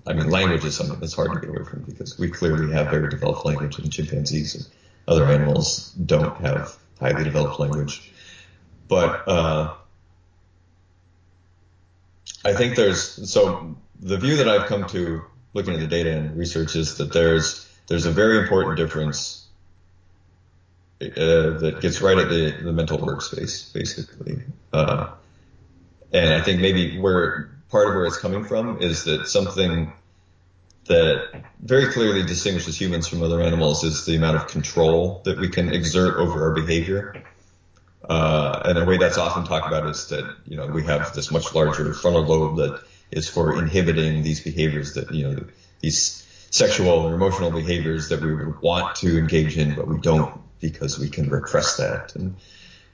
I 0.06 0.12
mean, 0.12 0.28
language 0.28 0.64
is 0.64 0.76
something 0.76 0.98
that's 0.98 1.14
hard 1.14 1.32
to 1.32 1.40
get 1.40 1.48
away 1.50 1.64
from 1.64 1.82
because 1.82 2.18
we 2.18 2.28
clearly 2.28 2.72
have 2.72 2.90
very 2.90 3.08
developed 3.08 3.44
language 3.44 3.78
and 3.78 3.92
chimpanzees 3.92 4.54
and 4.54 4.66
other 5.06 5.24
animals 5.26 5.92
don't 5.92 6.36
have 6.38 6.76
highly 7.00 7.24
developed 7.24 7.60
language. 7.60 8.12
But 8.88 9.26
uh, 9.28 9.74
I 12.44 12.52
think 12.54 12.76
there's 12.76 13.30
so 13.30 13.76
the 14.00 14.18
view 14.18 14.36
that 14.36 14.48
I've 14.48 14.66
come 14.66 14.86
to 14.88 15.22
looking 15.54 15.74
at 15.74 15.80
the 15.80 15.86
data 15.86 16.10
and 16.10 16.36
research 16.36 16.76
is 16.76 16.96
that 16.98 17.12
there's 17.12 17.68
there's 17.86 18.06
a 18.06 18.10
very 18.10 18.38
important 18.38 18.76
difference 18.76 19.47
uh, 21.00 21.58
that 21.58 21.78
gets 21.80 22.00
right 22.00 22.18
at 22.18 22.28
the, 22.28 22.50
the 22.62 22.72
mental 22.72 22.98
workspace, 22.98 23.72
basically. 23.72 24.42
Uh, 24.72 25.08
and 26.12 26.34
I 26.34 26.40
think 26.40 26.60
maybe 26.60 26.98
where 26.98 27.50
part 27.70 27.88
of 27.88 27.94
where 27.94 28.06
it's 28.06 28.18
coming 28.18 28.44
from 28.44 28.80
is 28.80 29.04
that 29.04 29.28
something 29.28 29.92
that 30.86 31.44
very 31.60 31.92
clearly 31.92 32.24
distinguishes 32.24 32.80
humans 32.80 33.06
from 33.06 33.22
other 33.22 33.40
animals 33.42 33.84
is 33.84 34.06
the 34.06 34.16
amount 34.16 34.36
of 34.36 34.48
control 34.48 35.20
that 35.24 35.38
we 35.38 35.48
can 35.48 35.72
exert 35.72 36.16
over 36.16 36.48
our 36.48 36.54
behavior. 36.54 37.22
Uh, 38.08 38.62
and 38.64 38.78
the 38.78 38.84
way 38.84 38.96
that's 38.96 39.18
often 39.18 39.44
talked 39.44 39.66
about 39.66 39.86
is 39.86 40.08
that, 40.08 40.34
you 40.46 40.56
know, 40.56 40.66
we 40.66 40.82
have 40.82 41.14
this 41.14 41.30
much 41.30 41.54
larger 41.54 41.92
frontal 41.92 42.24
lobe 42.24 42.56
that 42.56 42.80
is 43.10 43.28
for 43.28 43.58
inhibiting 43.58 44.22
these 44.22 44.40
behaviors 44.40 44.94
that, 44.94 45.12
you 45.12 45.28
know, 45.28 45.44
these 45.80 46.26
sexual 46.50 46.88
or 46.88 47.14
emotional 47.14 47.50
behaviors 47.50 48.08
that 48.08 48.20
we 48.20 48.34
would 48.34 48.60
want 48.60 48.96
to 48.96 49.18
engage 49.18 49.58
in, 49.58 49.74
but 49.74 49.86
we 49.86 49.98
don't 49.98 50.40
because 50.60 50.98
we 50.98 51.08
can 51.08 51.28
repress 51.28 51.76
that. 51.76 52.14
And, 52.16 52.36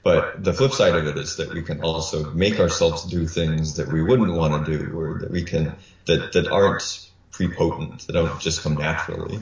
but 0.03 0.43
the 0.43 0.53
flip 0.53 0.71
side 0.71 0.95
of 0.95 1.07
it 1.07 1.17
is 1.17 1.37
that 1.37 1.53
we 1.53 1.63
can 1.63 1.81
also 1.81 2.31
make 2.31 2.59
ourselves 2.59 3.05
do 3.05 3.25
things 3.25 3.77
that 3.77 3.91
we 3.91 4.03
wouldn't 4.03 4.33
want 4.33 4.65
to 4.65 4.77
do 4.77 4.99
or 4.99 5.19
that 5.19 5.31
we 5.31 5.43
can, 5.43 5.75
that, 6.05 6.33
that 6.33 6.47
aren't 6.47 7.09
prepotent, 7.31 8.05
that 8.05 8.13
don't 8.13 8.39
just 8.39 8.61
come 8.61 8.75
naturally. 8.75 9.39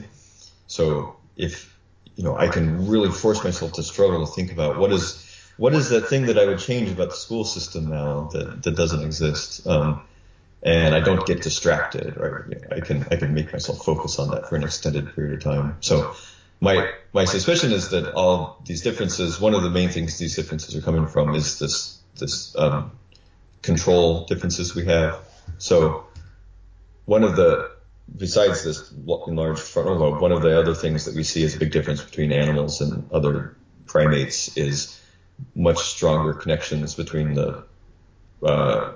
So 0.66 1.16
if, 1.36 1.76
you 2.16 2.24
know, 2.24 2.36
I 2.36 2.48
can 2.48 2.88
really 2.88 3.10
force 3.10 3.44
myself 3.44 3.74
to 3.74 3.82
struggle 3.82 4.26
to 4.26 4.32
think 4.32 4.52
about 4.52 4.78
what 4.78 4.90
is, 4.92 5.20
what 5.56 5.74
is 5.74 5.90
that 5.90 6.08
thing 6.08 6.26
that 6.26 6.38
I 6.38 6.46
would 6.46 6.58
change 6.60 6.90
about 6.90 7.10
the 7.10 7.16
school 7.16 7.44
system 7.44 7.90
now 7.90 8.30
that, 8.32 8.62
that 8.62 8.74
doesn't 8.74 9.02
exist? 9.02 9.66
Um, 9.66 10.02
and 10.64 10.94
I 10.94 11.00
don't 11.00 11.26
get 11.26 11.42
distracted, 11.42 12.16
right? 12.16 12.62
I 12.72 12.80
can 12.80 13.06
I 13.10 13.16
can 13.16 13.34
make 13.34 13.52
myself 13.52 13.84
focus 13.84 14.18
on 14.18 14.30
that 14.30 14.48
for 14.48 14.56
an 14.56 14.64
extended 14.64 15.14
period 15.14 15.34
of 15.34 15.44
time. 15.44 15.76
So 15.80 16.14
my 16.60 16.90
my 17.12 17.26
suspicion 17.26 17.70
is 17.70 17.90
that 17.90 18.14
all 18.14 18.62
these 18.64 18.80
differences, 18.80 19.38
one 19.38 19.54
of 19.54 19.62
the 19.62 19.70
main 19.70 19.90
things 19.90 20.18
these 20.18 20.34
differences 20.34 20.74
are 20.74 20.80
coming 20.80 21.06
from 21.06 21.34
is 21.34 21.58
this 21.58 21.98
this 22.18 22.56
um, 22.56 22.92
control 23.60 24.24
differences 24.24 24.74
we 24.74 24.86
have. 24.86 25.18
So 25.58 26.06
one 27.04 27.24
of 27.24 27.36
the 27.36 27.70
besides 28.16 28.64
this 28.64 28.90
enlarged 29.26 29.60
frontal 29.60 29.96
lobe, 29.96 30.20
one 30.22 30.32
of 30.32 30.40
the 30.40 30.58
other 30.58 30.74
things 30.74 31.04
that 31.04 31.14
we 31.14 31.24
see 31.24 31.44
as 31.44 31.54
a 31.54 31.58
big 31.58 31.72
difference 31.72 32.02
between 32.02 32.32
animals 32.32 32.80
and 32.80 33.10
other 33.12 33.54
primates 33.86 34.56
is 34.56 34.98
much 35.54 35.78
stronger 35.78 36.32
connections 36.32 36.94
between 36.94 37.34
the 37.34 37.64
uh, 38.42 38.92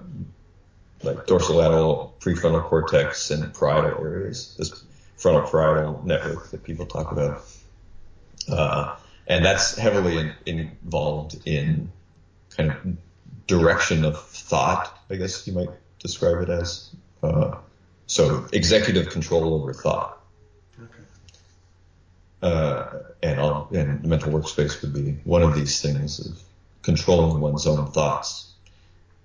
like 1.03 1.27
dorsolateral 1.27 2.13
prefrontal 2.21 2.63
cortex 2.63 3.31
and 3.31 3.55
parietal 3.55 4.05
areas, 4.05 4.55
this 4.59 4.85
frontal 5.17 5.49
parietal 5.49 6.03
network 6.05 6.51
that 6.51 6.65
people 6.65 6.87
talk 6.87 7.13
about. 7.13 7.43
Uh, 8.51 8.97
and 9.27 9.45
that's 9.45 9.77
heavily 9.77 10.19
in, 10.19 10.35
involved 10.47 11.41
in 11.47 11.93
kind 12.57 12.71
of 12.71 12.97
direction 13.47 14.05
of 14.05 14.21
thought, 14.21 14.97
I 15.11 15.17
guess 15.17 15.47
you 15.47 15.53
might 15.53 15.71
describe 15.99 16.43
it 16.43 16.49
as. 16.49 16.91
Uh, 17.23 17.57
so 18.07 18.47
executive 18.53 19.11
control 19.11 19.55
over 19.55 19.75
thought. 19.75 20.19
Okay. 20.81 21.03
Uh, 22.43 22.87
and, 23.23 23.41
all, 23.41 23.69
and 23.73 24.05
mental 24.05 24.33
workspace 24.33 24.81
would 24.83 24.95
be 24.95 25.19
one 25.25 25.43
of 25.43 25.55
these 25.55 25.83
things 25.83 26.27
of 26.27 26.41
controlling 26.83 27.41
one's 27.41 27.67
own 27.67 27.91
thoughts. 27.91 28.51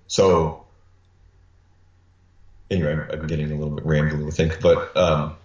So 0.06 0.63
anyway, 2.70 3.06
I'm, 3.12 3.26
getting 3.26 3.50
a 3.50 3.56
little 3.56 3.74
bit 3.74 3.86
rambling, 3.86 4.26
I 4.26 4.30
think, 4.30 4.60
but 4.60 4.96
um, 4.96 5.36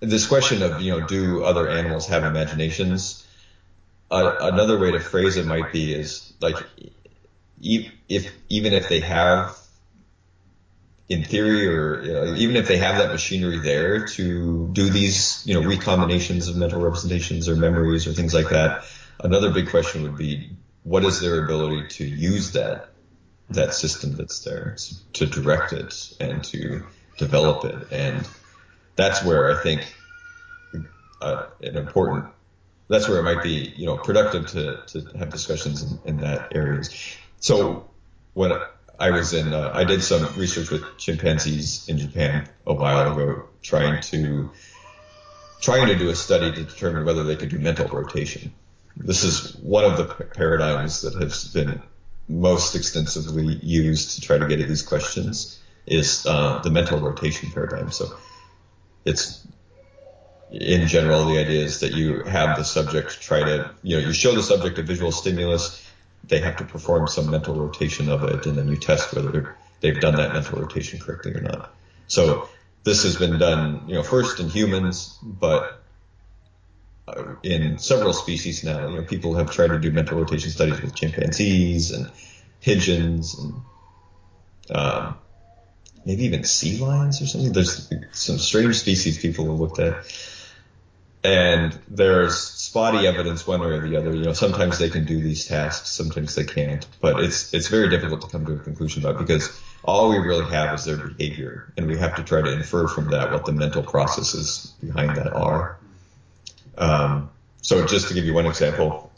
this 0.00 0.26
question 0.26 0.62
of 0.62 0.80
you 0.80 0.92
know, 0.92 1.00
do 1.00 1.42
other 1.44 1.68
animals 1.68 2.06
have 2.08 2.24
imaginations? 2.24 3.26
Uh, 4.10 4.30
another 4.40 4.78
way 4.78 4.92
to 4.92 5.00
phrase 5.00 5.36
it 5.36 5.46
might 5.46 5.72
be 5.72 5.92
is 5.92 6.32
like, 6.40 6.68
if 7.60 8.32
even 8.48 8.72
if 8.72 8.88
they 8.88 9.00
have, 9.00 9.58
in 11.08 11.24
theory, 11.24 11.66
or 11.66 12.02
you 12.02 12.12
know, 12.12 12.34
even 12.34 12.56
if 12.56 12.68
they 12.68 12.76
have 12.78 12.98
that 12.98 13.10
machinery 13.10 13.58
there 13.58 14.06
to 14.06 14.68
do 14.72 14.88
these, 14.88 15.42
you 15.46 15.54
know, 15.54 15.62
recombinations 15.62 16.48
of 16.48 16.56
mental 16.56 16.80
representations 16.80 17.48
or 17.48 17.56
memories 17.56 18.06
or 18.06 18.12
things 18.12 18.34
like 18.34 18.50
that, 18.50 18.82
another 19.20 19.50
big 19.50 19.66
question 19.66 20.02
would 20.02 20.16
be, 20.16 20.50
what 20.84 21.02
is 21.02 21.20
their 21.20 21.38
ability 21.38 21.84
to 21.84 22.04
use 22.04 22.52
that 22.52 22.95
that 23.50 23.74
system 23.74 24.12
that's 24.12 24.40
there 24.40 24.76
to 25.12 25.26
direct 25.26 25.72
it 25.72 26.12
and 26.20 26.42
to 26.44 26.82
develop 27.18 27.64
it. 27.64 27.92
And 27.92 28.28
that's 28.96 29.24
where 29.24 29.56
I 29.56 29.62
think 29.62 29.94
uh, 31.20 31.46
an 31.62 31.76
important, 31.76 32.26
that's 32.88 33.08
where 33.08 33.18
it 33.18 33.22
might 33.22 33.42
be, 33.42 33.72
you 33.76 33.86
know, 33.86 33.96
productive 33.96 34.48
to, 34.48 34.82
to 34.86 35.18
have 35.18 35.30
discussions 35.30 35.82
in, 35.82 35.98
in 36.04 36.16
that 36.18 36.54
areas. 36.54 37.16
So 37.40 37.88
when 38.34 38.52
I 38.98 39.10
was 39.10 39.32
in, 39.32 39.52
uh, 39.52 39.70
I 39.72 39.84
did 39.84 40.02
some 40.02 40.34
research 40.36 40.70
with 40.70 40.82
chimpanzees 40.98 41.88
in 41.88 41.98
Japan 41.98 42.48
a 42.66 42.74
while 42.74 43.12
ago, 43.12 43.44
trying 43.62 44.02
to, 44.02 44.50
trying 45.60 45.86
to 45.88 45.96
do 45.96 46.10
a 46.10 46.16
study 46.16 46.52
to 46.52 46.64
determine 46.64 47.04
whether 47.04 47.22
they 47.24 47.36
could 47.36 47.50
do 47.50 47.58
mental 47.58 47.88
rotation. 47.88 48.52
This 48.96 49.24
is 49.24 49.54
one 49.56 49.84
of 49.84 49.98
the 49.98 50.04
paradigms 50.04 51.02
that 51.02 51.14
has 51.14 51.44
been 51.44 51.82
most 52.28 52.74
extensively 52.74 53.54
used 53.62 54.16
to 54.16 54.20
try 54.20 54.38
to 54.38 54.46
get 54.46 54.60
at 54.60 54.68
these 54.68 54.82
questions 54.82 55.58
is 55.86 56.26
uh, 56.26 56.60
the 56.62 56.70
mental 56.70 56.98
rotation 56.98 57.50
paradigm. 57.50 57.90
So 57.92 58.16
it's 59.04 59.46
in 60.50 60.86
general 60.86 61.24
the 61.26 61.38
idea 61.38 61.64
is 61.64 61.80
that 61.80 61.92
you 61.92 62.22
have 62.24 62.56
the 62.56 62.64
subject 62.64 63.20
try 63.20 63.40
to 63.40 63.70
you 63.82 63.96
know 64.00 64.06
you 64.06 64.12
show 64.12 64.34
the 64.34 64.42
subject 64.42 64.78
a 64.78 64.82
visual 64.82 65.12
stimulus, 65.12 65.84
they 66.24 66.40
have 66.40 66.56
to 66.56 66.64
perform 66.64 67.06
some 67.08 67.30
mental 67.30 67.54
rotation 67.54 68.08
of 68.08 68.24
it, 68.24 68.46
and 68.46 68.58
then 68.58 68.68
you 68.68 68.76
test 68.76 69.14
whether 69.14 69.56
they've 69.80 70.00
done 70.00 70.16
that 70.16 70.32
mental 70.32 70.60
rotation 70.60 70.98
correctly 70.98 71.32
or 71.34 71.40
not. 71.40 71.72
So 72.08 72.48
this 72.84 73.04
has 73.04 73.16
been 73.16 73.38
done 73.38 73.84
you 73.86 73.94
know 73.94 74.02
first 74.02 74.40
in 74.40 74.48
humans, 74.48 75.16
but 75.22 75.82
in 77.42 77.78
several 77.78 78.12
species 78.12 78.64
now. 78.64 78.88
You 78.88 78.96
know, 78.96 79.02
people 79.02 79.34
have 79.34 79.50
tried 79.50 79.68
to 79.68 79.78
do 79.78 79.90
mental 79.92 80.18
rotation 80.18 80.50
studies 80.50 80.80
with 80.80 80.94
chimpanzees 80.94 81.92
and 81.92 82.10
pigeons 82.60 83.38
and 83.38 83.54
um, 84.70 85.16
maybe 86.04 86.24
even 86.24 86.44
sea 86.44 86.78
lions 86.78 87.22
or 87.22 87.26
something. 87.26 87.52
There's 87.52 87.92
some 88.12 88.38
strange 88.38 88.76
species 88.76 89.18
people 89.18 89.46
have 89.46 89.60
looked 89.60 89.78
at. 89.78 89.94
And 91.22 91.76
there's 91.88 92.38
spotty 92.38 93.06
evidence 93.06 93.46
one 93.46 93.60
way 93.60 93.68
or 93.68 93.88
the 93.88 93.96
other. 93.96 94.14
You 94.14 94.24
know, 94.24 94.32
sometimes 94.32 94.78
they 94.78 94.90
can 94.90 95.04
do 95.04 95.20
these 95.20 95.46
tasks, 95.46 95.90
sometimes 95.90 96.36
they 96.36 96.44
can't. 96.44 96.86
But 97.00 97.18
it's 97.18 97.52
it's 97.52 97.66
very 97.66 97.88
difficult 97.88 98.20
to 98.22 98.28
come 98.28 98.46
to 98.46 98.52
a 98.52 98.58
conclusion 98.58 99.04
about 99.04 99.18
because 99.18 99.50
all 99.84 100.10
we 100.10 100.18
really 100.18 100.48
have 100.52 100.74
is 100.74 100.84
their 100.84 100.96
behavior, 100.96 101.72
and 101.76 101.88
we 101.88 101.98
have 101.98 102.14
to 102.16 102.22
try 102.22 102.42
to 102.42 102.52
infer 102.52 102.86
from 102.86 103.10
that 103.10 103.32
what 103.32 103.44
the 103.44 103.52
mental 103.52 103.82
processes 103.82 104.72
behind 104.80 105.16
that 105.16 105.32
are. 105.32 105.78
Um, 106.76 107.30
so 107.62 107.86
just 107.86 108.08
to 108.08 108.14
give 108.14 108.24
you 108.24 108.34
one 108.34 108.46
example, 108.46 109.10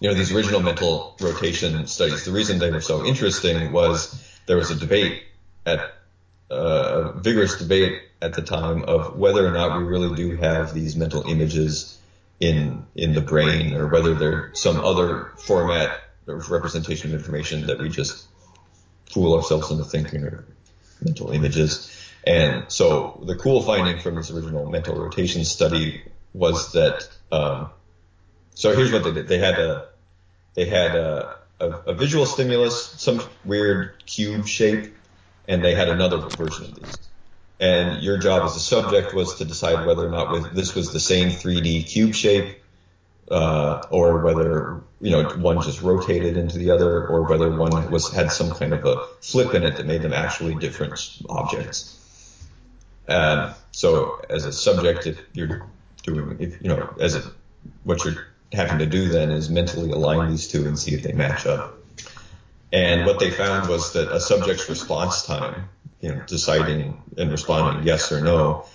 you 0.00 0.08
know, 0.08 0.14
these 0.14 0.32
original 0.32 0.60
mental 0.60 1.16
rotation 1.20 1.86
studies, 1.86 2.24
the 2.24 2.32
reason 2.32 2.58
they 2.58 2.70
were 2.70 2.80
so 2.80 3.04
interesting 3.04 3.72
was 3.72 4.26
there 4.46 4.56
was 4.56 4.70
a 4.70 4.74
debate 4.74 5.22
at 5.66 5.80
uh, 6.50 7.12
a 7.14 7.20
vigorous 7.20 7.58
debate 7.58 8.02
at 8.20 8.34
the 8.34 8.42
time 8.42 8.82
of 8.84 9.16
whether 9.16 9.46
or 9.46 9.52
not 9.52 9.78
we 9.78 9.84
really 9.84 10.14
do 10.16 10.36
have 10.36 10.74
these 10.74 10.96
mental 10.96 11.22
images 11.28 11.98
in 12.40 12.84
in 12.94 13.12
the 13.12 13.20
brain 13.20 13.74
or 13.74 13.86
whether 13.86 14.14
they're 14.14 14.50
some 14.54 14.80
other 14.80 15.30
format 15.36 16.00
of 16.26 16.50
representation 16.50 17.14
of 17.14 17.20
information 17.20 17.66
that 17.66 17.78
we 17.78 17.88
just 17.88 18.26
fool 19.12 19.36
ourselves 19.36 19.70
into 19.70 19.84
thinking 19.84 20.24
are 20.24 20.44
mental 21.02 21.30
images. 21.30 21.96
And 22.26 22.64
so 22.68 23.22
the 23.26 23.36
cool 23.36 23.62
finding 23.62 23.98
from 23.98 24.14
this 24.16 24.30
original 24.30 24.68
mental 24.70 24.96
rotation 24.96 25.44
study 25.44 26.02
was 26.32 26.72
that 26.72 27.08
um, 27.32 27.70
so 28.54 28.74
here's 28.74 28.92
what 28.92 29.04
they 29.04 29.12
did. 29.12 29.28
They 29.28 29.38
had 29.38 29.58
a 29.58 29.86
they 30.54 30.66
had 30.66 30.94
a, 30.94 31.36
a, 31.60 31.70
a, 31.70 31.94
visual 31.94 32.26
stimulus, 32.26 32.94
some 32.98 33.22
weird 33.44 34.04
cube 34.04 34.46
shape, 34.46 34.94
and 35.46 35.64
they 35.64 35.74
had 35.74 35.88
another 35.88 36.18
version 36.18 36.66
of 36.66 36.74
these. 36.74 36.98
And 37.60 38.02
your 38.02 38.18
job 38.18 38.42
as 38.42 38.56
a 38.56 38.60
subject 38.60 39.14
was 39.14 39.36
to 39.36 39.44
decide 39.44 39.86
whether 39.86 40.06
or 40.06 40.10
not 40.10 40.54
this 40.54 40.74
was 40.74 40.92
the 40.92 41.00
same 41.00 41.28
3D 41.28 41.86
cube 41.86 42.14
shape, 42.14 42.58
uh, 43.30 43.82
or 43.90 44.18
whether 44.18 44.82
you 45.00 45.10
know 45.12 45.28
one 45.36 45.62
just 45.62 45.80
rotated 45.80 46.36
into 46.36 46.58
the 46.58 46.70
other, 46.70 47.06
or 47.06 47.22
whether 47.22 47.54
one 47.56 47.90
was 47.90 48.12
had 48.12 48.32
some 48.32 48.50
kind 48.50 48.74
of 48.74 48.84
a 48.84 49.06
flip 49.20 49.54
in 49.54 49.62
it 49.62 49.76
that 49.76 49.86
made 49.86 50.02
them 50.02 50.12
actually 50.12 50.54
different 50.56 51.18
objects. 51.28 51.96
And 53.06 53.54
so, 53.72 54.20
as 54.28 54.44
a 54.44 54.52
subject, 54.52 55.06
if 55.06 55.20
you're 55.32 55.66
doing, 56.02 56.36
if 56.40 56.60
you 56.62 56.68
know, 56.68 56.94
as 57.00 57.14
a, 57.14 57.22
what 57.84 58.04
you're 58.04 58.26
having 58.52 58.78
to 58.78 58.86
do 58.86 59.08
then 59.08 59.30
is 59.30 59.48
mentally 59.48 59.90
align 59.90 60.30
these 60.30 60.48
two 60.48 60.66
and 60.66 60.78
see 60.78 60.94
if 60.94 61.02
they 61.02 61.12
match 61.12 61.46
up. 61.46 61.76
And 62.72 63.06
what 63.06 63.18
they 63.18 63.30
found 63.30 63.68
was 63.68 63.92
that 63.94 64.12
a 64.12 64.20
subject's 64.20 64.68
response 64.68 65.24
time, 65.24 65.68
you 66.00 66.10
know, 66.10 66.22
deciding 66.26 67.02
and 67.18 67.30
responding 67.30 67.86
yes 67.86 68.12
or 68.12 68.20
no, 68.20 68.66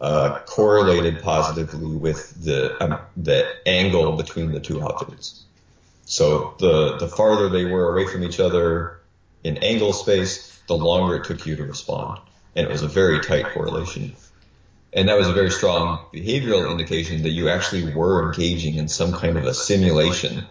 uh, 0.00 0.40
correlated 0.46 1.22
positively 1.22 1.96
with 1.96 2.42
the 2.42 2.82
um, 2.82 2.98
the 3.16 3.46
angle 3.66 4.16
between 4.16 4.52
the 4.52 4.60
two 4.60 4.82
objects. 4.82 5.44
So 6.06 6.54
the 6.58 6.96
the 6.96 7.08
farther 7.08 7.48
they 7.48 7.64
were 7.66 7.92
away 7.92 8.10
from 8.10 8.24
each 8.24 8.40
other 8.40 8.98
in 9.44 9.58
angle 9.58 9.92
space, 9.92 10.60
the 10.66 10.76
longer 10.76 11.16
it 11.16 11.24
took 11.24 11.46
you 11.46 11.56
to 11.56 11.64
respond, 11.64 12.20
and 12.56 12.66
it 12.66 12.70
was 12.70 12.82
a 12.82 12.88
very 12.88 13.20
tight 13.20 13.46
correlation. 13.52 14.16
And 14.94 15.08
that 15.08 15.16
was 15.16 15.28
a 15.28 15.32
very 15.32 15.50
strong 15.50 16.04
behavioral 16.12 16.70
indication 16.70 17.22
that 17.22 17.30
you 17.30 17.48
actually 17.48 17.94
were 17.94 18.26
engaging 18.26 18.74
in 18.74 18.88
some 18.88 19.12
kind 19.12 19.38
of 19.38 19.44
a 19.44 19.54
simulation 19.54 20.44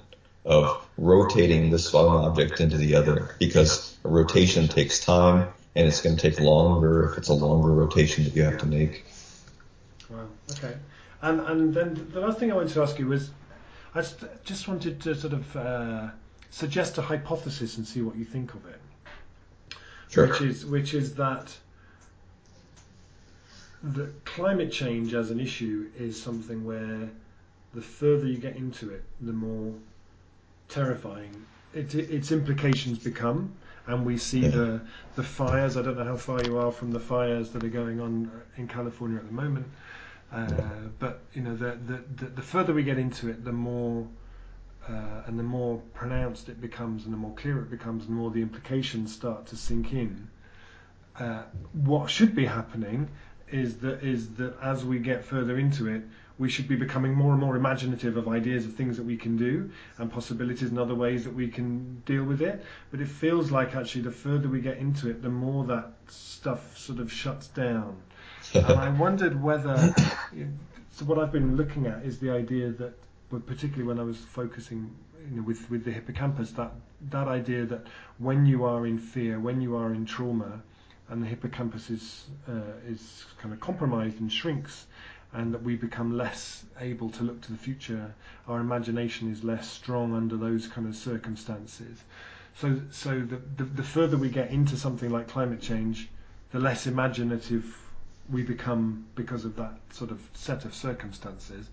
of 0.45 0.83
rotating 0.97 1.69
this 1.69 1.93
one 1.93 2.07
object 2.07 2.59
into 2.59 2.77
the 2.77 2.95
other 2.95 3.35
because 3.39 3.95
a 4.03 4.09
rotation 4.09 4.67
takes 4.67 4.99
time 4.99 5.47
and 5.75 5.87
it's 5.87 6.01
going 6.01 6.15
to 6.15 6.21
take 6.21 6.39
longer 6.39 7.09
if 7.09 7.17
it's 7.17 7.29
a 7.29 7.33
longer 7.33 7.71
rotation 7.71 8.23
that 8.23 8.35
you 8.35 8.43
have 8.43 8.57
to 8.57 8.65
make. 8.65 9.05
Wow. 10.09 10.27
Okay. 10.51 10.75
And 11.21 11.39
and 11.41 11.73
then 11.73 12.07
the 12.11 12.19
last 12.19 12.39
thing 12.39 12.51
I 12.51 12.55
wanted 12.55 12.73
to 12.73 12.81
ask 12.81 12.97
you 12.97 13.07
was, 13.07 13.29
I 13.93 14.03
just, 14.43 14.67
wanted 14.67 15.01
to 15.01 15.15
sort 15.15 15.33
of 15.33 15.55
uh, 15.55 16.09
suggest 16.49 16.97
a 16.97 17.01
hypothesis 17.01 17.77
and 17.77 17.87
see 17.87 18.01
what 18.01 18.15
you 18.15 18.25
think 18.25 18.53
of 18.53 18.65
it. 18.65 18.81
Sure. 20.09 20.27
Which 20.27 20.41
is 20.41 20.65
which 20.65 20.93
is 20.93 21.15
that 21.15 21.55
that 23.83 24.25
climate 24.25 24.71
change 24.71 25.13
as 25.13 25.31
an 25.31 25.39
issue 25.39 25.89
is 25.97 26.21
something 26.21 26.65
where 26.65 27.09
the 27.73 27.81
further 27.81 28.27
you 28.27 28.37
get 28.37 28.55
into 28.55 28.89
it, 28.91 29.03
the 29.21 29.33
more 29.33 29.73
terrifying 30.69 31.45
it, 31.73 31.93
its 31.95 32.31
implications 32.31 32.99
become. 32.99 33.53
and 33.87 34.05
we 34.05 34.17
see 34.17 34.41
yeah. 34.41 34.49
the 34.49 34.81
the 35.15 35.23
fires. 35.23 35.77
I 35.77 35.81
don't 35.81 35.97
know 35.97 36.05
how 36.05 36.17
far 36.17 36.43
you 36.43 36.57
are 36.57 36.71
from 36.71 36.91
the 36.91 36.99
fires 36.99 37.49
that 37.51 37.63
are 37.63 37.69
going 37.69 37.99
on 37.99 38.31
in 38.57 38.67
California 38.67 39.17
at 39.17 39.25
the 39.25 39.33
moment, 39.33 39.67
uh, 40.31 40.47
but 40.99 41.21
you 41.33 41.41
know 41.41 41.55
the, 41.55 41.77
the, 41.87 42.03
the 42.15 42.25
the 42.25 42.41
further 42.41 42.73
we 42.73 42.83
get 42.83 42.97
into 42.97 43.29
it, 43.29 43.43
the 43.43 43.51
more 43.51 44.07
uh, 44.87 45.23
and 45.25 45.37
the 45.39 45.43
more 45.43 45.81
pronounced 45.93 46.49
it 46.49 46.61
becomes, 46.61 47.05
and 47.05 47.13
the 47.13 47.17
more 47.17 47.33
clear 47.35 47.59
it 47.59 47.69
becomes, 47.69 48.05
and 48.05 48.11
the 48.11 48.19
more 48.21 48.31
the 48.31 48.41
implications 48.41 49.13
start 49.13 49.47
to 49.47 49.55
sink 49.55 49.93
in. 49.93 50.29
Uh, 51.19 51.43
what 51.73 52.09
should 52.09 52.33
be 52.33 52.45
happening 52.45 53.09
is 53.51 53.77
that 53.77 54.03
is 54.03 54.35
that 54.35 54.55
as 54.61 54.83
we 54.85 54.99
get 54.99 55.23
further 55.23 55.57
into 55.57 55.87
it, 55.87 56.03
we 56.37 56.49
should 56.49 56.67
be 56.67 56.75
becoming 56.75 57.13
more 57.13 57.33
and 57.33 57.41
more 57.41 57.55
imaginative 57.55 58.17
of 58.17 58.27
ideas 58.27 58.65
of 58.65 58.73
things 58.73 58.97
that 58.97 59.03
we 59.03 59.15
can 59.15 59.37
do 59.37 59.69
and 59.97 60.11
possibilities 60.11 60.69
and 60.69 60.79
other 60.79 60.95
ways 60.95 61.23
that 61.23 61.33
we 61.33 61.47
can 61.47 62.01
deal 62.05 62.23
with 62.23 62.41
it. 62.41 62.65
But 62.89 62.99
it 62.99 63.07
feels 63.07 63.51
like 63.51 63.75
actually 63.75 64.01
the 64.01 64.11
further 64.11 64.49
we 64.49 64.61
get 64.61 64.77
into 64.77 65.09
it, 65.09 65.21
the 65.21 65.29
more 65.29 65.65
that 65.65 65.91
stuff 66.07 66.77
sort 66.77 66.99
of 66.99 67.11
shuts 67.11 67.47
down. 67.47 67.95
and 68.55 68.65
I 68.65 68.89
wondered 68.89 69.41
whether 69.41 69.93
so 70.91 71.05
what 71.05 71.19
I've 71.19 71.31
been 71.31 71.55
looking 71.55 71.87
at 71.87 72.03
is 72.03 72.19
the 72.19 72.31
idea 72.31 72.69
that, 72.71 72.93
particularly 73.29 73.83
when 73.83 73.99
I 73.99 74.03
was 74.03 74.17
focusing 74.17 74.93
you 75.29 75.37
know, 75.37 75.43
with 75.43 75.69
with 75.69 75.85
the 75.85 75.91
hippocampus, 75.91 76.51
that 76.51 76.71
that 77.09 77.27
idea 77.27 77.65
that 77.65 77.85
when 78.17 78.45
you 78.45 78.65
are 78.65 78.85
in 78.87 78.97
fear, 78.97 79.39
when 79.39 79.61
you 79.61 79.75
are 79.75 79.93
in 79.93 80.05
trauma, 80.05 80.61
and 81.11 81.21
the 81.21 81.27
hippocampus 81.27 81.89
is 81.89 82.25
uh, 82.47 82.87
is 82.87 83.25
kind 83.39 83.53
of 83.53 83.59
compromised 83.59 84.19
and 84.21 84.31
shrinks, 84.31 84.87
and 85.33 85.53
that 85.53 85.61
we 85.61 85.75
become 85.75 86.17
less 86.17 86.63
able 86.79 87.09
to 87.11 87.23
look 87.23 87.41
to 87.41 87.51
the 87.51 87.57
future. 87.57 88.15
Our 88.47 88.59
imagination 88.61 89.31
is 89.31 89.43
less 89.43 89.69
strong 89.69 90.15
under 90.15 90.37
those 90.37 90.67
kind 90.67 90.87
of 90.87 90.95
circumstances. 90.95 91.99
So, 92.55 92.81
so 92.91 93.19
the, 93.19 93.41
the, 93.57 93.63
the 93.63 93.83
further 93.83 94.17
we 94.17 94.29
get 94.29 94.51
into 94.51 94.75
something 94.75 95.09
like 95.09 95.27
climate 95.27 95.61
change, 95.61 96.09
the 96.51 96.59
less 96.59 96.87
imaginative 96.87 97.77
we 98.29 98.43
become 98.43 99.05
because 99.15 99.45
of 99.45 99.55
that 99.57 99.73
sort 99.91 100.11
of 100.11 100.19
set 100.33 100.65
of 100.65 100.73
circumstances. 100.73 101.67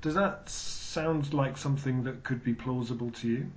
Does 0.00 0.14
that 0.14 0.48
sound 0.48 1.34
like 1.34 1.58
something 1.58 2.04
that 2.04 2.22
could 2.22 2.44
be 2.44 2.54
plausible 2.54 3.10
to 3.10 3.28
you? 3.28 3.50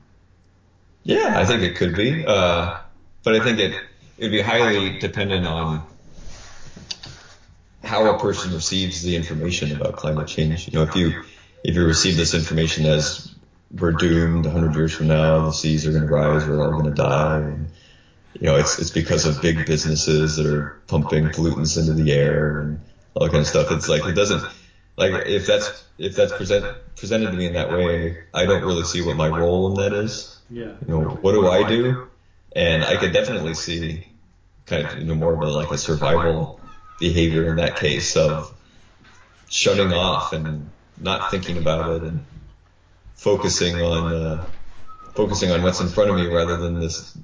Yeah, 1.03 1.39
I 1.39 1.45
think 1.45 1.61
it 1.61 1.75
could 1.75 1.95
be. 1.95 2.25
Uh, 2.25 2.79
but 3.23 3.35
I 3.35 3.43
think 3.43 3.59
it 3.59 3.75
it 4.21 4.25
would 4.25 4.31
be 4.31 4.41
highly 4.41 4.99
dependent 4.99 5.47
on 5.47 5.81
how 7.83 8.15
a 8.15 8.19
person 8.19 8.53
receives 8.53 9.01
the 9.01 9.15
information 9.15 9.75
about 9.75 9.95
climate 9.95 10.27
change. 10.27 10.67
You 10.67 10.73
know, 10.77 10.83
if 10.83 10.95
you 10.95 11.23
if 11.63 11.73
you 11.73 11.83
receive 11.83 12.17
this 12.17 12.35
information 12.35 12.85
as 12.85 13.33
we're 13.71 13.93
doomed 13.93 14.45
100 14.45 14.75
years 14.75 14.93
from 14.93 15.07
now, 15.07 15.45
the 15.45 15.51
seas 15.51 15.87
are 15.87 15.91
going 15.91 16.03
to 16.03 16.13
rise, 16.13 16.47
we're 16.47 16.63
all 16.63 16.71
going 16.71 16.85
to 16.85 16.91
die. 16.91 17.39
And, 17.39 17.71
you 18.39 18.45
know, 18.45 18.57
it's 18.57 18.77
it's 18.77 18.91
because 18.91 19.25
of 19.25 19.41
big 19.41 19.65
businesses 19.65 20.35
that 20.35 20.45
are 20.45 20.79
pumping 20.85 21.25
pollutants 21.29 21.79
into 21.79 21.93
the 21.93 22.11
air 22.11 22.59
and 22.59 22.79
all 23.15 23.23
that 23.23 23.31
kind 23.31 23.41
of 23.41 23.47
stuff. 23.47 23.71
It's 23.71 23.89
like 23.89 24.05
it 24.05 24.13
doesn't 24.13 24.43
like 24.97 25.25
if 25.25 25.47
that's 25.47 25.83
if 25.97 26.15
that's 26.15 26.31
present 26.31 26.63
presented 26.95 27.31
to 27.31 27.37
me 27.37 27.47
in 27.47 27.53
that 27.53 27.71
way, 27.71 28.19
I 28.35 28.45
don't 28.45 28.61
really 28.61 28.83
see 28.83 29.01
what 29.01 29.17
my 29.17 29.29
role 29.29 29.71
in 29.71 29.81
that 29.81 29.97
is. 29.97 30.39
Yeah. 30.51 30.75
You 30.85 30.87
know, 30.87 31.09
what 31.09 31.31
do 31.31 31.47
I 31.47 31.67
do? 31.67 32.07
And 32.55 32.83
I 32.83 32.97
could 32.97 33.13
definitely 33.13 33.55
see 33.55 34.05
kind 34.65 34.85
of 34.85 34.99
you 34.99 35.05
know 35.05 35.15
more 35.15 35.33
of 35.33 35.41
a 35.41 35.49
like 35.49 35.71
a 35.71 35.77
survival 35.77 36.59
behavior 36.99 37.49
in 37.49 37.55
that 37.57 37.77
case 37.77 38.15
of 38.15 38.55
shutting 39.49 39.91
off 39.91 40.33
and 40.33 40.69
not 40.97 41.31
thinking 41.31 41.57
about 41.57 41.95
it 41.95 42.03
and 42.03 42.23
focusing 43.15 43.75
on 43.75 44.13
uh, 44.13 44.45
focusing 45.13 45.51
on 45.51 45.61
what's 45.61 45.79
in 45.79 45.87
front 45.87 46.09
of 46.09 46.15
me 46.15 46.27
rather 46.27 46.57
than 46.57 46.79
this 46.79 47.17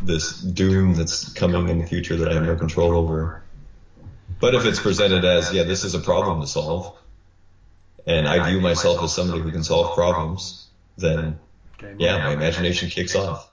this 0.00 0.40
doom 0.40 0.94
that's 0.94 1.32
coming 1.32 1.68
in 1.68 1.78
the 1.78 1.86
future 1.86 2.16
that 2.16 2.28
I 2.28 2.34
have 2.34 2.44
no 2.44 2.56
control 2.56 2.92
over. 2.96 3.42
But 4.40 4.54
if 4.54 4.64
it's 4.64 4.80
presented 4.80 5.24
as 5.24 5.52
yeah, 5.52 5.62
this 5.62 5.84
is 5.84 5.94
a 5.94 6.00
problem 6.00 6.40
to 6.40 6.46
solve, 6.46 6.96
and 8.06 8.26
I 8.28 8.48
view 8.48 8.60
myself 8.60 9.02
as 9.02 9.14
somebody 9.14 9.40
who 9.40 9.50
can 9.50 9.64
solve 9.64 9.94
problems, 9.94 10.68
then 10.96 11.38
yeah, 11.98 12.18
my 12.18 12.32
imagination 12.32 12.88
kicks 12.88 13.14
off. 13.14 13.48